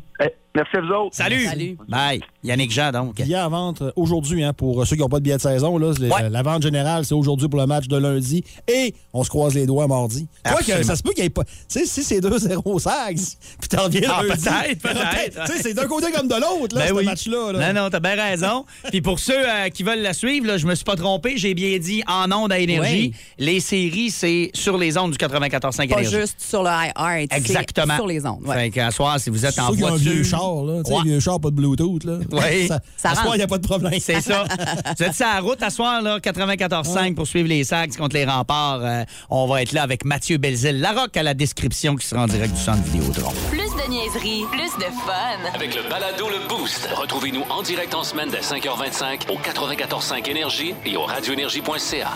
Merci 0.57 0.77
à 0.77 0.81
vous 0.81 0.87
autres. 1.05 1.15
Salut. 1.15 1.77
Bye. 1.87 2.21
Yannick 2.43 2.71
Jean, 2.71 2.91
donc. 2.91 3.15
Billets 3.15 3.35
à 3.35 3.47
vente 3.47 3.81
euh, 3.81 3.91
aujourd'hui, 3.95 4.43
hein, 4.43 4.53
pour 4.53 4.81
euh, 4.81 4.85
ceux 4.85 4.95
qui 4.95 5.01
n'ont 5.01 5.09
pas 5.09 5.19
de 5.19 5.23
billet 5.23 5.35
de 5.37 5.41
saison. 5.41 5.77
Là, 5.77 5.87
euh, 5.99 6.29
La 6.29 6.41
vente 6.43 6.63
générale, 6.63 7.05
c'est 7.05 7.13
aujourd'hui 7.13 7.47
pour 7.49 7.59
le 7.59 7.65
match 7.67 7.87
de 7.87 7.97
lundi. 7.97 8.43
Et 8.67 8.93
on 9.13 9.23
se 9.23 9.29
croise 9.29 9.53
les 9.53 9.65
doigts 9.65 9.87
mardi. 9.87 10.27
Quoi 10.45 10.61
que 10.61 10.83
ça 10.83 10.95
se 10.95 11.03
peut 11.03 11.11
qu'il 11.11 11.23
n'y 11.23 11.27
ait 11.27 11.29
pas. 11.29 11.43
Tu 11.43 11.51
sais, 11.67 11.85
si 11.85 12.03
c'est 12.03 12.19
2-0 12.19 12.79
Sags, 12.79 13.17
puis 13.59 13.69
t'en 13.69 13.83
reviens 13.83 14.01
Ah, 14.13 14.23
lundi. 14.23 14.41
peut-être, 14.43 14.81
peut-être. 14.81 15.45
Tu 15.45 15.51
sais, 15.53 15.61
c'est 15.63 15.73
d'un 15.73 15.87
côté 15.87 16.11
comme 16.11 16.27
de 16.27 16.35
l'autre, 16.35 16.75
là, 16.75 16.81
Ben 16.83 16.87
ce 16.89 16.93
oui. 16.93 17.05
match-là. 17.05 17.51
là. 17.53 17.73
Non, 17.73 17.83
non, 17.83 17.89
t'as 17.89 17.99
bien 17.99 18.15
raison. 18.15 18.65
Puis 18.91 19.01
pour 19.01 19.19
ceux 19.19 19.33
euh, 19.37 19.69
qui 19.69 19.83
veulent 19.83 20.01
la 20.01 20.13
suivre, 20.13 20.47
là, 20.47 20.57
je 20.57 20.65
me 20.67 20.75
suis 20.75 20.85
pas 20.85 20.95
trompé. 20.95 21.37
J'ai 21.37 21.53
bien 21.53 21.77
dit 21.79 22.03
en 22.07 22.31
ondes 22.31 22.51
à 22.51 22.59
énergie. 22.59 23.13
Les 23.37 23.59
séries, 23.59 24.11
c'est 24.11 24.51
sur 24.53 24.77
les 24.77 24.97
ondes 24.97 25.11
du 25.11 25.17
94.5 25.17 25.77
Pas 25.77 25.83
énergie. 25.99 26.11
juste 26.19 26.39
sur 26.39 26.63
le 26.63 26.69
iHeart. 26.69 27.27
c'est 27.31 27.37
Exactement. 27.37 27.95
Sur 27.95 28.07
les 28.07 28.25
ondes. 28.25 28.43
ouais. 28.45 28.55
Fait 28.55 28.69
qu'à 28.71 28.91
soir, 28.91 29.19
si 29.19 29.29
vous 29.29 29.45
êtes 29.45 29.59
en 29.59 29.71
voiture... 29.71 30.25
char, 30.55 30.63
là. 30.63 30.83
Tu 30.83 30.89
sais, 30.91 30.97
Ouais. 30.97 31.03
vieux 31.03 31.19
char, 31.19 31.39
pas 31.39 31.49
de 31.49 31.55
Bluetooth, 31.55 32.03
là. 32.03 32.17
Oui. 32.31 32.67
Ça, 32.67 32.79
Ça 32.97 33.09
à 33.11 33.15
point, 33.23 33.35
il 33.35 33.37
n'y 33.37 33.43
a 33.43 33.47
pas 33.47 33.57
de 33.57 33.67
problème. 33.67 33.99
C'est 33.99 34.21
ça. 34.21 34.43
Vous 34.97 35.03
êtes 35.05 35.13
sur 35.15 35.25
la 35.25 35.39
route 35.41 35.61
à 35.61 35.69
soir, 35.69 36.01
là, 36.01 36.19
94.5 36.19 37.15
pour 37.15 37.27
suivre 37.27 37.47
les 37.49 37.63
Sags 37.63 37.95
contre 37.95 38.15
les 38.15 38.25
remparts. 38.25 38.79
Euh, 38.83 39.03
on 39.29 39.47
va 39.47 39.61
être 39.61 39.71
là 39.73 39.83
avec 39.83 40.05
Mathieu 40.05 40.37
Belzil, 40.37 40.79
Larocque 40.79 41.17
à 41.17 41.23
la 41.23 41.33
description 41.33 41.95
qui 41.95 42.05
sera 42.07 42.23
en 42.23 42.27
direct 42.27 42.53
du 42.53 42.61
centre 42.61 42.83
Vidéotron. 42.83 43.31
Plus 43.49 43.59
de 43.59 43.89
niaiserie, 43.89 44.45
plus 44.51 44.77
de 44.77 44.89
fun. 45.05 45.53
Avec 45.53 45.75
le 45.75 45.89
balado 45.89 46.27
Le 46.29 46.47
Boost, 46.47 46.87
retrouvez-nous 46.95 47.43
en 47.49 47.61
direct 47.63 47.93
en 47.95 48.03
semaine 48.03 48.29
dès 48.31 48.39
5h25 48.41 49.29
au 49.31 49.37
94.5 49.37 50.29
Énergie 50.29 50.73
et 50.85 50.97
au 50.97 51.03
radioénergie.ca. 51.03 52.09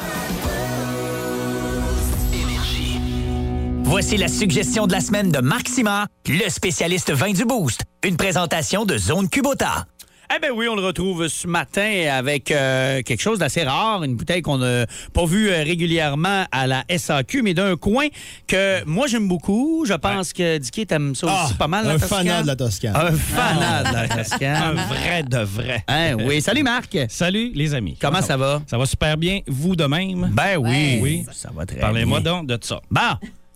Voici 3.91 4.15
la 4.15 4.29
suggestion 4.29 4.87
de 4.87 4.93
la 4.93 5.01
semaine 5.01 5.31
de 5.33 5.39
Maxima, 5.39 6.07
le 6.25 6.47
spécialiste 6.49 7.11
vin 7.11 7.33
du 7.33 7.43
Boost. 7.43 7.81
Une 8.07 8.15
présentation 8.15 8.85
de 8.85 8.97
Zone 8.97 9.27
Cubota. 9.27 9.85
Eh 10.33 10.39
bien 10.39 10.51
oui, 10.55 10.67
on 10.69 10.77
le 10.77 10.81
retrouve 10.81 11.27
ce 11.27 11.45
matin 11.45 12.07
avec 12.09 12.51
euh, 12.51 13.01
quelque 13.01 13.19
chose 13.19 13.39
d'assez 13.39 13.63
rare, 13.63 14.01
une 14.05 14.15
bouteille 14.15 14.41
qu'on 14.41 14.59
n'a 14.59 14.85
pas 15.13 15.25
vue 15.25 15.49
euh, 15.49 15.61
régulièrement 15.63 16.45
à 16.53 16.67
la 16.67 16.85
SAQ, 16.89 17.41
mais 17.41 17.53
d'un 17.53 17.75
coin 17.75 18.07
que 18.47 18.81
moi 18.85 19.07
j'aime 19.07 19.27
beaucoup. 19.27 19.83
Je 19.85 19.93
pense 19.93 20.31
que 20.31 20.57
Dicky 20.57 20.87
t'aimes 20.87 21.13
ça 21.13 21.27
aussi 21.27 21.35
Ah, 21.51 21.57
pas 21.59 21.67
mal, 21.67 21.85
la 21.85 21.95
un 21.95 21.99
fanat 21.99 22.43
de 22.43 22.47
la 22.47 22.55
Toscane. 22.55 22.95
Un 22.95 23.11
fanat 23.11 23.83
de 23.83 23.93
la 23.93 24.01
Un 24.03 24.07
Toscane. 24.07 24.75
vrai 24.87 25.23
de 25.23 25.39
vrai. 25.39 25.83
Hein, 25.89 26.15
oui, 26.25 26.41
salut 26.41 26.63
Marc. 26.63 26.97
Salut, 27.09 27.51
les 27.53 27.73
amis. 27.73 27.97
Comment 27.99 28.21
ça 28.21 28.37
va? 28.37 28.61
Ça 28.67 28.77
va 28.77 28.85
super 28.85 29.17
bien. 29.17 29.41
Vous 29.47 29.75
de 29.75 29.83
même? 29.83 30.29
Ben 30.31 30.55
oui, 30.57 30.99
Oui. 31.01 31.25
ça 31.33 31.49
va 31.53 31.65
très 31.65 31.75
Parlez-moi 31.79 32.21
bien. 32.21 32.31
donc 32.31 32.47
de 32.47 32.57
ça. 32.61 32.79
Bon, 32.89 33.01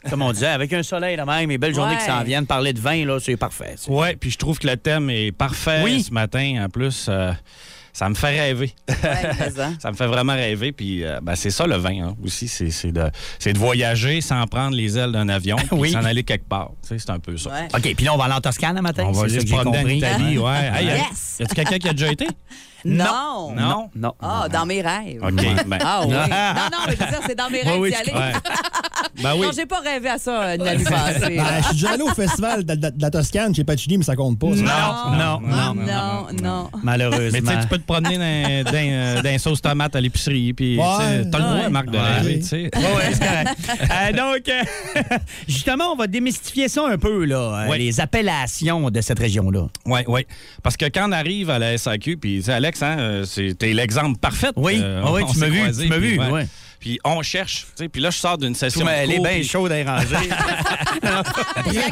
comme 0.10 0.22
on 0.22 0.32
disait, 0.32 0.48
avec 0.48 0.72
un 0.74 0.84
soleil 0.84 1.16
là 1.16 1.26
même 1.26 1.50
et 1.52 1.58
belles 1.58 1.74
journées 1.76 1.96
Ouais. 1.96 2.00
qui 2.02 2.06
s'en 2.06 2.24
viennent, 2.24 2.46
parler 2.48 2.74
de 2.74 2.80
vin, 2.80 3.06
là, 3.06 3.20
c'est 3.20 3.38
parfait. 3.38 3.76
Oui, 3.88 4.16
puis 4.20 4.32
je 4.32 4.38
trouve 4.38 4.60
que 4.60 4.68
le 4.68 4.78
thème 4.78 5.10
est 5.10 5.32
parfait 5.32 5.82
Oui. 5.84 6.04
ce 6.04 6.14
matin. 6.14 6.64
En 6.66 6.70
plus, 6.70 7.08
euh, 7.10 7.32
ça 7.94 8.10
me 8.10 8.16
fait 8.16 8.38
rêver. 8.42 8.74
Ouais. 8.90 8.96
Ça 9.80 9.90
me 9.92 9.96
fait 9.96 10.08
vraiment 10.08 10.34
rêver. 10.34 10.72
Puis 10.74 11.04
euh, 11.06 11.20
ben, 11.22 11.36
c'est 11.36 11.50
ça 11.50 11.66
le 11.66 11.78
vin 11.78 12.08
hein, 12.08 12.16
aussi. 12.24 12.48
C'est 12.50 12.92
de, 12.92 13.10
c'est 13.40 13.54
de 13.54 13.58
voyager 13.58 14.20
sans 14.20 14.46
prendre 14.48 14.76
les 14.76 14.98
ailes 14.98 15.14
d'un 15.14 15.30
avion 15.30 15.56
puis 15.58 15.68
Oui. 15.72 15.92
s'en 15.92 16.04
aller 16.04 16.24
quelque 16.24 16.48
part. 16.48 16.72
Tu 16.82 16.90
sais, 16.90 17.00
C'est 17.00 17.10
un 17.12 17.20
peu 17.20 17.38
ça. 17.38 17.52
Ouais. 17.52 17.68
OK, 17.74 17.96
puis 17.96 18.06
là, 18.06 18.14
on 18.14 18.18
va 18.18 18.26
aller 18.26 18.34
en 18.34 18.42
Toscane 18.42 18.78
un 18.78 18.82
matin. 18.82 19.04
On 19.08 19.12
va 19.14 19.30
c'est 19.30 19.38
aller 19.38 19.48
se 19.48 19.54
promener 19.54 19.78
en 19.78 19.82
compris. 19.82 19.98
Italie. 19.98 20.38
Ouais. 20.38 20.72
Hey, 20.76 20.86
y 20.88 20.90
a- 20.90 20.96
Yes. 20.98 21.38
y 21.40 21.44
a-tu 21.44 21.56
quelqu'un 21.56 21.78
qui 21.78 21.88
a 21.88 21.94
déjà 21.94 22.12
été? 22.12 22.28
Non. 22.86 23.52
Non? 23.56 23.90
Non. 23.96 24.14
Ah, 24.22 24.48
dans 24.52 24.66
mes 24.66 24.82
rêves. 24.82 25.20
OK. 25.24 25.32
ben, 25.68 25.78
Ah 25.84 26.02
oui. 26.06 26.12
non, 26.14 26.18
non, 26.20 26.78
mais 26.88 26.94
je 26.96 27.04
veux 27.04 27.10
dire, 27.10 27.20
c'est 27.26 27.36
dans 27.36 27.50
mes 27.50 27.62
rêves 27.62 27.80
oui, 27.80 27.90
d'y 27.90 27.96
aller. 27.96 28.12
ouais. 28.14 28.34
Ben 29.24 29.34
oui. 29.38 29.46
Non, 29.48 29.52
j'ai 29.56 29.66
pas 29.66 29.80
rêvé 29.80 30.10
à 30.10 30.18
ça 30.18 30.58
l'année 30.58 30.84
passée. 30.84 31.38
Ben, 31.38 31.46
je 31.60 31.64
suis 31.68 31.74
déjà 31.76 31.92
allé 31.92 32.04
au 32.04 32.10
festival 32.14 32.66
de, 32.66 32.76
de- 32.76 32.90
de 32.90 33.02
la 33.02 33.10
Toscane 33.10 33.56
chez 33.56 33.64
Pacini, 33.64 33.98
mais 33.98 34.04
ça 34.04 34.14
compte 34.16 34.38
pas. 34.38 34.48
ça. 34.56 34.62
Non, 34.62 35.18
non, 35.18 35.40
non, 35.42 35.74
non, 35.74 36.28
non. 36.44 36.70
Malheureusement. 36.84 37.30
Mais 37.32 37.42
tu 37.42 37.48
sais, 37.48 37.62
tu 37.62 37.68
peux 37.68 37.78
te 37.78 37.86
promener 37.86 38.18
dans, 38.64 38.72
dans, 38.72 39.26
euh, 39.26 39.38
sauce 39.38 39.62
tomate 39.62 39.96
à 39.96 40.02
l'épicerie. 40.02 40.54
Puis, 40.54 40.78
Ouais. 40.78 40.84
t'as 41.32 41.38
le 41.38 41.44
droit, 41.44 41.54
Ouais. 41.56 41.70
Marc, 41.70 41.86
de 41.90 41.98
Ouais. 41.98 42.04
rêver, 42.18 42.40
tu 42.40 42.46
sais. 42.46 42.70
Oui, 42.76 42.82
ouais, 42.84 43.14
c'est 43.14 43.20
correct. 43.20 43.50
Euh, 43.96 44.12
donc, 44.12 44.50
euh, 44.50 45.18
justement, 45.48 45.94
on 45.94 45.96
va 45.96 46.08
démystifier 46.08 46.68
ça 46.68 46.86
un 46.88 46.98
peu, 46.98 47.24
là, 47.26 47.66
Oui. 47.70 47.78
les 47.78 48.00
appellations 48.02 48.90
de 48.90 49.02
cette 49.02 49.20
région-là. 49.20 49.68
Oui, 49.86 50.02
oui. 50.08 50.26
Parce 50.62 50.76
que 50.76 50.86
quand 50.86 51.08
on 51.10 51.12
arrive 51.14 51.50
à 51.50 51.60
la 51.60 51.78
SAQ, 51.78 52.18
puis 52.18 52.42
tu 52.44 52.52
Alex, 52.76 52.84
hein, 52.84 52.98
euh, 53.00 53.24
c'est- 53.26 53.58
t'es 53.58 53.74
l'exemple 53.74 54.20
parfait. 54.20 54.50
Oui, 54.56 54.80
Euh, 54.82 55.02
Ah 55.06 55.12
oui, 55.14 55.24
tu 55.32 55.38
m'as 55.40 55.48
vu, 55.48 55.60
croisés, 55.60 55.84
tu 55.84 55.90
m'as 55.90 55.98
puis 55.98 56.10
vu, 56.12 56.20
ouais. 56.20 56.30
ouais. 56.30 56.48
Puis 56.80 57.00
on 57.04 57.22
cherche, 57.24 57.62
tu 57.76 57.84
sais, 57.84 57.90
puis 57.90 58.02
là, 58.02 58.10
je 58.12 58.18
sors 58.18 58.38
d'une 58.38 58.54
Tout 58.54 58.60
session 58.60 58.88
elle 58.88 59.12
est 59.12 59.16
cours, 59.16 59.24
bien 59.24 59.34
puis 59.36 59.48
chaude 59.48 59.72
à 59.72 59.84
ranger. 59.84 60.30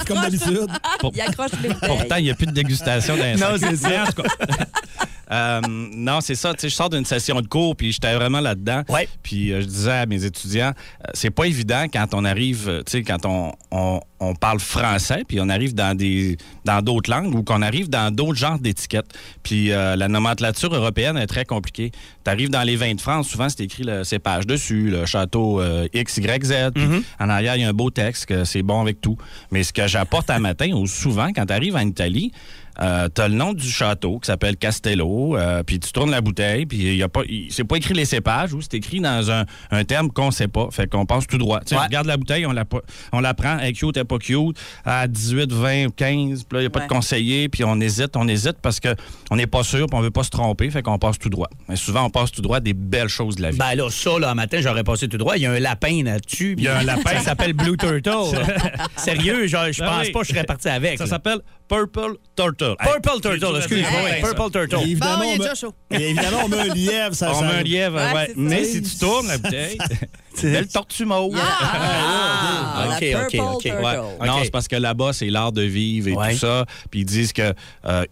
Comme 0.06 0.22
d'habitude. 0.22 0.67
Il 1.15 1.22
accroche 1.22 1.52
les. 1.62 1.69
Pourtant, 1.69 2.15
il 2.17 2.24
n'y 2.26 2.32
a 2.32 2.36
plus 2.36 2.46
de 2.48 2.52
dégustation 2.52 3.15
dans 3.17 3.24
la 3.24 3.36
Non, 3.36 3.58
c'est 3.58 3.76
ça. 3.78 4.06
Euh, 5.31 5.62
non, 5.67 6.21
c'est 6.21 6.36
ça. 6.36 6.53
Tu 6.53 6.62
sais, 6.62 6.69
je 6.69 6.75
sors 6.75 6.89
d'une 6.89 7.05
session 7.05 7.39
de 7.41 7.47
cours, 7.47 7.75
puis 7.75 7.91
j'étais 7.91 8.13
vraiment 8.13 8.41
là-dedans. 8.41 8.83
Ouais. 8.89 9.07
Puis 9.21 9.51
euh, 9.51 9.62
je 9.62 9.65
disais 9.65 9.91
à 9.91 10.05
mes 10.05 10.25
étudiants, 10.25 10.73
euh, 10.75 11.12
c'est 11.13 11.29
pas 11.29 11.45
évident 11.45 11.86
quand 11.91 12.13
on 12.13 12.25
arrive, 12.25 12.67
euh, 12.67 12.83
tu 12.86 12.91
sais, 12.91 13.03
quand 13.03 13.25
on, 13.25 13.53
on, 13.71 13.99
on 14.19 14.36
parle 14.36 14.59
français, 14.59 15.23
puis 15.27 15.39
on 15.41 15.49
arrive 15.49 15.73
dans 15.73 15.95
des 15.95 16.38
dans 16.65 16.81
d'autres 16.81 17.09
langues 17.09 17.33
ou 17.36 17.43
qu'on 17.43 17.62
arrive 17.62 17.89
dans 17.89 18.13
d'autres 18.13 18.38
genres 18.38 18.59
d'étiquettes. 18.59 19.12
Puis 19.43 19.67
la 19.67 20.07
nomenclature 20.07 20.73
européenne 20.73 21.17
est 21.17 21.27
très 21.27 21.43
compliquée. 21.43 21.91
Tu 22.23 22.31
arrives 22.31 22.49
dans 22.49 22.63
les 22.63 22.77
vins 22.77 22.93
de 22.93 23.01
France, 23.01 23.27
souvent 23.27 23.49
c'est 23.49 23.62
écrit 23.62 23.83
le 23.83 24.05
cépage 24.05 24.47
dessus, 24.47 24.89
le 24.89 25.05
château 25.05 25.62
X, 25.93 26.17
Y, 26.17 26.45
Z. 26.45 26.53
Puis 26.73 26.86
En 27.19 27.29
arrière, 27.29 27.57
il 27.57 27.63
y 27.63 27.65
a 27.65 27.69
un 27.69 27.73
beau 27.73 27.89
texte 27.89 28.27
que 28.27 28.45
c'est 28.45 28.63
bon 28.63 28.81
avec 28.81 29.01
tout. 29.01 29.17
Mais 29.51 29.63
ce 29.63 29.73
que 29.73 29.88
j'apporte 29.88 30.29
à 30.29 30.39
matin, 30.39 30.71
ou 30.73 30.88
souvent, 30.88 31.29
quand 31.36 31.45
tu 31.45 31.53
arrives 31.53 31.75
en 31.75 31.86
Italie, 31.86 32.31
euh, 32.81 33.07
t'as 33.09 33.27
le 33.27 33.36
nom 33.36 33.53
du 33.53 33.69
château 33.69 34.19
qui 34.19 34.27
s'appelle 34.27 34.57
Castello, 34.57 35.38
euh, 35.38 35.63
puis 35.63 35.79
tu 35.79 35.91
tournes 35.91 36.12
la 36.12 36.21
bouteille, 36.21 36.65
puis 36.65 36.77
il 36.79 36.95
y 36.95 37.03
a 37.03 37.09
pas, 37.09 37.21
c'est 37.49 37.63
pas 37.63 37.75
écrit 37.77 37.93
les 37.93 38.05
cépages 38.05 38.53
ou 38.53 38.62
c'est 38.62 38.73
écrit 38.75 38.99
dans 38.99 39.29
un, 39.31 39.45
un 39.71 39.83
terme 39.83 40.09
qu'on 40.12 40.31
sait 40.31 40.47
pas, 40.47 40.67
fait 40.71 40.88
qu'on 40.89 41.05
passe 41.05 41.27
tout 41.27 41.38
droit. 41.38 41.59
Tu 41.65 41.75
Ouais. 41.75 41.81
regarde 41.81 42.07
la 42.07 42.17
bouteille, 42.17 42.45
on 42.45 42.51
la, 42.51 42.63
on 43.12 43.19
la 43.19 43.33
prend, 43.33 43.57
elle 43.59 43.69
est 43.69 43.73
cute, 43.73 43.95
elle 43.97 44.01
est 44.01 44.05
pas 44.05 44.17
cute, 44.17 44.57
à 44.86 45.07
18, 45.07 45.51
20, 45.51 45.95
15, 45.95 46.43
puis 46.43 46.55
là 46.57 46.62
il 46.62 46.63
y 46.63 46.67
a 46.67 46.69
pas 46.69 46.79
Ouais. 46.79 46.88
de 46.88 46.91
conseiller, 46.93 47.49
puis 47.49 47.63
on 47.63 47.79
hésite, 47.79 48.15
on 48.15 48.27
hésite 48.27 48.57
parce 48.62 48.79
que 48.79 48.95
on 49.31 49.36
n'est 49.36 49.47
pas 49.47 49.63
sûr, 49.63 49.86
puis 49.88 49.97
on 49.97 50.01
veut 50.01 50.12
pas 50.12 50.23
se 50.23 50.29
tromper, 50.29 50.69
fait 50.71 50.81
qu'on 50.81 50.97
passe 50.99 51.19
tout 51.19 51.29
droit. 51.29 51.49
Mais 51.69 51.75
souvent 51.75 52.05
on 52.05 52.09
passe 52.09 52.31
tout 52.31 52.41
droit 52.41 52.59
des 52.59 52.73
belles 52.73 53.07
choses 53.09 53.36
de 53.36 53.41
la 53.43 53.51
vie. 53.51 53.57
Ben 53.57 53.75
là, 53.75 53.89
ça, 53.89 54.17
là, 54.19 54.31
un 54.31 54.36
matin, 54.36 54.59
j'aurais 54.62 54.83
passé 54.83 55.07
tout 55.07 55.17
droit. 55.17 55.36
Il 55.38 55.43
y 55.43 55.45
a 55.45 55.51
un 55.51 55.59
lapin 55.59 56.03
là-dessus. 56.03 56.55
Il 56.57 56.63
y 56.63 56.67
a 56.67 56.77
un 56.79 56.83
lapin. 56.83 57.12
Ça 57.17 57.19
s'appelle 57.21 57.53
Blue 57.53 57.77
Turtle. 57.77 58.12
Sérieux, 58.97 59.47
je 59.47 59.55
Ben 59.79 59.88
pense 59.88 60.05
oui. 60.07 60.12
pas 60.12 60.19
que 60.21 60.25
je 60.27 60.31
serais 60.33 60.43
parti 60.43 60.69
avec. 60.69 60.97
Ça 60.97 61.03
là. 61.05 61.09
s'appelle 61.09 61.39
Purple 61.73 62.17
Turtle. 62.36 62.75
Purple 62.79 63.19
Turtle, 63.21 63.57
excuse-moi. 63.57 64.09
Hey, 64.09 64.21
Purple 64.21 64.41
Et 64.47 64.51
Turtle. 64.51 64.75
évidemment, 64.83 65.17
Bon, 65.17 65.23
il 65.23 65.29
est 65.29 65.33
on 65.33 65.38
déjà 65.38 65.49
met- 65.49 65.55
chaud. 65.55 65.73
et 65.91 66.09
évidemment, 66.09 66.38
on 66.45 66.47
met 66.49 66.59
un 66.59 66.73
lièvre. 66.73 67.15
Ça, 67.15 67.31
On 67.31 67.39
ça- 67.39 67.47
met 67.47 67.53
un 67.53 67.63
lièvre, 67.63 67.95
Ouais, 67.97 68.13
ouais. 68.13 68.25
c'est 68.27 68.38
Mais 68.38 68.63
si 68.63 68.81
tu 68.83 68.97
tournes 68.97 69.27
la 69.27 69.38
bouteille, 69.39 69.77
belle 70.43 70.67
tortue 70.67 71.05
mauve. 71.05 71.36
Ah, 71.41 72.89
OK, 72.95 73.01
la 73.12 73.23
OK, 73.23 73.36
OK. 73.55 73.63
Ouais. 73.65 74.27
Non, 74.27 74.33
OK. 74.38 74.39
c'est 74.43 74.51
parce 74.51 74.67
que 74.67 74.75
là-bas, 74.75 75.13
c'est 75.13 75.29
l'art 75.29 75.51
de 75.51 75.62
vivre 75.63 76.07
et 76.09 76.13
Ouais. 76.13 76.33
tout 76.33 76.39
ça. 76.39 76.65
Puis 76.91 77.01
ils 77.01 77.05
disent 77.05 77.33
que 77.33 77.53
euh, 77.86 78.05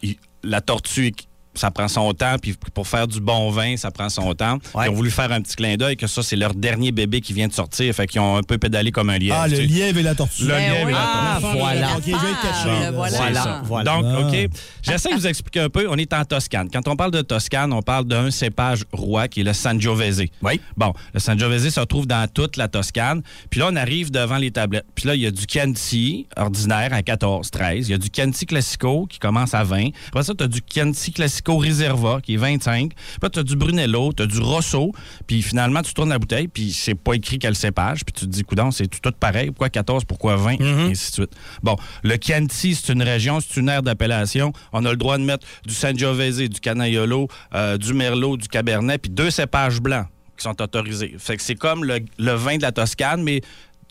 la 0.44 0.62
tortue, 0.62 1.14
ça 1.54 1.72
prend 1.72 1.88
son 1.88 2.14
temps. 2.14 2.36
Puis 2.42 2.56
pour 2.74 2.88
faire 2.88 3.08
du 3.08 3.20
bon 3.20 3.50
vin, 3.52 3.76
ça 3.78 3.92
prend 3.92 4.10
son 4.10 4.34
temps. 4.34 4.58
Ouais. 4.74 4.86
Ils 4.86 4.90
ont 4.90 4.94
voulu 4.94 5.12
faire 5.12 5.32
un 5.32 5.42
petit 5.42 5.56
clin 5.56 5.76
d'œil 5.78 5.98
que 5.98 6.08
ça, 6.08 6.24
c'est 6.24 6.36
leur 6.36 6.54
dernier 6.54 6.92
bébé 6.92 7.22
qui 7.22 7.34
vient 7.34 7.48
de 7.48 7.54
sortir. 7.54 7.94
Fait 7.94 8.08
qu'ils 8.08 8.22
ont 8.22 8.38
un 8.38 8.44
peu 8.44 8.58
pédalé 8.58 8.92
comme 8.92 9.10
un 9.10 9.18
lièvre. 9.18 9.38
Ah, 9.40 9.48
le 9.48 9.56
tu 9.58 9.62
sais. 9.64 9.68
lièvre 9.68 10.00
et 10.00 10.04
la 10.04 10.16
tortue. 10.16 10.44
Le 10.44 10.48
Ben 10.50 10.72
lièvre 10.72 10.86
oui. 10.86 10.92
et 10.92 10.94
la 10.94 11.02
Ah, 11.02 11.40
tortue. 11.42 11.58
voilà. 11.58 11.88
Ah, 11.88 12.00
là. 12.22 12.92
voilà. 12.92 13.18
Voilà, 13.18 13.44
ça. 13.44 13.62
voilà. 13.66 13.92
Donc. 14.02 14.34
OK. 14.34 14.50
J'essaie 14.84 15.10
de 15.10 15.16
vous 15.16 15.28
expliquer 15.28 15.60
un 15.62 15.70
peu. 15.70 15.88
On 15.90 15.98
est 15.98 16.14
en 16.14 16.24
Toscane. 16.26 16.70
Quand 16.72 16.88
on 16.88 16.96
parle 16.96 17.12
de 17.12 17.22
Toscane, 17.22 17.74
on 17.74 17.82
parle 17.82 18.06
d'un 18.06 18.32
cépage 18.32 18.84
roi 18.92 19.28
qui 19.28 19.42
est 19.42 19.44
le 19.44 19.54
Sangiovese. 19.54 20.24
Oui. 20.42 20.60
Bon, 20.78 20.94
le 21.14 21.20
Sangiovese 21.20 21.70
se 21.70 21.80
retrouve 21.80 22.08
dans 22.08 22.28
toute 22.28 22.58
la 22.58 22.68
Toscane. 22.68 23.22
Puis 23.50 23.60
là, 23.60 23.70
on 23.72 23.76
arrive 23.76 24.12
devant 24.12 24.38
les 24.38 24.52
tablettes. 24.52 24.86
Puis 24.96 25.08
là, 25.08 25.16
il 25.16 25.22
y 25.22 25.26
a 25.28 25.32
du 25.32 25.44
Chianti 25.48 26.28
ordinaire 26.38 26.94
à 26.94 27.02
14, 27.04 27.50
13. 27.52 27.88
Il 27.90 27.92
y 27.92 27.96
a 27.96 27.98
du 27.98 28.08
Chianti 28.14 28.46
Classico 28.46 29.06
qui 29.08 29.20
commence 29.20 29.54
à 29.54 29.64
20. 29.64 29.90
Après 30.10 30.24
ça, 30.24 30.34
tu 30.34 30.44
as 30.44 30.48
du 30.48 30.62
Chianti 30.68 31.12
Classico 31.12 31.41
Riserva 31.50 32.20
qui 32.22 32.36
est 32.36 32.38
25. 32.38 32.94
Puis 32.94 33.18
là, 33.22 33.30
tu 33.30 33.40
as 33.40 33.44
du 33.44 33.56
Brunello, 33.56 34.14
tu 34.14 34.24
as 34.24 34.26
du 34.26 34.40
Rosso. 34.40 34.92
Puis 35.28 35.42
finalement, 35.42 35.82
tu 35.82 35.94
tournes 35.94 36.10
la 36.10 36.20
bouteille, 36.20 36.48
puis 36.48 36.72
c'est 36.72 36.96
pas 36.96 37.14
écrit 37.14 37.40
quel 37.40 37.56
cépage. 37.56 38.04
Puis 38.06 38.14
tu 38.14 38.26
te 38.26 38.32
dis, 38.32 38.44
coudon, 38.44 38.72
c'est 38.72 38.88
tout, 38.88 39.12
pareil. 39.12 39.48
Pourquoi 39.48 39.70
14, 39.70 40.06
pourquoi 40.06 40.36
20, 40.36 40.52
et 40.54 40.64
ainsi 40.64 41.10
de 41.12 41.14
suite. 41.16 41.36
Bon, 41.64 41.76
le 42.04 42.16
Chianti, 42.22 42.76
c'est 42.76 42.94
une 42.94 43.04
région, 43.04 43.40
c'est 43.40 43.60
une 43.60 43.70
aire 43.70 43.84
d'appellation. 43.84 44.54
On 44.74 44.86
a 44.86 44.92
le 44.92 44.98
droit 44.98 45.18
de 45.18 45.24
mettre 45.24 45.46
du 45.66 45.74
Sangiovese, 45.74 46.38
du 46.38 46.60
Canaiolo, 46.60 47.28
euh, 47.54 47.78
du 47.78 47.94
Merlot, 47.94 48.38
du 48.38 48.48
Cabernet, 48.48 49.02
puis 49.02 49.12
deux 49.12 49.32
cépages 49.32 49.82
blancs 49.82 50.08
qui 50.38 50.44
sont 50.44 50.62
autorisés. 50.62 51.16
Fait 51.20 51.38
que 51.38 51.44
c'est 51.44 51.56
comme 51.56 51.84
le, 51.84 52.00
le 52.18 52.32
vin 52.34 52.58
de 52.58 52.62
la 52.64 52.72
Toscane, 52.72 53.22
mais 53.24 53.42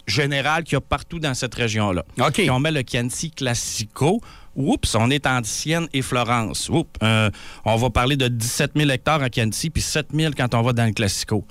général 0.07 0.65
qu'il 0.65 0.75
y 0.75 0.77
a 0.77 0.81
partout 0.81 1.19
dans 1.19 1.35
cette 1.35 1.55
région-là. 1.55 2.05
OK. 2.19 2.33
Puis 2.33 2.51
on 2.51 2.59
met 2.59 2.73
le 2.73 2.83
Chianti 2.87 3.31
Classico. 3.31 4.21
Oups, 4.57 4.95
on 4.95 5.11
est 5.11 5.27
en 5.27 5.41
Sienne 5.45 5.89
et 5.93 6.03
Florence. 6.03 6.69
Oups, 6.69 6.91
euh, 7.03 7.31
on 7.65 7.77
va 7.77 7.91
parler 7.91 8.17
de 8.17 8.29
17 8.29 8.73
000 8.77 8.91
hectares 8.91 9.23
à 9.23 9.29
Chianti, 9.29 9.71
puis 9.71 9.83
7 9.83 10.09
000 10.15 10.33
quand 10.37 10.55
on 10.55 10.63
va 10.63 10.73
dans 10.73 10.87
le 10.87 10.93
Classico. 10.93 11.45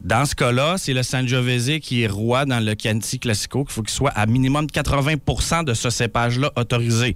Dans 0.00 0.24
ce 0.24 0.34
cas-là, 0.34 0.78
c'est 0.78 0.94
le 0.94 1.04
Sangiovese 1.04 1.78
qui 1.80 2.02
est 2.02 2.08
roi 2.08 2.44
dans 2.44 2.58
le 2.58 2.74
Chianti 2.76 3.20
Classico, 3.20 3.64
qu'il 3.64 3.72
faut 3.72 3.82
qu'il 3.82 3.94
soit 3.94 4.10
à 4.10 4.26
minimum 4.26 4.66
80% 4.66 5.64
de 5.64 5.74
ce 5.74 5.90
cépage-là 5.90 6.50
autorisé. 6.56 7.14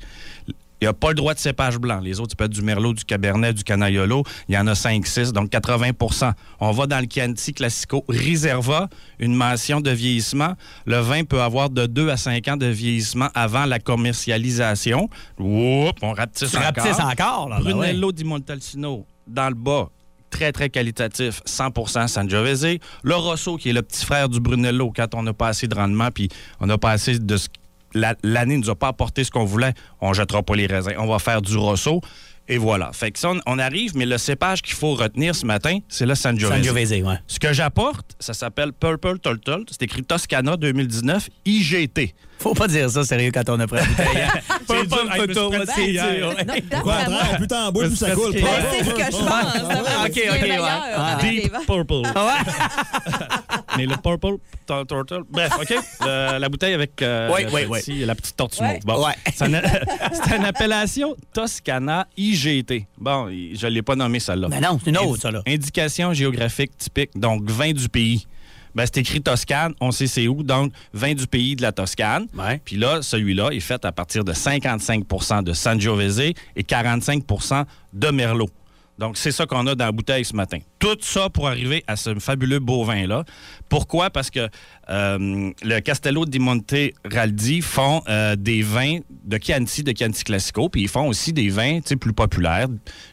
Il 0.81 0.85
n'y 0.85 0.89
a 0.89 0.93
pas 0.93 1.09
le 1.09 1.15
droit 1.15 1.33
de 1.33 1.39
cépage 1.39 1.79
blanc. 1.79 2.01
Les 2.01 2.21
autres, 2.21 2.33
ça 2.33 2.37
peut 2.37 2.45
être 2.45 2.53
du 2.53 2.61
Merlot, 2.61 2.93
du 2.93 3.05
Cabernet, 3.05 3.55
du 3.55 3.65
Canaiolo. 3.65 4.25
Il 4.49 4.55
y 4.55 4.59
en 4.59 4.67
a 4.67 4.75
5-6, 4.75 5.33
donc 5.33 5.49
80% 5.51 6.33
On 6.61 6.71
va 6.73 6.87
dans 6.87 6.99
le 7.01 7.07
Chianti 7.11 7.55
Classico 7.55 8.05
Riserva, 8.09 8.89
une 9.19 9.35
mention 9.35 9.81
de 9.81 9.91
vieillissement. 9.91 10.55
Le 10.85 10.99
vin 10.99 11.25
peut 11.25 11.41
avoir 11.41 11.71
de 11.71 11.87
2 11.87 12.11
à 12.11 12.17
5 12.19 12.47
ans 12.49 12.57
de 12.59 12.67
vieillissement 12.67 13.29
avant 13.35 13.65
la 13.65 13.79
commercialisation. 13.79 15.09
Oups, 15.39 15.93
on 16.03 16.13
rapetisse 16.13 16.51
Tu 16.51 16.57
rapetisses 16.57 16.99
encore, 17.01 17.49
là. 17.49 17.57
ouais. 17.63 17.73
Brunello 17.73 18.13
di 18.13 18.25
Montalcino, 18.25 19.07
dans 19.27 19.49
le 19.49 19.55
bas, 19.55 19.89
très, 20.31 20.53
très 20.53 20.69
qualitatif, 20.69 21.41
100% 21.47 22.09
Sangiovese. 22.09 22.79
Le 23.03 23.15
Rosso, 23.15 23.57
qui 23.57 23.71
est 23.71 23.73
le 23.73 23.83
petit 23.83 24.05
frère 24.05 24.29
du 24.29 24.41
Brunello, 24.41 24.93
quand 24.95 25.15
on 25.15 25.23
n'a 25.23 25.33
pas 25.33 25.49
assez 25.49 25.69
de 25.69 25.75
rendement, 25.75 26.11
puis 26.13 26.29
on 26.61 26.67
n'a 26.67 26.79
pas 26.79 26.91
assez 26.91 27.19
de... 27.19 27.37
ce- 27.37 27.49
la- 27.97 28.15
L'année 28.23 28.57
ne 28.57 28.63
nous 28.63 28.71
a 28.71 28.75
pas 28.77 28.89
apporté 28.89 29.25
ce 29.25 29.31
qu'on 29.31 29.45
voulait, 29.45 29.73
on 30.01 30.13
jettera 30.13 30.43
pas 30.43 30.55
les 30.55 30.67
raisins. 30.67 30.95
On 30.99 31.07
va 31.07 31.19
faire 31.19 31.43
du 31.43 31.57
Rosso. 31.57 32.01
Et 32.49 32.59
voilà. 32.59 32.93
Fait 32.93 33.11
que 33.11 33.19
ça, 33.19 33.31
on, 33.33 33.41
on 33.45 33.59
arrive, 33.59 33.97
mais 33.97 34.07
le 34.07 34.19
cépage 34.19 34.63
qu'il 34.63 34.75
faut 34.77 34.95
retenir 34.95 35.35
ce 35.35 35.45
matin, 35.45 35.79
c'est 35.89 36.07
le 36.07 36.15
Sangiovese. 36.15 36.59
Sangiovese, 36.59 36.93
ouais. 37.03 37.19
Ce 37.27 37.41
que 37.41 37.53
j'apporte, 37.53 38.13
ça 38.21 38.35
s'appelle 38.35 38.73
Purple 38.73 39.19
Turtle. 39.19 39.65
C'est 39.69 39.83
écrit 39.83 40.05
Toscana 40.05 40.57
2019 40.57 41.29
IGT. 41.45 42.15
Faut 42.39 42.55
pas 42.55 42.69
dire 42.69 42.89
ça 42.89 43.03
sérieux 43.03 43.33
quand 43.35 43.49
on 43.49 43.59
a 43.59 43.67
pris 43.67 43.79
la 43.79 43.85
bouteille. 43.87 44.23
hein. 44.23 44.41
Me 44.71 44.77
suis 44.77 45.35
Turtle, 45.35 45.65
c'est 45.75 45.91
dur, 45.91 46.35
hein. 46.39 46.79
contraire, 46.81 47.41
t'en 47.49 47.73
bois, 47.73 47.87
plus 47.87 47.97
ça 47.97 48.11
coule. 48.13 48.33
C'est 48.33 48.85
ce 48.85 48.91
que 48.91 49.05
je 49.05 49.11
pense. 49.11 50.05
OK, 50.05 50.23
OK, 50.31 50.43
ouais. 50.43 50.59
Ah. 50.63 51.19
Deep. 51.21 51.53
Purple. 51.67 52.03
Mais 53.77 53.87
le 53.87 53.97
Purple 53.97 54.37
Tur- 54.67 54.87
Turtle. 54.87 55.23
Bref, 55.31 55.53
OK. 55.61 55.75
Le- 56.01 56.39
la 56.39 56.49
bouteille 56.49 56.75
avec 56.75 57.01
euh, 57.03 57.31
Oui, 57.35 57.45
le 57.45 57.69
oui, 57.69 57.81
petit- 57.81 58.05
la 58.05 58.15
petite 58.15 58.37
tortue 58.37 58.63
Ouais. 58.63 58.81
Bon. 58.85 59.05
Ouais. 59.07 59.15
C'est 59.35 59.47
une, 59.47 60.45
appellation 60.45 61.15
Toscana 61.33 62.07
IGT. 62.17 62.87
Bon, 62.99 63.29
je 63.29 63.67
ne 63.67 63.73
l'ai 63.73 63.83
pas 63.83 63.97
nommé 63.97 64.21
celle-là. 64.21 64.49
Ben 64.49 64.61
non, 64.61 64.79
c'est 64.83 64.91
une 64.91 64.99
autre, 64.99 65.21
ça, 65.23 65.31
là. 65.31 65.43
Indication 65.47 66.13
géographique 66.13 66.77
typique, 66.77 67.11
donc 67.15 67.49
vin 67.51 67.73
du 67.73 67.89
pays. 67.89 68.27
Ben, 68.75 68.85
c'est 68.85 68.99
écrit 68.99 69.23
Toscane, 69.23 69.73
on 69.81 69.91
sait 69.91 70.07
c'est 70.07 70.29
où, 70.29 70.43
donc 70.43 70.71
vin 70.93 71.15
du 71.15 71.27
pays 71.27 71.57
de 71.57 71.63
la 71.63 71.73
Toscane. 71.73 72.27
Puis 72.65 72.77
là, 72.77 73.01
celui-là 73.01 73.49
est 73.53 73.61
fait 73.61 73.83
à 73.87 73.93
partir 73.93 74.23
de 74.23 74.33
55% 74.35 75.43
de 75.43 75.53
Sangiovese 75.55 76.21
et 76.21 76.35
45% 76.63 77.65
de 77.95 78.09
Merlot. 78.11 78.51
Donc, 78.99 79.17
c'est 79.17 79.33
ça 79.33 79.47
qu'on 79.47 79.67
a 79.67 79.75
dans 79.75 79.85
la 79.85 79.93
bouteille 79.93 80.25
ce 80.25 80.35
matin. 80.35 80.59
Tout 80.79 80.97
ça 81.01 81.29
pour 81.29 81.49
arriver 81.49 81.85
à 81.87 81.97
ce 81.97 82.19
fabuleux 82.19 82.59
beau 82.59 82.85
vin-là. 82.85 83.25
Pourquoi? 83.69 84.11
Parce 84.11 84.31
que 84.31 84.49
euh, 84.89 85.51
le 85.63 85.81
Castello 85.81 86.25
di 86.25 86.39
Monte 86.39 86.93
Raldi 87.05 87.61
font 87.61 88.03
euh, 88.09 88.37
des 88.37 88.63
vins 88.63 88.99
de 89.25 89.39
Chianti, 89.43 89.83
de 89.83 89.93
Chianti 89.97 90.25
Classico, 90.25 90.69
puis 90.69 90.83
ils 90.83 90.89
font 90.89 91.09
aussi 91.09 91.33
des 91.33 91.49
vins 91.49 91.81
plus 92.01 92.13
populaires, 92.13 92.69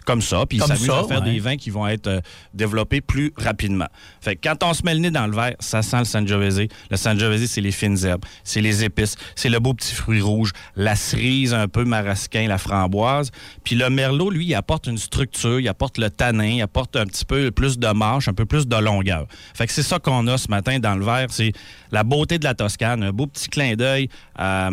comme 0.05 0.21
ça. 0.21 0.45
Puis 0.45 0.59
ils 0.59 0.63
s'amusent 0.63 0.89
à 0.89 1.03
faire 1.03 1.21
ouais. 1.21 1.31
des 1.33 1.39
vins 1.39 1.57
qui 1.57 1.69
vont 1.69 1.87
être 1.87 2.07
euh, 2.07 2.21
développés 2.53 3.01
plus 3.01 3.33
rapidement. 3.37 3.87
Fait 4.21 4.35
que 4.35 4.47
quand 4.47 4.63
on 4.63 4.73
se 4.73 4.83
met 4.83 4.93
le 4.93 4.99
nez 4.99 5.11
dans 5.11 5.27
le 5.27 5.35
verre, 5.35 5.55
ça 5.59 5.81
sent 5.81 5.99
le 5.99 6.05
Sangiovese. 6.05 6.67
Le 6.91 6.97
Sangiovese, 6.97 7.49
c'est 7.49 7.61
les 7.61 7.71
fines 7.71 7.97
herbes, 8.05 8.25
c'est 8.43 8.61
les 8.61 8.83
épices, 8.83 9.15
c'est 9.35 9.49
le 9.49 9.59
beau 9.59 9.73
petit 9.73 9.93
fruit 9.93 10.21
rouge, 10.21 10.51
la 10.75 10.95
cerise 10.95 11.53
un 11.53 11.67
peu 11.67 11.83
marasquin, 11.83 12.47
la 12.47 12.57
framboise. 12.57 13.31
Puis 13.63 13.75
le 13.75 13.89
Merlot, 13.89 14.29
lui, 14.29 14.45
il 14.45 14.55
apporte 14.55 14.87
une 14.87 14.97
structure, 14.97 15.59
il 15.59 15.67
apporte 15.73 15.97
le 15.97 16.09
tanin, 16.09 16.45
il 16.57 16.61
apporte 16.61 16.95
un 16.95 17.05
petit 17.05 17.25
peu 17.25 17.51
plus 17.51 17.77
de 17.77 17.87
marche, 17.87 18.27
un 18.27 18.33
peu 18.33 18.45
plus 18.45 18.67
de 18.67 18.75
longueur. 18.77 19.25
Fait 19.53 19.67
que 19.67 19.73
c'est 19.73 19.83
ça 19.83 19.99
qu'on 19.99 20.25
a 20.27 20.37
ce 20.37 20.49
matin 20.49 20.79
dans 20.79 20.95
le 20.95 21.03
verre, 21.03 21.27
c'est 21.29 21.51
la 21.91 22.03
beauté 22.03 22.39
de 22.39 22.43
la 22.45 22.53
Toscane, 22.53 23.03
un 23.03 23.11
beau 23.11 23.27
petit 23.27 23.49
clin 23.49 23.75
d'œil 23.75 24.07
à, 24.35 24.69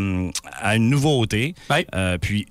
à 0.61 0.77
une 0.77 0.89
nouveauté. 0.91 1.55
Euh, 1.95 2.19
puis 2.19 2.47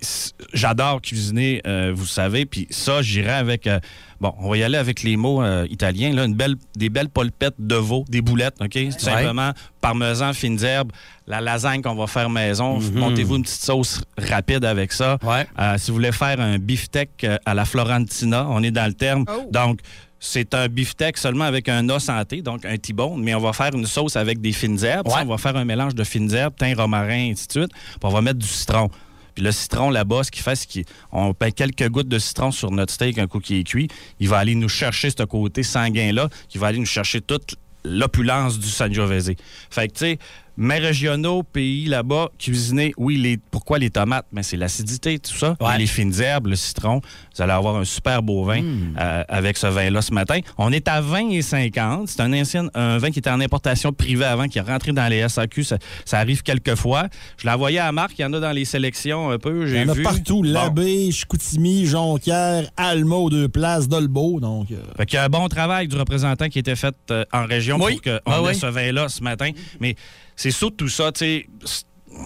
j'adore 0.52 1.00
cuisiner, 1.00 1.60
euh, 1.66 1.92
vous 1.94 2.06
savez, 2.06 2.44
puis 2.46 2.66
ça, 2.70 3.02
j'irai 3.02 3.32
avec... 3.32 3.66
euh, 3.66 3.80
Bon, 4.20 4.34
on 4.38 4.50
va 4.50 4.58
y 4.58 4.62
aller 4.62 4.76
avec 4.76 5.02
les 5.02 5.16
mots 5.16 5.42
euh, 5.42 5.66
italiens. 5.70 6.12
Là, 6.12 6.26
une 6.26 6.34
belle, 6.34 6.56
des 6.76 6.90
belles 6.90 7.08
polpettes 7.08 7.54
de 7.58 7.76
veau, 7.76 8.04
des 8.06 8.20
boulettes, 8.20 8.56
OK? 8.60 8.72
Tout 8.72 8.98
simplement, 8.98 9.52
parmesan, 9.80 10.34
fines 10.34 10.62
herbes, 10.62 10.92
la 11.26 11.40
lasagne 11.40 11.80
qu'on 11.80 11.94
va 11.94 12.06
faire 12.06 12.28
maison. 12.28 12.80
Mhm. 12.80 12.98
Montez-vous 12.98 13.36
une 13.36 13.44
petite 13.44 13.62
sauce 13.62 14.02
rapide 14.18 14.66
avec 14.66 14.92
ça. 14.92 15.16
Euh, 15.58 15.78
si 15.78 15.90
vous 15.90 15.94
voulez 15.94 16.12
faire 16.12 16.38
un 16.38 16.58
beefsteak 16.58 17.24
euh, 17.24 17.38
à 17.46 17.54
la 17.54 17.64
Florentina, 17.64 18.39
on 18.48 18.62
est 18.62 18.70
dans 18.70 18.86
le 18.86 18.94
terme. 18.94 19.24
Donc, 19.50 19.80
c'est 20.18 20.54
un 20.54 20.68
beefsteak 20.68 21.16
seulement 21.16 21.44
avec 21.44 21.68
un 21.68 21.88
os 21.88 22.04
santé, 22.04 22.42
donc 22.42 22.64
un 22.66 22.76
T-bone, 22.76 23.22
mais 23.22 23.34
on 23.34 23.40
va 23.40 23.54
faire 23.54 23.74
une 23.74 23.86
sauce 23.86 24.16
avec 24.16 24.40
des 24.40 24.52
fines 24.52 24.82
herbes. 24.84 25.08
Ça, 25.08 25.22
On 25.22 25.26
va 25.26 25.38
faire 25.38 25.56
un 25.56 25.64
mélange 25.64 25.94
de 25.94 26.04
fines 26.04 26.32
herbes, 26.32 26.54
thym, 26.58 26.74
romarin, 26.74 27.28
et 27.28 27.30
ainsi 27.30 27.46
de 27.46 27.52
suite. 27.52 27.72
Puis 27.72 27.98
on 28.02 28.10
va 28.10 28.20
mettre 28.20 28.38
du 28.38 28.46
citron. 28.46 28.90
Puis 29.34 29.42
le 29.44 29.52
citron, 29.52 29.90
là-bas, 29.90 30.24
ce 30.24 30.30
qu'il 30.30 30.42
fait, 30.42 30.56
c'est 30.56 30.84
qu'on 31.12 31.34
met 31.40 31.52
quelques 31.52 31.88
gouttes 31.88 32.08
de 32.08 32.18
citron 32.18 32.50
sur 32.50 32.70
notre 32.70 32.92
steak, 32.92 33.18
un 33.18 33.26
coup 33.26 33.40
qui 33.40 33.60
est 33.60 33.64
cuit. 33.64 33.88
Il 34.18 34.28
va 34.28 34.38
aller 34.38 34.54
nous 34.54 34.68
chercher 34.68 35.10
ce 35.10 35.22
côté 35.22 35.62
sanguin-là, 35.62 36.28
qui 36.48 36.58
va 36.58 36.66
aller 36.66 36.78
nous 36.78 36.86
chercher 36.86 37.22
toute 37.22 37.54
l'opulence 37.84 38.58
du 38.58 38.68
Sangiovese. 38.68 39.32
Fait 39.70 39.88
que, 39.88 39.92
tu 39.92 39.98
sais, 39.98 40.18
mets 40.60 40.78
régionaux, 40.78 41.42
pays 41.42 41.86
là-bas, 41.86 42.28
cuisiner, 42.38 42.92
oui, 42.96 43.16
les, 43.16 43.38
pourquoi 43.50 43.78
les 43.78 43.90
tomates? 43.90 44.26
Mais 44.32 44.42
c'est 44.42 44.56
l'acidité, 44.56 45.18
tout 45.18 45.34
ça. 45.34 45.56
Les 45.78 45.86
fines 45.86 46.12
herbes, 46.20 46.48
le 46.48 46.56
citron. 46.56 47.00
Vous 47.34 47.42
allez 47.42 47.52
avoir 47.52 47.76
un 47.76 47.84
super 47.84 48.22
beau 48.22 48.44
vin 48.44 48.62
euh, 48.98 49.24
avec 49.28 49.56
ce 49.56 49.66
vin-là 49.66 50.02
ce 50.02 50.12
matin. 50.12 50.40
On 50.58 50.70
est 50.72 50.86
à 50.88 51.00
20 51.00 51.30
et 51.30 51.42
50. 51.42 52.08
C'est 52.08 52.20
un, 52.20 52.32
ancien, 52.32 52.68
un 52.74 52.98
vin 52.98 53.10
qui 53.10 53.18
était 53.20 53.30
en 53.30 53.40
importation 53.40 53.92
privée 53.92 54.24
avant, 54.26 54.48
qui 54.48 54.58
est 54.58 54.62
rentré 54.62 54.92
dans 54.92 55.08
les 55.08 55.26
SAQ. 55.28 55.64
Ça, 55.64 55.78
ça 56.04 56.18
arrive 56.18 56.42
quelques 56.42 56.74
fois. 56.74 57.08
Je 57.38 57.46
l'ai 57.46 57.52
envoyé 57.52 57.78
à 57.78 57.90
Marc. 57.92 58.12
Il 58.18 58.22
y 58.22 58.24
en 58.24 58.32
a 58.34 58.40
dans 58.40 58.52
les 58.52 58.64
sélections 58.64 59.30
un 59.30 59.38
peu. 59.38 59.66
Il 59.68 59.74
y 59.76 59.80
en 59.82 59.88
a 59.88 59.94
vu. 59.94 60.02
partout. 60.02 60.42
Bon. 60.42 60.48
L'abbé, 60.50 61.10
Chicoutimi, 61.10 61.86
Jonquière, 61.86 62.70
Alma 62.76 63.16
deux 63.30 63.48
places, 63.48 63.88
Dolbeau. 63.88 64.40
Donc, 64.40 64.70
euh, 64.70 64.76
Fait 64.96 65.06
qu'il 65.06 65.16
y 65.16 65.18
a 65.18 65.24
un 65.24 65.28
bon 65.28 65.48
travail 65.48 65.88
du 65.88 65.96
représentant 65.96 66.48
qui 66.48 66.58
a 66.58 66.60
été 66.60 66.76
fait 66.76 66.94
euh, 67.10 67.24
en 67.32 67.46
région 67.46 67.78
Oui. 67.80 67.94
pour 67.94 68.02
qu'on 68.02 68.18
Ah 68.26 68.38
ait 68.42 68.48
oui. 68.48 68.54
ce 68.54 68.66
vin-là 68.66 69.08
ce 69.08 69.22
matin. 69.22 69.50
Mais 69.80 69.94
c'est 70.36 70.50
surtout 70.50 70.88
ça, 70.88 71.12
tu 71.12 71.18
sais. 71.24 71.46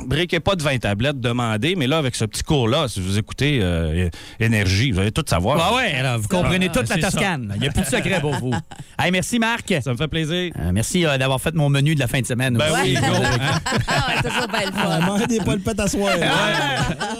Briquez 0.06 0.40
pas 0.40 0.56
de 0.56 0.62
20 0.62 0.78
tablettes, 0.78 1.20
demandez, 1.20 1.76
mais 1.76 1.86
là, 1.86 1.98
avec 1.98 2.16
ce 2.16 2.24
petit 2.24 2.42
cours-là, 2.42 2.88
si 2.88 3.00
vous 3.02 3.18
écoutez 3.18 3.58
euh, 3.60 4.08
Énergie, 4.40 4.90
vous 4.90 4.98
allez 4.98 5.12
tout 5.12 5.22
savoir. 5.28 5.58
Ah 5.60 5.74
ouais, 5.76 5.92
alors, 5.92 6.18
vous 6.18 6.26
comprenez 6.26 6.68
Ah, 6.70 6.72
toute 6.78 6.88
la. 6.88 6.96
Toscane. 6.96 7.52
Il 7.56 7.60
n'y 7.60 7.68
a 7.68 7.70
plus 7.70 7.82
de 7.82 7.86
secret 7.86 8.18
pour 8.20 8.34
vous. 8.36 8.50
Hey, 8.98 9.10
merci, 9.10 9.38
Marc. 9.38 9.72
Ça 9.82 9.92
me 9.92 9.96
fait 9.96 10.08
plaisir. 10.08 10.52
merci 10.72 11.04
euh, 11.04 11.18
d'avoir 11.18 11.38
fait 11.40 11.54
mon 11.54 11.68
menu 11.68 11.94
de 11.94 12.00
la 12.00 12.06
fin 12.06 12.20
de 12.20 12.26
semaine. 12.26 12.56
Ben 12.56 12.72
oui, 12.82 12.94
go. 12.94 13.00
Ah, 13.86 14.22
toujours 14.22 14.48
bien 14.48 14.66
le 14.66 14.72
fun. 14.72 15.00
manger 15.00 15.26
des 15.26 15.40
polpettes 15.40 15.80
à 15.80 15.88
soir. 15.88 16.14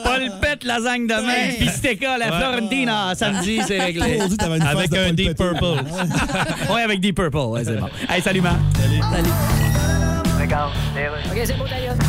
Polpette, 0.02 0.64
lasagne 0.64 1.06
demain, 1.06 1.52
puis 1.58 1.68
steak 1.68 2.02
à 2.04 2.16
la 2.16 2.30
Ouais. 2.30 2.38
Florentina 2.38 3.14
samedi, 3.14 3.60
c'est 3.66 3.78
réglé. 3.84 4.16
Une 4.18 4.62
Avec 4.62 4.94
un 4.94 5.12
Deep. 5.12 5.36
Purple. 5.36 5.84
ouais, 6.72 6.82
avec 6.82 7.00
Deep 7.00 7.16
Purple, 7.16 7.36
ouais, 7.36 7.64
c'est 7.64 7.76
bon. 7.76 7.88
Hey, 8.08 8.22
salut, 8.22 8.40
Marc. 8.40 8.56
Regarde, 8.80 9.26
les 10.94 11.08
rues. 11.08 11.18
OK, 11.30 11.40
c'est 11.44 11.56
bon, 11.56 11.64
d'ailleurs. 11.64 12.03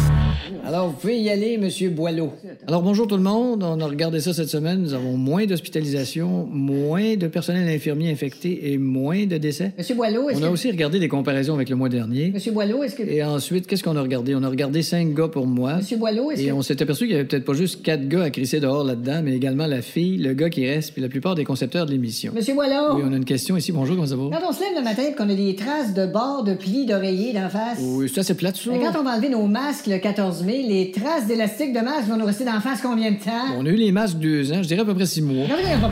Alors, 0.67 0.87
vous 0.87 0.93
pouvez 0.95 1.19
y 1.19 1.29
aller, 1.29 1.59
Monsieur 1.59 1.91
Boileau. 1.91 2.31
Alors, 2.67 2.81
bonjour 2.81 3.05
tout 3.05 3.17
le 3.17 3.21
monde. 3.21 3.61
On 3.61 3.79
a 3.79 3.85
regardé 3.85 4.19
ça 4.19 4.33
cette 4.33 4.49
semaine. 4.49 4.81
Nous 4.81 4.93
avons 4.95 5.15
moins 5.15 5.45
d'hospitalisations, 5.45 6.47
moins 6.51 7.15
de 7.17 7.27
personnel 7.27 7.69
infirmier 7.69 8.09
infecté 8.11 8.71
et 8.73 8.79
moins 8.79 9.27
de 9.27 9.37
décès. 9.37 9.73
Monsieur 9.77 9.93
Boileau, 9.93 10.27
est-ce 10.27 10.39
On 10.39 10.43
a 10.43 10.47
que... 10.47 10.53
aussi 10.53 10.71
regardé 10.71 10.97
des 10.97 11.07
comparaisons 11.07 11.53
avec 11.53 11.69
le 11.69 11.75
mois 11.75 11.87
dernier. 11.89 12.31
Monsieur 12.33 12.51
Boileau, 12.51 12.81
est-ce 12.81 12.95
que... 12.95 13.03
Et 13.03 13.23
ensuite, 13.23 13.67
qu'est-ce 13.67 13.83
qu'on 13.83 13.95
a 13.95 14.01
regardé? 14.01 14.33
On 14.33 14.41
a 14.41 14.49
regardé 14.49 14.81
cinq 14.81 15.13
gars 15.13 15.27
pour 15.27 15.45
moi. 15.45 15.75
Monsieur 15.75 15.97
Boileau, 15.97 16.31
est-ce 16.31 16.41
Et 16.41 16.47
que... 16.47 16.51
on 16.53 16.63
s'est 16.63 16.81
aperçu 16.81 17.03
qu'il 17.05 17.13
y 17.13 17.19
avait 17.19 17.25
peut-être 17.27 17.45
pas 17.45 17.53
juste 17.53 17.83
quatre 17.83 18.07
gars 18.07 18.23
à 18.23 18.29
crisser 18.31 18.59
dehors 18.59 18.83
là-dedans, 18.83 19.21
mais 19.23 19.35
également 19.35 19.67
la 19.67 19.83
fille, 19.83 20.17
le 20.17 20.33
gars 20.33 20.49
qui 20.49 20.67
reste, 20.67 20.93
puis 20.93 21.01
la 21.03 21.09
plupart 21.09 21.35
des 21.35 21.43
concepteurs 21.43 21.85
de 21.85 21.91
l'émission. 21.91 22.31
Monsieur 22.35 22.55
Boileau! 22.55 22.95
Oui, 22.95 23.03
on 23.05 23.13
a 23.13 23.17
une 23.17 23.25
question 23.25 23.55
ici. 23.55 23.71
Bonjour, 23.71 23.95
comment 23.95 24.07
ça 24.07 24.15
va? 24.15 24.23
Quand 24.39 24.49
on 24.49 24.51
se 24.51 24.61
lève 24.61 24.75
le 24.75 24.83
matin 24.83 25.03
qu'on 25.15 25.29
a 25.29 25.35
des 25.35 25.53
traces 25.55 25.93
de 25.93 26.07
bords, 26.07 26.43
de 26.43 26.55
plis, 26.55 26.87
d'oreillers 26.87 27.33
d'en 27.33 27.49
face... 27.49 27.77
Oui, 27.83 28.09
c'est 28.11 28.21
assez 28.21 28.33
plate, 28.33 28.55
ça. 28.55 28.71
Mais 28.71 28.79
quand 28.79 28.99
on 28.99 29.03
va 29.03 29.11
enlever 29.11 29.29
nos 29.29 29.45
masques 29.45 29.85
le 29.85 29.99
14 29.99 30.43
mai, 30.43 30.54
les 30.63 30.91
traces 30.91 31.27
d'élastique 31.27 31.73
de 31.73 31.79
masque 31.79 32.07
vont 32.07 32.17
nous 32.17 32.25
rester 32.25 32.45
d'en 32.45 32.59
face 32.61 32.81
combien 32.81 33.11
de 33.11 33.17
temps? 33.17 33.55
On 33.57 33.65
a 33.65 33.69
eu 33.69 33.75
les 33.75 33.91
masques 33.91 34.17
deux 34.17 34.51
ans, 34.51 34.61
je 34.61 34.67
dirais 34.67 34.81
à 34.81 34.85
peu 34.85 34.93
près 34.93 35.05
six 35.05 35.21
mois. 35.21 35.47
Non, 35.47 35.55
mais 35.63 35.73
hein? 35.73 35.89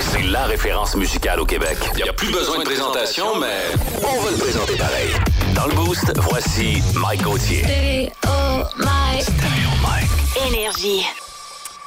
C'est 0.00 0.22
la 0.22 0.44
référence 0.44 0.96
musicale 0.96 1.40
au 1.40 1.44
Québec. 1.44 1.76
Il 1.96 2.04
n'y 2.04 2.08
a 2.08 2.12
plus 2.12 2.32
besoin 2.32 2.58
de 2.58 2.64
présentation, 2.64 3.38
mais 3.40 3.76
on 3.98 4.20
va 4.22 4.30
le 4.30 4.36
présenter 4.36 4.76
pareil. 4.76 5.10
Dans 5.54 5.66
le 5.66 5.74
Boost, 5.74 6.12
voici 6.16 6.82
Mike 6.94 7.22
Gauthier. 7.22 7.62
Énergie. 10.48 11.04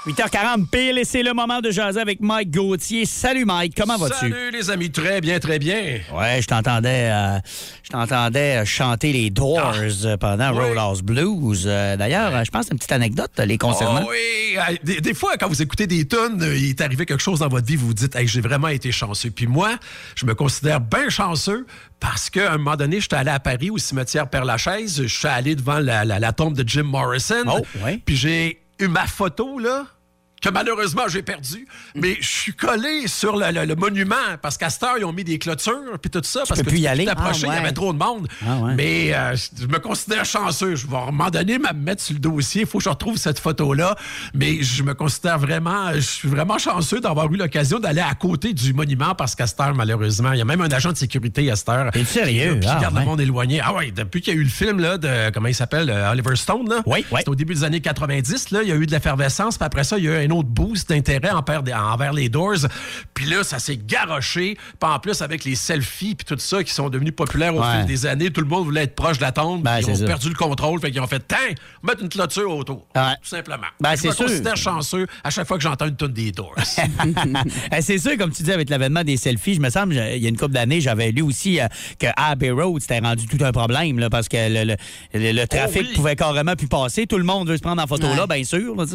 8h40 0.07 0.67
pile 0.69 0.97
et 0.99 1.03
c'est 1.03 1.21
le 1.21 1.33
moment 1.33 1.59
de 1.59 1.69
jaser 1.69 1.99
avec 1.99 2.21
Mike 2.21 2.49
Gauthier. 2.51 3.05
Salut 3.05 3.43
Mike, 3.43 3.73
comment 3.75 3.97
vas-tu? 3.97 4.15
Salut 4.15 4.51
les 4.51 4.69
amis, 4.69 4.89
très 4.89 5.19
bien, 5.19 5.37
très 5.39 5.59
bien. 5.59 5.99
Ouais, 6.13 6.41
je 6.41 6.47
t'entendais 6.47 7.09
euh, 7.11 7.37
je 7.83 7.89
t'entendais 7.89 8.61
euh, 8.61 8.65
chanter 8.65 9.11
les 9.11 9.29
Doors 9.29 9.75
euh, 10.05 10.15
pendant 10.15 10.51
Oui. 10.53 10.59
Rollhouse 10.63 11.01
Blues. 11.01 11.63
Euh, 11.65 11.97
D'ailleurs, 11.97 12.45
je 12.45 12.49
pense 12.51 12.61
que 12.61 12.67
c'est 12.67 12.71
une 12.73 12.77
petite 12.77 12.91
anecdote 12.93 13.31
les 13.45 13.57
concernant. 13.57 14.03
Oh 14.05 14.09
oui, 14.09 14.57
des, 14.83 15.01
des 15.01 15.13
fois, 15.13 15.35
quand 15.37 15.49
vous 15.49 15.61
écoutez 15.61 15.87
des 15.87 16.05
tonnes, 16.07 16.41
il 16.55 16.69
est 16.69 16.79
arrivé 16.81 17.05
quelque 17.05 17.21
chose 17.21 17.39
dans 17.39 17.49
votre 17.49 17.67
vie, 17.67 17.75
vous 17.75 17.87
vous 17.87 17.93
dites, 17.93 18.15
hey, 18.15 18.27
j'ai 18.29 18.39
vraiment 18.41 18.69
été 18.69 18.93
chanceux. 18.93 19.29
Puis 19.31 19.47
moi, 19.47 19.71
je 20.15 20.25
me 20.25 20.33
considère 20.35 20.79
bien 20.79 21.09
chanceux 21.09 21.67
parce 21.99 22.29
qu'à 22.29 22.53
un 22.53 22.57
moment 22.57 22.77
donné, 22.77 23.01
j'étais 23.01 23.17
allé 23.17 23.31
à 23.31 23.39
Paris 23.41 23.71
au 23.71 23.77
cimetière 23.77 24.29
Père-Lachaise, 24.29 25.01
je 25.03 25.07
suis 25.19 25.27
allé 25.27 25.55
devant 25.55 25.79
la, 25.79 26.05
la- 26.05 26.19
la 26.19 26.31
tombe 26.31 26.55
de 26.55 26.67
Jim 26.67 26.83
Morrison. 26.83 27.43
Oh, 27.47 27.59
ouais. 27.83 27.99
Puis 28.05 28.15
j'ai 28.15 28.61
eu 28.79 28.87
ma 28.87 29.05
photo, 29.05 29.59
là. 29.59 29.85
Que 30.39 30.49
malheureusement 30.49 31.03
j'ai 31.07 31.23
perdu, 31.23 31.67
mais 31.95 32.15
je 32.21 32.27
suis 32.27 32.53
collé 32.53 33.07
sur 33.07 33.37
le, 33.37 33.51
le- 33.51 33.65
le 33.65 33.75
monument 33.75 34.15
parce 34.39 34.55
qu'à 34.57 34.69
cette 34.69 34.83
heure, 34.83 34.95
ils 34.99 35.03
ont 35.05 35.11
mis 35.11 35.23
des 35.23 35.39
clôtures 35.39 35.97
puis 35.99 36.11
tout 36.11 36.21
ça 36.23 36.41
parce 36.47 36.59
peux 36.59 36.65
que 36.65 36.69
plus 36.69 36.79
y 36.79 36.87
aller? 36.87 37.05
t'approcher, 37.05 37.47
Ah, 37.49 37.53
il 37.53 37.55
y 37.55 37.59
avait 37.65 37.71
trop 37.71 37.91
de 37.91 37.97
monde. 37.97 38.27
Ah, 38.47 38.57
ouais. 38.57 38.75
Mais 38.75 39.13
euh, 39.15 39.35
je 39.59 39.65
me 39.65 39.79
considère 39.79 40.25
chanceux. 40.25 40.75
Je 40.75 40.85
vais 40.85 40.95
à 40.95 40.99
un 41.01 41.05
moment 41.07 41.31
donné 41.31 41.57
me 41.57 41.73
mettre 41.73 42.03
sur 42.03 42.13
le 42.13 42.19
dossier. 42.19 42.61
Il 42.61 42.67
faut 42.67 42.77
que 42.77 42.83
je 42.83 42.89
retrouve 42.89 43.17
cette 43.17 43.39
photo-là. 43.39 43.95
Mais 44.35 44.61
je 44.61 44.83
me 44.83 44.93
considère 44.93 45.39
vraiment, 45.39 45.91
je 45.95 45.99
suis 46.01 46.27
vraiment 46.29 46.59
chanceux 46.59 46.99
d'avoir 46.99 47.33
eu 47.33 47.37
l'occasion 47.37 47.79
d'aller 47.79 48.01
à 48.01 48.13
côté 48.13 48.53
du 48.53 48.73
monument 48.73 49.15
parce 49.15 49.33
qu'à 49.33 49.47
cette 49.47 49.59
heure, 49.59 49.73
malheureusement, 49.73 50.33
il 50.33 50.37
y 50.37 50.41
a 50.41 50.45
même 50.45 50.61
un 50.61 50.69
agent 50.71 50.91
de 50.91 50.97
sécurité 50.97 51.49
à 51.49 51.55
cette 51.55 51.69
heure. 51.69 51.91
T'es 51.91 52.05
sérieux? 52.05 52.59
Qui 52.61 52.67
Ah, 52.67 52.77
garde 52.79 52.93
ouais. 52.93 52.99
le 53.01 53.05
monde 53.07 53.21
éloigné. 53.21 53.59
Ah 53.63 53.73
ouais, 53.73 53.89
depuis 53.89 54.21
qu'il 54.21 54.35
y 54.35 54.37
a 54.37 54.39
eu 54.39 54.43
le 54.43 54.49
film 54.49 54.79
là, 54.79 54.99
de, 54.99 55.31
comment 55.31 55.47
il 55.47 55.55
s'appelle, 55.55 55.89
euh, 55.89 56.11
Oliver 56.11 56.35
Stone, 56.35 56.69
là. 56.69 56.81
Oui, 56.85 57.03
oui. 57.11 57.17
C'était 57.17 57.29
au 57.29 57.35
début 57.35 57.55
des 57.55 57.63
années 57.63 57.81
90, 57.81 58.51
là. 58.51 58.59
Il 58.61 58.69
y 58.69 58.71
a 58.71 58.75
eu 58.75 58.85
de 58.85 58.91
l'effervescence. 58.91 59.57
Puis 59.57 59.65
après 59.65 59.83
ça, 59.83 59.97
il 59.97 60.03
y 60.03 60.07
a 60.09 60.21
eu 60.23 60.26
un 60.27 60.31
autre 60.31 60.49
boost 60.49 60.89
d'intérêt 60.89 61.31
envers, 61.31 62.13
les 62.13 62.29
Doors. 62.29 62.67
Puis 63.13 63.25
là, 63.25 63.43
ça 63.43 63.59
s'est 63.59 63.77
garoché. 63.77 64.57
Puis 64.79 64.89
en 64.89 64.99
plus, 64.99 65.21
avec 65.21 65.43
les 65.45 65.55
selfies 65.55 66.15
puis 66.15 66.25
tout 66.25 66.37
ça 66.39 66.63
qui 66.63 66.73
sont 66.73 66.89
devenus 66.89 67.13
populaires 67.15 67.55
au 67.55 67.61
Ouais. 67.61 67.77
fil 67.79 67.85
des 67.85 68.05
années, 68.05 68.31
tout 68.31 68.41
le 68.41 68.47
monde 68.47 68.65
voulait 68.65 68.83
être 68.83 68.95
proche 68.95 69.17
de 69.17 69.23
la 69.23 69.31
tombe. 69.31 69.63
Ben, 69.63 69.79
ils 69.79 69.89
ont 69.89 69.95
ça. 69.95 70.05
perdu 70.05 70.29
le 70.29 70.35
contrôle. 70.35 70.79
Fait 70.79 70.91
qu'ils 70.91 71.01
ont 71.01 71.07
fait, 71.07 71.23
tiens, 71.27 71.37
mettre 71.83 72.01
une 72.03 72.09
clôture 72.09 72.51
autour. 72.55 72.85
Tout 72.93 72.99
simplement. 73.23 73.67
Ben, 73.79 73.91
je 73.95 74.01
c'est 74.01 74.07
me 74.09 74.13
sûr. 74.13 74.25
considère 74.25 74.55
chanceux 74.57 75.07
à 75.23 75.29
chaque 75.29 75.47
fois 75.47 75.57
que 75.57 75.63
j'entends 75.63 75.87
une 75.87 75.95
tonne 75.95 76.13
des 76.13 76.31
Doors. 76.31 76.55
Eh, 77.75 77.81
C'est 77.81 77.97
sûr, 77.97 78.17
comme 78.17 78.31
tu 78.31 78.43
dis, 78.43 78.51
avec 78.51 78.69
l'avènement 78.69 79.03
des 79.03 79.17
selfies, 79.17 79.55
je 79.55 79.59
me 79.61 79.69
semble, 79.69 79.93
il 79.93 80.21
y 80.21 80.25
a 80.25 80.29
une 80.29 80.37
couple 80.37 80.53
d'années, 80.53 80.81
j'avais 80.81 81.11
lu 81.11 81.21
aussi 81.21 81.59
euh, 81.59 81.67
que 81.99 82.07
Abbey 82.15 82.51
Road, 82.51 82.81
c'était 82.81 82.99
rendu 82.99 83.25
tout 83.27 83.43
un 83.43 83.51
problème, 83.51 83.99
là, 83.99 84.09
parce 84.09 84.27
que 84.27 84.37
le, 84.37 84.63
le- 84.65 84.75
le- 85.13 85.31
le 85.31 85.47
trafic 85.47 85.81
oui. 85.89 85.93
pouvait 85.95 86.15
carrément 86.15 86.55
plus 86.55 86.67
passer. 86.67 87.07
Tout 87.07 87.17
le 87.17 87.23
monde 87.23 87.49
veut 87.49 87.57
se 87.57 87.61
prendre 87.61 87.81
en 87.81 87.87
photo 87.87 88.07
là, 88.15 88.27
bien 88.27 88.43
sûr. 88.43 88.75
là. 88.75 88.85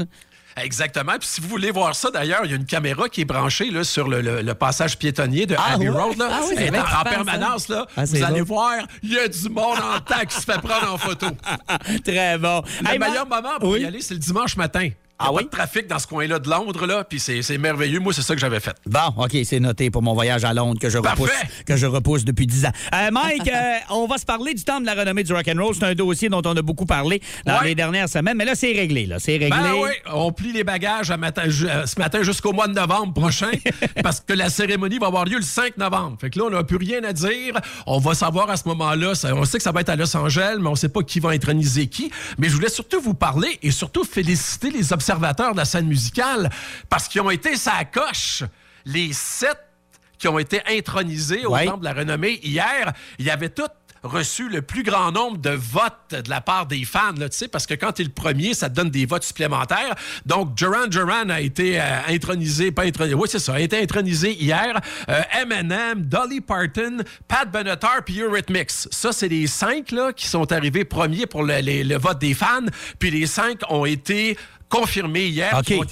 Exactement. 0.57 1.13
Puis 1.19 1.29
si 1.29 1.41
vous 1.41 1.49
voulez 1.49 1.71
voir 1.71 1.95
ça, 1.95 2.11
d'ailleurs, 2.11 2.43
il 2.45 2.51
y 2.51 2.55
a 2.55 2.57
une 2.57 2.67
caméra 2.67 3.09
qui 3.09 3.23
est 3.23 3.25
branchée 3.25 3.71
là, 3.71 3.85
sur 3.85 4.09
le, 4.09 4.21
le- 4.21 4.43
le 4.43 4.55
passage 4.55 4.99
piétonnier 4.99 5.47
de 5.47 5.55
Ah, 5.59 5.75
Abbey 5.75 5.89
ouais? 5.89 6.01
Road. 6.03 6.19
Là. 6.19 6.29
Ah 6.31 6.41
oui, 6.49 6.55
en, 6.71 7.01
en 7.01 7.05
permanence. 7.05 7.69
Là. 7.69 7.87
Ah, 7.97 8.05
vous 8.05 8.23
allez 8.23 8.41
bon. 8.41 8.55
voir, 8.55 8.73
il 9.03 9.13
y 9.13 9.19
a 9.19 9.29
du 9.29 9.49
monde 9.49 9.79
en 9.79 10.01
temps 10.01 10.21
qui 10.29 10.35
se 10.37 10.43
fait 10.43 10.61
prendre 10.61 10.93
en 10.93 10.99
photo. 10.99 11.27
Très 12.05 12.39
bon. 12.39 12.63
Le 12.83 12.91
Hey, 12.91 12.99
meilleur 12.99 13.27
Marc- 13.27 13.43
moment 13.45 13.59
pour 13.61 13.71
Oui? 13.71 13.81
y 13.81 13.85
aller, 13.87 14.01
c'est 14.03 14.15
le 14.15 14.21
dimanche 14.21 14.57
matin. 14.57 14.89
Il 15.23 15.27
y 15.27 15.29
a 15.29 15.33
pas 15.39 15.43
de 15.43 15.49
trafic 15.49 15.87
dans 15.87 15.99
ce 15.99 16.07
coin-là 16.07 16.39
de 16.39 16.49
Londres, 16.49 16.87
là, 16.87 17.05
puis 17.05 17.21
c'est 17.21 17.59
merveilleux. 17.59 18.01
Moi, 18.01 18.13
c'est 18.13 18.23
ça 18.23 18.35
que 18.35 18.41
j'avais 18.41 18.61
fait. 18.61 18.77
Bon, 18.87 19.01
OK, 19.17 19.37
c'est 19.45 19.61
noté 19.61 19.91
pour 19.91 20.03
mon 20.03 20.15
voyage 20.15 20.45
à 20.45 20.53
Londres 20.53 20.79
que 20.81 20.89
je 20.89 20.99
repousse, 20.99 21.31
que 21.67 21.77
je 21.77 21.87
repousse 21.87 22.25
depuis 22.25 22.47
10 22.47 22.67
ans. 22.67 22.73
Euh, 22.95 23.11
Mike, 23.11 23.49
euh, 23.53 23.75
on 23.91 24.07
va 24.07 24.19
se 24.19 24.25
parler 24.25 24.55
du 24.55 24.65
temps 24.65 24.81
de 24.81 24.87
la 24.87 24.95
renommée 24.95 25.23
du 25.25 25.33
rock'n'roll. 25.33 25.75
C'est 25.75 25.85
un 25.85 25.95
dossier 25.95 26.29
dont 26.29 26.43
on 26.45 26.57
a 26.57 26.63
beaucoup 26.63 26.87
parlé 26.87 27.21
dans 27.47 27.59
Ouais. 27.61 27.69
les 27.69 27.75
dernières 27.75 28.09
semaines, 28.09 28.37
mais 28.37 28.45
là, 28.45 28.55
c'est 28.55 28.73
réglé. 28.73 29.07
Là. 29.07 29.17
C'est 29.19 29.33
réglé. 29.33 29.51
Ben 29.51 29.73
oui, 29.81 29.91
on 30.13 30.33
plie 30.33 30.53
les 30.53 30.65
bagages 30.65 31.11
à 31.11 31.17
matin- 31.17 31.49
ju- 31.49 31.69
euh, 31.69 31.87
ce 31.87 31.99
matin 31.99 32.23
jusqu'au 32.23 32.53
mois 32.53 32.67
de 32.69 32.73
novembre 32.75 33.13
prochain 33.13 33.51
parce 34.03 34.21
que 34.21 34.33
la 34.33 34.49
cérémonie 34.51 34.99
va 34.99 35.07
avoir 35.09 35.25
lieu 35.25 35.37
le 35.37 35.43
5 35.43 35.77
novembre. 35.77 36.17
Fait 36.21 36.31
que 36.31 36.39
là, 36.39 36.47
on 36.47 36.51
n'a 36.51 36.65
plus 36.65 36.77
rien 36.79 37.03
à 37.05 37.13
dire. 37.13 37.55
On 37.87 37.99
va 37.99 38.15
savoir 38.15 38.51
à 38.51 38.57
ce 38.57 38.67
moment-là. 38.69 39.13
on 39.35 39.45
sait 39.45 39.59
que 39.59 39.63
ça 39.65 39.73
va 39.73 39.81
être 39.83 39.89
à 39.91 39.97
Los 39.97 40.17
Angeles, 40.17 40.57
mais 40.61 40.69
on 40.69 40.73
ne 40.73 40.77
sait 40.77 40.89
pas 40.89 41.03
qui 41.03 41.21
va 41.21 41.31
introniser 41.31 41.87
qui. 41.87 42.11
Mais 42.39 42.49
je 42.49 42.55
voulais 42.55 42.69
surtout 42.71 43.01
vous 43.01 43.15
parler 43.15 43.59
et 43.63 43.71
surtout 43.71 44.05
féliciter 44.05 44.71
les 44.71 44.93
observateurs 44.93 45.12
de 45.21 45.57
la 45.57 45.65
scène 45.65 45.87
musicale 45.87 46.51
parce 46.89 47.09
qu'ils 47.09 47.21
ont 47.21 47.31
été 47.31 47.57
sa 47.57 47.85
coche. 47.85 48.43
Les 48.85 49.13
sept 49.13 49.59
qui 50.19 50.29
ont 50.29 50.39
été 50.39 50.61
intronisés 50.69 51.45
au 51.47 51.53
Ouais. 51.55 51.67
Temple 51.67 51.81
de 51.81 51.85
la 51.85 51.93
Renommée 51.95 52.41
hier, 52.43 52.93
il 53.19 53.27
y 53.27 53.31
avait 53.31 53.49
tout 53.49 53.63
reçu 54.05 54.49
le 54.49 54.63
plus 54.63 54.83
grand 54.83 55.13
nombre 55.13 55.39
de 55.39 55.51
votes 55.51 56.11
de 56.25 56.29
la 56.29 56.41
part 56.41 56.67
des 56.67 56.85
fans, 56.85 57.13
là, 57.17 57.29
tu 57.29 57.37
sais, 57.39 57.47
parce 57.47 57.67
que 57.69 57.75
quand 57.75 57.93
tu 57.93 58.03
es 58.03 58.05
le 58.05 58.11
premier, 58.11 58.53
ça 58.53 58.69
te 58.69 58.75
donne 58.75 58.91
des 58.91 59.07
votes 59.07 59.23
supplémentaires. 59.23 59.95
Donc, 60.27 60.57
Duran 60.57 60.89
Duran 60.89 61.29
a 61.29 61.41
été 61.41 61.81
euh, 61.81 61.85
intronisé, 62.09 62.73
pas 62.73 62.83
intronisé, 62.83 63.15
oui, 63.15 63.29
c'est 63.31 63.39
ça, 63.39 63.55
a 63.55 63.61
été 63.61 63.81
intronisé 63.81 64.33
hier. 64.33 64.81
Euh, 65.09 65.23
Eminem, 65.41 66.03
Dolly 66.03 66.41
Parton, 66.41 66.97
Pat 67.29 67.49
Benatar, 67.49 68.03
puis 68.05 68.21
Eurythmics. 68.23 68.73
Ça, 68.73 69.13
c'est 69.13 69.29
les 69.29 69.47
cinq 69.47 69.93
là, 69.93 70.13
qui 70.13 70.27
sont 70.27 70.51
arrivés 70.51 70.85
premiers 70.85 71.27
pour 71.27 71.45
le, 71.45 71.59
les- 71.61 71.85
le 71.85 71.97
vote 71.97 72.19
des 72.19 72.35
fans, 72.35 72.67
puis 72.99 73.13
les 73.13 73.27
cinq 73.27 73.61
ont 73.69 73.85
été 73.87 74.37
confirmés 74.73 75.27
hier, 75.27 75.51
qui 75.63 75.75
ont. 75.75 75.83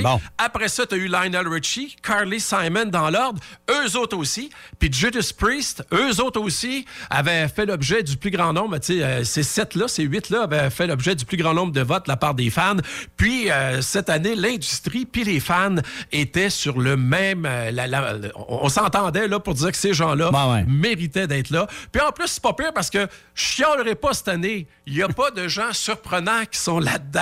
Bon. 0.00 0.18
Après 0.38 0.68
ça, 0.68 0.86
tu 0.86 0.94
as 0.94 0.98
eu 0.98 1.06
Lionel 1.08 1.46
Richie, 1.46 1.94
Carly 2.02 2.40
Simon 2.40 2.86
dans 2.86 3.10
l'ordre, 3.10 3.40
eux 3.70 3.96
autres 3.98 4.16
aussi. 4.16 4.48
Puis 4.78 4.90
Judas 4.92 5.30
Priest, 5.36 5.84
eux 5.92 6.20
autres 6.22 6.40
aussi, 6.40 6.86
avaient 7.10 7.46
fait 7.48 7.66
l'objet 7.66 8.02
du 8.02 8.16
plus 8.16 8.30
grand 8.30 8.52
nombre, 8.52 8.78
tu 8.78 8.98
sais, 8.98 9.02
euh, 9.04 9.24
ces 9.24 9.42
sept-là, 9.42 9.86
ces 9.88 10.04
huit-là 10.04 10.44
avaient 10.44 10.70
fait 10.70 10.86
l'objet 10.86 11.14
du 11.14 11.24
plus 11.26 11.36
grand 11.36 11.52
nombre 11.54 11.72
de 11.72 11.82
votes 11.82 12.06
de 12.06 12.10
la 12.10 12.16
part 12.16 12.34
des 12.34 12.48
fans. 12.50 12.76
Puis 13.16 13.50
euh, 13.50 13.82
cette 13.82 14.08
année, 14.08 14.34
l'industrie 14.34 15.04
puis 15.04 15.24
les 15.24 15.40
fans 15.40 15.76
étaient 16.12 16.50
sur 16.50 16.78
le 16.80 16.96
même... 16.96 17.44
euh, 17.46 17.70
la- 17.70 17.86
la- 17.86 18.14
on 18.48 18.66
on 18.66 18.68
s'entendait 18.68 19.28
là 19.28 19.38
pour 19.38 19.54
dire 19.54 19.70
que 19.70 19.76
ces 19.76 19.92
gens-là 19.94 20.30
Ben 20.32 20.52
ouais. 20.52 20.64
méritaient 20.66 21.26
d'être 21.26 21.50
là. 21.50 21.66
Puis 21.92 22.00
en 22.00 22.10
plus, 22.10 22.26
c'est 22.28 22.42
pas 22.42 22.52
pire 22.54 22.72
parce 22.74 22.90
que 22.90 23.06
je 23.34 23.42
chialerai 23.44 23.94
pas 23.94 24.12
cette 24.14 24.28
année. 24.28 24.66
Il 24.86 24.94
n'y 24.94 25.02
a 25.02 25.08
pas 25.08 25.30
de 25.30 25.46
gens 25.46 25.72
surprenants 25.72 26.44
qui 26.50 26.58
sont 26.58 26.78
là-dedans. 26.80 27.20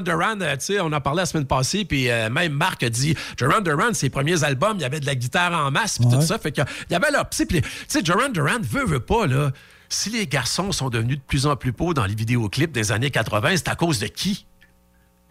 Duran 0.00 0.36
Duran, 0.36 0.40
euh, 0.40 0.56
tu 0.56 0.64
sais, 0.66 0.80
on 0.80 0.92
en 0.92 1.00
parlait 1.00 1.22
la 1.22 1.26
semaine 1.26 1.46
passée, 1.46 1.84
puis 1.84 2.10
euh, 2.10 2.30
même 2.30 2.52
Marc 2.52 2.82
a 2.82 2.90
dit, 2.90 3.14
Duran 3.36 3.60
Duran, 3.60 3.92
ses 3.92 4.10
premiers 4.10 4.44
albums, 4.44 4.76
il 4.76 4.82
y 4.82 4.84
avait 4.84 5.00
de 5.00 5.06
la 5.06 5.14
guitare 5.14 5.52
en 5.52 5.70
masse, 5.70 5.98
puis 5.98 6.08
tout 6.08 6.22
ça. 6.22 6.38
Fait 6.38 6.56
y 6.56 6.94
avait 6.94 7.10
là, 7.10 7.28
tu 7.30 7.46
sais, 7.88 8.02
Duran 8.02 8.28
Duran 8.28 8.58
veut, 8.62 8.84
veut 8.84 9.00
pas, 9.00 9.26
là. 9.26 9.50
Si 9.88 10.10
les 10.10 10.26
garçons 10.26 10.72
sont 10.72 10.90
devenus 10.90 11.18
de 11.18 11.22
plus 11.22 11.46
en 11.46 11.54
plus 11.54 11.70
beaux 11.70 11.94
dans 11.94 12.06
les 12.06 12.14
vidéoclips 12.16 12.72
des 12.72 12.90
années 12.90 13.10
80, 13.10 13.50
c'est 13.56 13.68
à 13.68 13.76
cause 13.76 14.00
de 14.00 14.08
qui? 14.08 14.46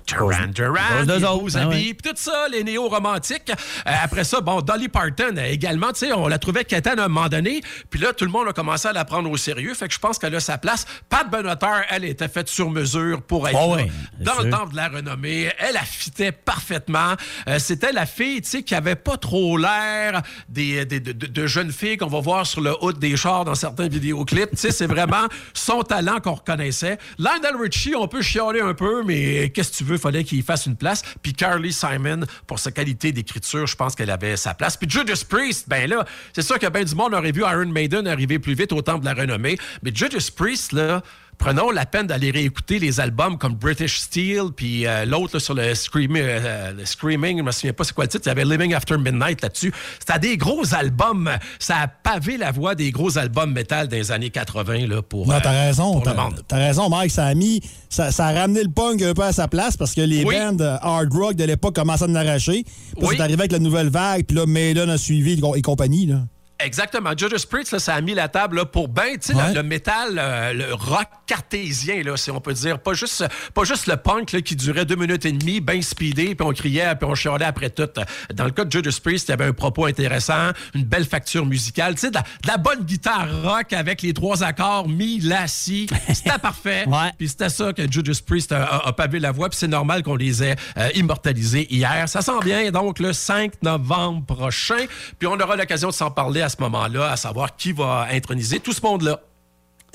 Duran 0.08 0.48
Duran, 0.54 0.76
les 1.08 1.20
beaux 1.20 1.48
ben 1.52 1.62
habits, 1.62 1.88
ouais. 1.88 1.94
puis 1.94 2.12
tout 2.12 2.16
ça, 2.16 2.48
les 2.52 2.64
néo-romantiques. 2.64 3.50
Euh, 3.50 3.92
après 4.04 4.24
ça, 4.24 4.40
bon, 4.42 4.62
Dolly 4.62 4.88
Parton 4.88 5.36
euh, 5.38 5.46
également, 5.46 5.92
tu 5.94 6.00
sais, 6.06 6.14
on 6.14 6.28
la 6.28 6.38
trouvait 6.38 6.64
quétaine 6.66 7.00
à 7.00 7.06
un 7.06 7.08
moment 7.08 7.28
donné, 7.28 7.62
puis 7.90 8.00
là, 8.00 8.14
tout 8.14 8.26
le 8.26 8.32
monde 8.32 8.48
a 8.48 8.54
commencé 8.54 8.88
à 8.88 8.94
la 8.94 9.04
prendre 9.06 9.30
au 9.32 9.38
sérieux, 9.38 9.74
fait 9.74 9.88
que 9.88 9.94
je 9.94 10.00
pense 10.00 10.20
qu'elle 10.20 10.36
a 10.36 10.40
sa 10.40 10.58
place. 10.58 10.86
Pat 11.10 11.30
Benatar, 11.30 11.82
elle 11.90 12.06
était 12.06 12.28
faite 12.28 12.50
sur 12.50 12.70
mesure 12.70 13.22
pour 13.24 13.48
être 13.48 13.58
Oh 13.60 13.76
là, 13.76 13.84
oui, 13.84 13.92
c'est 14.20 14.24
dans 14.24 14.36
le 14.42 14.50
sûr. 14.50 14.60
temple 14.60 14.72
de 14.72 14.78
la 14.78 14.90
renommée. 14.90 15.50
Elle 15.58 15.78
affitait 15.78 16.32
parfaitement. 16.32 17.14
Euh, 17.48 17.58
C'était 17.60 17.92
la 17.92 18.06
fille, 18.06 18.42
tu 18.42 18.50
sais, 18.50 18.64
qui 18.64 18.76
avait 18.76 18.96
pas 18.96 19.18
trop 19.18 19.58
l'air 19.58 20.22
des, 20.50 20.86
des- 20.86 21.00
de, 21.00 21.12
de- 21.12 21.26
de 21.28 21.48
jeunes 21.48 21.72
filles 21.72 21.98
qu'on 21.98 22.08
va 22.08 22.20
voir 22.20 22.46
sur 22.46 22.62
le 22.62 22.74
haut 22.82 22.94
des 22.94 23.18
chars 23.18 23.46
dans 23.46 23.56
certains 23.56 23.88
vidéoclips. 23.88 24.52
Tu 24.52 24.58
sais, 24.58 24.72
c'est 24.72 24.88
vraiment 24.88 25.28
son 25.54 25.82
talent 25.84 26.20
qu'on 26.20 26.34
reconnaissait. 26.36 26.98
Lionel 27.18 27.56
Richie, 27.60 27.96
on 27.96 28.08
peut 28.08 28.22
chialer 28.22 28.62
un 28.62 28.74
peu, 28.74 29.04
mais 29.04 29.50
qu'est-ce 29.50 29.72
que 29.72 29.78
tu 29.78 29.84
veux, 29.84 29.95
fallait 29.98 30.24
qu'il 30.24 30.44
fasse 30.44 30.66
une 30.66 30.76
place. 30.76 31.02
Puis 31.22 31.34
Carly 31.34 31.74
Simon, 31.74 32.22
pour 32.48 32.60
sa 32.60 32.72
qualité 32.72 33.12
d'écriture, 33.12 33.68
je 33.68 33.76
pense 33.76 33.96
qu'elle 33.96 34.12
avait 34.12 34.38
sa 34.38 34.54
place. 34.54 34.78
Puis 34.78 34.90
Judas 34.90 35.24
Priest, 35.28 35.68
ben 35.68 35.90
là, 35.90 36.06
c'est 36.34 36.42
sûr 36.42 36.60
que 36.60 36.68
ben 36.68 36.84
du 36.84 36.96
monde 36.96 37.14
aurait 37.14 37.32
vu 37.32 37.42
Iron 37.42 37.66
Maiden 37.68 38.08
arriver 38.08 38.40
plus 38.40 38.54
vite 38.54 38.72
au 38.72 38.82
temple 38.82 39.02
de 39.02 39.06
la 39.06 39.14
renommée. 39.14 39.58
Mais 39.84 39.92
Judas 39.94 40.30
Priest, 40.36 40.72
là, 40.72 41.02
prenons 41.38 41.72
la 41.72 41.86
peine 41.86 42.08
d'aller 42.08 42.32
réécouter 42.32 42.80
les 42.80 43.00
albums 43.00 43.38
comme 43.38 43.54
British 43.56 44.00
Steel, 44.00 44.46
puis 44.56 44.86
euh, 44.88 45.06
l'autre 45.06 45.40
sur 45.40 45.54
le 45.54 45.74
Screaming, 45.76 46.22
euh, 46.24 46.74
le 46.74 46.86
Screaming, 46.86 47.38
je 47.40 47.44
me 47.44 47.52
souviens 47.52 47.74
pas 47.74 47.84
c'est 47.84 47.94
quoi 47.94 48.06
le 48.06 48.10
titre, 48.10 48.24
il 48.26 48.30
y 48.30 48.32
avait 48.32 48.46
Living 48.46 48.74
After 48.74 48.98
Midnight 48.98 49.42
là-dessus. 49.42 49.74
C'était 50.00 50.20
des 50.20 50.38
gros 50.38 50.74
albums, 50.74 51.30
ça 51.60 51.78
a 51.78 51.88
pavé 51.88 52.38
la 52.38 52.52
voie 52.52 52.76
des 52.76 52.92
gros 52.92 53.18
albums 53.18 53.52
métal 53.52 53.88
des 53.88 54.12
années 54.12 54.30
80 54.30 54.88
là, 54.88 55.02
pour, 55.02 55.28
Non, 55.28 55.34
euh, 55.36 55.40
t'as 55.42 55.52
raison. 55.52 55.92
pour 55.94 56.00
le 56.02 56.06
T'as 56.06 56.24
monde. 56.24 56.42
t'as 56.48 56.58
raison, 56.58 56.90
Mike. 56.90 57.12
Ça 57.12 57.26
a 57.26 57.34
mis. 57.34 57.62
Ça, 57.90 58.12
ça 58.12 58.28
a 58.28 58.34
ramené 58.34 58.64
le 58.64 58.70
punk 58.70 59.02
un 59.02 59.14
peu 59.14 59.24
à 59.24 59.32
sa 59.34 59.48
place 59.48 59.78
parce 59.78 59.94
que 59.94 60.02
les 60.02 60.24
Oui. 60.26 60.36
bands 60.36 60.78
hard 60.82 61.14
rock 61.14 61.36
de 61.36 61.44
l'époque 61.46 61.76
commençaient 61.76 62.06
à 62.06 62.08
en 62.08 62.16
arracher. 62.16 62.64
Puis 62.64 62.74
Oui. 63.08 63.16
c'est 63.18 63.22
arrivé 63.22 63.42
avec 63.42 63.52
la 63.52 63.60
nouvelle 63.60 63.90
vague, 63.90 64.26
puis 64.26 64.36
là, 64.36 64.46
Maiden 64.46 64.90
a 64.90 64.98
suivi 64.98 65.40
et 65.56 65.62
compagnie. 65.62 66.06
Là. 66.06 66.22
Exactement. 66.66 67.12
Judas 67.16 67.44
Priest, 67.50 67.72
là, 67.72 67.80
ça 67.80 67.94
a 67.96 68.02
mis 68.02 68.14
la 68.14 68.28
table 68.28 68.58
là, 68.58 68.66
pour 68.66 68.88
ben, 68.88 69.14
tu 69.14 69.28
sais, 69.28 69.36
Ouais. 69.36 69.50
le, 69.50 69.56
le 69.56 69.64
métal, 69.64 70.18
euh, 70.18 70.54
le 70.54 70.74
rock 70.74 71.08
cartésien, 71.28 72.02
là, 72.04 72.18
si 72.18 72.32
on 72.32 72.40
peut 72.40 72.54
dire. 72.54 72.80
Pas 72.80 72.94
juste, 72.94 73.24
pas 73.54 73.64
juste 73.64 73.88
le 73.88 73.98
punk 73.98 74.32
là, 74.32 74.42
qui 74.42 74.56
durait 74.56 74.86
deux 74.86 74.96
minutes 74.96 75.26
et 75.26 75.32
demie, 75.32 75.62
bien 75.62 75.82
speedé, 75.82 76.36
puis 76.36 76.46
on 76.48 76.54
criait, 76.54 76.96
puis 76.96 77.08
on 77.10 77.16
chialait 77.16 77.46
après 77.46 77.70
tout. 77.70 77.88
Dans 78.34 78.46
le 78.46 78.52
cas 78.52 78.66
de 78.66 78.72
Judas 78.72 78.98
Priest, 79.04 79.28
il 79.28 79.32
y 79.32 79.34
avait 79.34 79.46
un 79.46 79.54
propos 79.54 79.86
intéressant, 79.86 80.52
une 80.74 80.84
belle 80.86 81.06
facture 81.06 81.46
musicale, 81.46 81.96
tu 81.96 82.02
sais, 82.02 82.10
de, 82.10 82.16
la- 82.16 82.22
de 82.22 82.48
la 82.48 82.58
bonne 82.58 82.84
guitare 82.84 83.28
rock 83.44 83.74
avec 83.74 84.02
les 84.02 84.14
trois 84.14 84.44
accords 84.44 84.88
mi, 84.88 85.20
la, 85.20 85.48
si. 85.48 85.88
C'était 86.14 86.38
parfait. 86.42 86.86
Ouais. 86.88 87.12
Puis 87.18 87.30
c'était 87.30 87.50
ça 87.50 87.74
que 87.74 87.90
Judas 87.92 88.20
Priest 88.26 88.52
a, 88.52 88.64
a- 88.64 88.88
a 88.88 88.94
pavé 88.94 89.20
la 89.20 89.32
voie, 89.32 89.50
puis 89.50 89.58
c'est 89.58 89.68
normal 89.68 90.04
qu'on 90.04 90.16
les 90.16 90.44
ait 90.44 90.56
euh, 90.78 90.90
immortalisés 90.96 91.68
hier. 91.74 92.08
Ça 92.10 92.22
sent 92.22 92.40
bien, 92.44 92.72
donc, 92.72 93.00
le 93.00 93.14
5 93.14 93.62
novembre 93.64 94.26
prochain. 94.26 94.86
Puis 95.20 95.28
on 95.28 95.40
aura 95.40 95.56
l'occasion 95.56 95.90
de 95.90 95.94
s'en 95.94 96.12
parler 96.12 96.42
à 96.42 96.50
ce 96.50 96.55
moment-là, 96.62 97.12
à 97.12 97.18
savoir 97.18 97.56
qui 97.56 97.72
va 97.72 98.08
introniser 98.12 98.60
tout 98.60 98.74
ce 98.74 98.82
monde-là. 98.82 99.20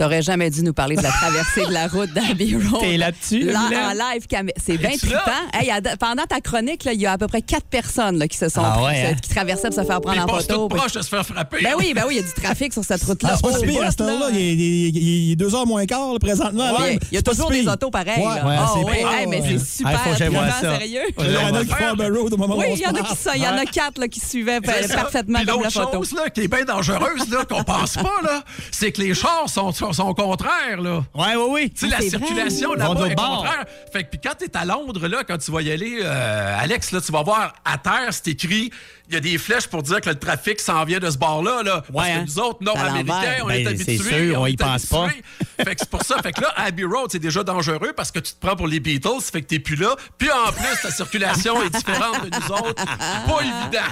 T'aurais 0.01 0.23
jamais 0.23 0.49
dû 0.49 0.63
nous 0.63 0.73
parler 0.73 0.97
de 0.97 1.03
la 1.03 1.11
traversée 1.11 1.67
de 1.67 1.73
la 1.75 1.87
route 1.87 2.11
d'Abbey 2.15 2.55
Road. 2.55 2.81
T'es 2.81 2.97
là-dessus, 2.97 3.41
Là, 3.41 3.61
en 3.91 3.93
live, 3.93 4.23
c'est 4.57 4.79
bien 4.79 4.97
trippant. 4.97 5.21
Hey, 5.53 5.71
pendant 5.99 6.25
ta 6.25 6.41
chronique, 6.41 6.85
là, 6.85 6.95
il 6.95 7.03
y 7.03 7.07
a 7.07 7.13
à 7.13 7.19
peu 7.19 7.27
près 7.29 7.43
quatre 7.43 7.67
personnes 7.67 8.17
là, 8.19 8.27
qui 8.27 8.39
se 8.39 8.49
sont 8.49 8.63
Ah 8.65 8.83
ouais, 8.83 9.09
hein? 9.11 9.15
qui 9.23 9.29
traversaient 9.29 9.69
pour 9.69 9.77
se 9.77 9.85
faire 9.85 10.01
Puis 10.01 10.17
prendre 10.17 10.33
en 10.35 10.39
photo. 10.39 10.55
tout 10.55 10.69
proche 10.75 10.93
de 10.93 11.03
se 11.03 11.09
faire 11.11 11.27
frapper. 11.27 11.59
Ben 11.63 11.75
oui, 11.79 11.93
ben 11.95 12.05
oui, 12.09 12.15
il 12.15 12.17
y 12.17 12.21
a 12.21 12.23
du 12.27 12.33
trafic 12.33 12.73
sur 12.73 12.83
cette 12.83 13.03
route-là. 13.03 13.33
Ah, 13.35 13.37
c'est 13.37 13.43
pas 13.43 13.59
si 13.59 13.65
Au 13.67 13.69
pire 13.69 13.83
à 13.83 13.85
bout, 13.85 13.91
cette 13.91 14.01
heure-là. 14.01 14.31
là. 14.31 14.31
Il 14.33 14.37
est- 14.39 14.55
il 14.55 14.87
est- 14.87 15.01
il 15.03 15.33
est 15.33 15.37
deux 15.37 15.55
heures 15.55 15.67
moins 15.67 15.85
quart 15.85 16.15
là, 16.15 16.19
présentement. 16.19 16.79
Ouais, 16.81 16.99
il 17.13 17.15
y 17.17 17.19
a 17.19 17.23
toujours 17.23 17.51
des 17.51 17.69
autos 17.69 17.91
pareilles. 17.91 18.21
Ouais, 18.21 18.25
là. 18.37 18.47
ouais, 18.47 18.57
Ah 18.59 18.75
ouais, 18.79 19.21
hey, 19.21 19.27
mais 19.27 19.43
c'est 19.47 19.59
super 19.77 20.01
ça. 20.03 20.17
sérieux. 20.17 21.03
Il 21.19 21.31
y 21.31 21.37
en 21.37 21.55
a 21.55 21.61
qui 21.63 21.75
font 21.75 21.95
le 21.99 22.19
road 22.19 22.33
au 22.33 22.37
moment 22.39 22.57
où 22.57 22.61
Oui, 22.61 22.67
on 22.71 22.75
il 22.75 22.81
y 22.81 22.87
en 22.87 22.91
a 22.91 22.93
parle. 22.95 23.07
qui 23.09 23.23
sont- 23.23 23.31
il 23.35 23.43
y 23.43 23.47
en 23.47 23.59
a 23.59 23.67
quatre 23.67 23.99
là, 23.99 24.09
qui 24.09 24.21
suivaient 24.21 24.63
parfaitement 24.63 25.41
Puis 25.41 25.47
comme 25.47 25.61
la 25.61 25.69
l'autre 25.69 25.71
photo. 25.73 25.93
chose 26.05 26.15
là, 26.15 26.31
qui 26.31 26.41
est 26.41 26.49
bien 26.49 26.65
dangereuse, 26.65 27.27
qu'on 27.51 27.65
pense 27.65 27.95
pas, 27.97 28.23
là, 28.25 28.43
c'est 28.71 28.93
que 28.93 29.03
les 29.03 29.13
chars 29.13 29.45
sont, 29.49 29.73
sont, 29.93 30.07
sont 30.07 30.15
contraires. 30.15 30.81
Là. 30.81 31.05
Ouais, 31.15 31.37
oui, 31.37 31.49
oui. 31.51 31.71
Tu 31.71 31.89
sais, 31.89 31.89
la 31.89 32.01
circulation 32.01 32.75
là-bas 32.75 33.07
est 33.09 33.15
contraire. 33.15 33.65
Fait 33.93 34.05
que 34.05 34.11
puis 34.11 34.21
quand 34.23 34.35
t'es 34.37 34.57
à 34.57 34.65
Londres, 34.65 35.07
là, 35.09 35.25
quand 35.27 35.39
tu 35.39 35.51
vas 35.51 35.63
y 35.63 35.71
aller, 35.71 36.01
euh, 36.03 36.59
Alex, 36.59 36.93
là, 36.93 37.01
tu 37.01 37.13
vas 37.13 37.23
voir 37.23 37.55
à 37.65 37.79
terre, 37.79 38.09
c'est 38.11 38.29
écrit, 38.29 38.71
il 39.11 39.15
y 39.15 39.17
a 39.17 39.21
des 39.21 39.39
flèches 39.39 39.67
pour 39.67 39.83
dire 39.83 40.01
que 40.01 40.09
le 40.09 40.15
trafic 40.19 40.61
s'en 40.61 40.85
vient 40.85 41.01
de 41.01 41.11
ce 41.11 41.19
bord-là. 41.19 41.63
Là, 41.65 41.83
parce 41.93 42.07
Ouais, 42.07 42.13
que 42.15 42.19
hein? 42.19 42.25
nous 42.27 42.39
autres, 42.39 42.59
Nord-Américains, 42.63 43.43
on 43.45 43.51
est 43.51 43.65
Ben, 43.65 43.77
c'est 43.77 43.83
habitués. 43.93 44.29
sûr, 44.29 44.41
on 44.41 44.47
y 44.47 44.53
est 44.53 44.57
pense 44.57 44.87
pas. 44.87 45.05
habitués. 45.07 45.23
Fait 45.59 45.75
que 45.75 45.81
c'est 45.81 45.91
pour 45.91 46.03
ça. 46.05 46.23
Fait 46.23 46.33
que 46.33 46.41
là, 46.41 46.53
Abbey 46.57 46.85
Road, 46.85 47.09
c'est 47.11 47.19
déjà 47.19 47.43
dangereux 47.43 47.93
parce 47.97 48.11
que 48.13 48.21
tu 48.21 48.33
te 48.33 48.39
prends 48.41 48.57
pour 48.57 48.67
les 48.69 48.81
Beatles, 48.81 49.21
fait 49.33 49.43
que 49.43 49.47
t'es 49.49 49.59
plus 49.59 49.77
là. 49.77 49.95
Puis 50.17 50.29
en 50.31 50.53
plus, 50.53 50.81
ta 50.83 50.91
circulation 50.91 51.61
est 51.63 51.71
différente 51.71 52.25
de 52.25 52.31
nous 52.37 52.53
autres. 52.55 52.75
Pas 52.85 53.41
évident. 53.43 53.87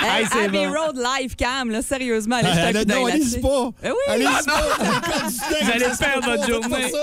Hey, 0.00 0.26
Abbey 0.44 0.66
bon. 0.66 0.72
Road 0.72 0.96
live 0.96 1.34
cam, 1.36 1.70
là, 1.70 1.82
sérieusement, 1.82 2.36
allez, 2.36 2.48
Ah, 2.52 2.66
jeter 2.68 2.78
un 2.78 2.80
coup 2.82 2.84
d'œil 2.86 2.98
non, 3.02 3.06
allez-y 3.06 3.40
pas. 3.40 3.70
Eh 3.84 3.88
oui. 3.88 3.94
Allez-y 4.08 4.28
Ah, 4.28 4.40
pas. 4.46 5.28
Vous 5.62 5.70
allez 5.70 5.86
perdre 5.98 6.24
votre 6.30 6.48
journée. 6.48 6.92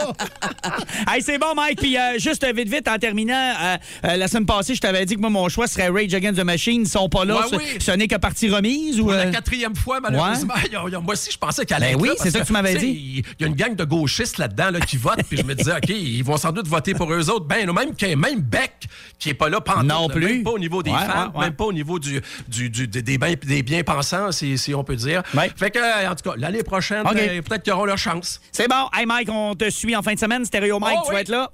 Hey, 1.07 1.21
c'est 1.21 1.37
bon, 1.37 1.53
Mike. 1.55 1.79
Puis 1.79 1.97
euh, 1.97 2.17
juste 2.19 2.43
euh, 2.43 2.51
vite, 2.55 2.69
vite, 2.69 2.87
en 2.87 2.97
terminant, 2.97 3.33
euh, 3.61 3.77
euh, 4.05 4.15
la 4.17 4.27
semaine 4.27 4.45
passée, 4.45 4.75
je 4.75 4.81
t'avais 4.81 5.05
dit 5.05 5.15
que 5.15 5.19
moi, 5.21 5.29
mon 5.29 5.49
choix 5.49 5.67
serait 5.67 5.89
Rage 5.89 6.13
Against 6.13 6.39
the 6.39 6.43
Machine. 6.43 6.81
Ils 6.83 6.87
sont 6.87 7.09
pas 7.09 7.25
là. 7.25 7.41
Ouais, 7.41 7.48
oui. 7.57 7.63
ce 7.79 7.91
n'est 7.91 8.07
que 8.07 8.15
partie 8.15 8.49
remise 8.49 8.99
ou. 8.99 9.03
Pour 9.05 9.13
euh, 9.13 9.25
la 9.25 9.31
quatrième 9.31 9.75
fois, 9.75 9.99
malheureusement. 9.99 10.53
moi 11.03 11.13
aussi, 11.13 11.31
je 11.31 11.37
pensais 11.37 11.65
qu'elle 11.65 11.83
allait 11.83 11.95
Ben 11.95 12.01
oui, 12.01 12.09
c'est 12.17 12.31
ça 12.31 12.41
que 12.41 12.45
tu 12.45 12.53
m'avais 12.53 12.75
dit. 12.75 13.23
Il 13.39 13.41
y 13.41 13.43
a 13.43 13.47
une 13.47 13.55
gang 13.55 13.75
de 13.75 13.83
gauchistes 13.83 14.37
là-dedans 14.37 14.71
là, 14.71 14.79
qui 14.79 14.97
votent, 14.97 15.23
puis 15.27 15.37
je 15.37 15.43
me 15.43 15.55
disais, 15.55 15.73
OK, 15.75 15.89
ils 15.89 16.23
vont 16.23 16.37
sans 16.37 16.51
doute 16.51 16.67
voter 16.67 16.93
pour 16.93 17.11
eux 17.13 17.29
autres. 17.29 17.45
Ben, 17.45 17.69
même, 17.71 17.93
même 18.19 18.41
Beck, 18.41 18.87
qui 19.17 19.29
est 19.29 19.33
pas 19.33 19.49
là 19.49 19.61
pendant 19.61 20.01
Non 20.01 20.07
plus. 20.09 20.25
Même 20.25 20.43
pas 20.43 20.51
au 20.51 20.59
niveau 20.59 20.83
des 20.83 20.91
Ouais, 20.91 20.97
femmes, 21.05 21.31
ouais, 21.33 21.39
ouais. 21.39 21.45
même 21.45 21.55
pas 21.55 21.65
au 21.65 21.73
niveau 21.73 21.99
du, 21.99 22.21
du, 22.47 22.69
du- 22.69 22.87
des, 22.87 23.01
des 23.01 23.17
bien, 23.17 23.33
des 23.41 23.63
bien-pensants, 23.63 24.31
si, 24.31 24.57
si 24.57 24.73
on 24.73 24.83
peut 24.83 24.95
dire. 24.95 25.23
Fait 25.55 25.71
que, 25.71 25.79
euh, 25.79 26.09
en 26.09 26.15
tout 26.15 26.29
cas, 26.29 26.35
l'année 26.37 26.63
prochaine, 26.63 27.03
euh, 27.05 27.41
peut-être 27.41 27.63
qu'ils 27.63 27.73
auront 27.73 27.85
leur 27.85 27.97
chance. 27.97 28.39
C'est 28.51 28.67
bon. 28.67 28.87
Hey, 28.93 29.05
Mike, 29.05 29.29
on 29.31 29.55
te 29.55 29.69
suit 29.69 29.95
en 29.95 30.01
fin 30.01 30.13
de 30.13 30.19
semaine. 30.19 30.45
Stéréo 30.45 30.79
Mike, 30.79 30.97
Oh, 31.01 31.03
tu 31.05 31.11
vas 31.11 31.15
oui. 31.15 31.21
être 31.21 31.29
là. 31.29 31.49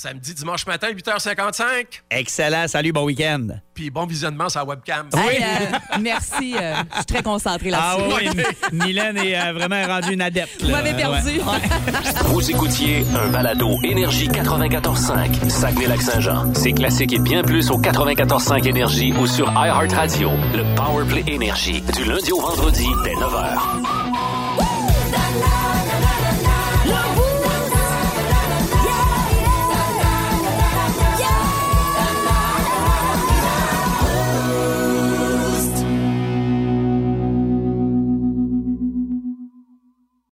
Samedi, 0.00 0.32
dimanche 0.32 0.64
matin, 0.64 0.92
8h55. 0.92 2.02
Excellent. 2.12 2.68
Salut, 2.68 2.92
bon 2.92 3.02
week-end. 3.02 3.48
Puis 3.74 3.90
bon 3.90 4.06
visionnement 4.06 4.48
sur 4.48 4.60
la 4.60 4.66
webcam. 4.66 5.08
Hey, 5.12 5.42
euh, 5.42 5.98
merci, 6.00 6.54
euh, 6.56 6.74
je 6.92 6.96
suis 6.98 7.04
très 7.06 7.22
concentrée 7.24 7.72
Ah 7.74 7.96
là-dessus. 7.98 8.28
oui, 8.28 8.44
oui. 8.72 8.78
Mylène 8.86 9.16
est 9.16 9.36
euh, 9.36 9.52
vraiment 9.54 9.84
rendue 9.88 10.12
une 10.12 10.22
adepte. 10.22 10.62
Vous 10.62 10.70
m'avez 10.70 10.94
perdu. 10.94 11.40
Ouais. 11.40 11.68
Vous 12.26 12.48
écoutiez 12.48 13.04
un 13.20 13.26
balado 13.30 13.76
Énergie 13.82 14.28
94.5, 14.28 15.50
Saguenay-Lac-Saint-Jean. 15.50 16.54
C'est 16.54 16.74
classique 16.74 17.12
et 17.14 17.18
bien 17.18 17.42
plus 17.42 17.68
au 17.72 17.80
94.5 17.80 18.68
Énergie 18.68 19.12
ou 19.14 19.26
sur 19.26 19.48
iHeartRadio. 19.50 20.30
Le 20.54 20.76
Powerplay 20.76 21.24
Énergie, 21.26 21.82
du 21.96 22.04
lundi 22.04 22.30
au 22.30 22.40
vendredi 22.40 22.86
dès 23.02 23.14
9h. 23.14 23.58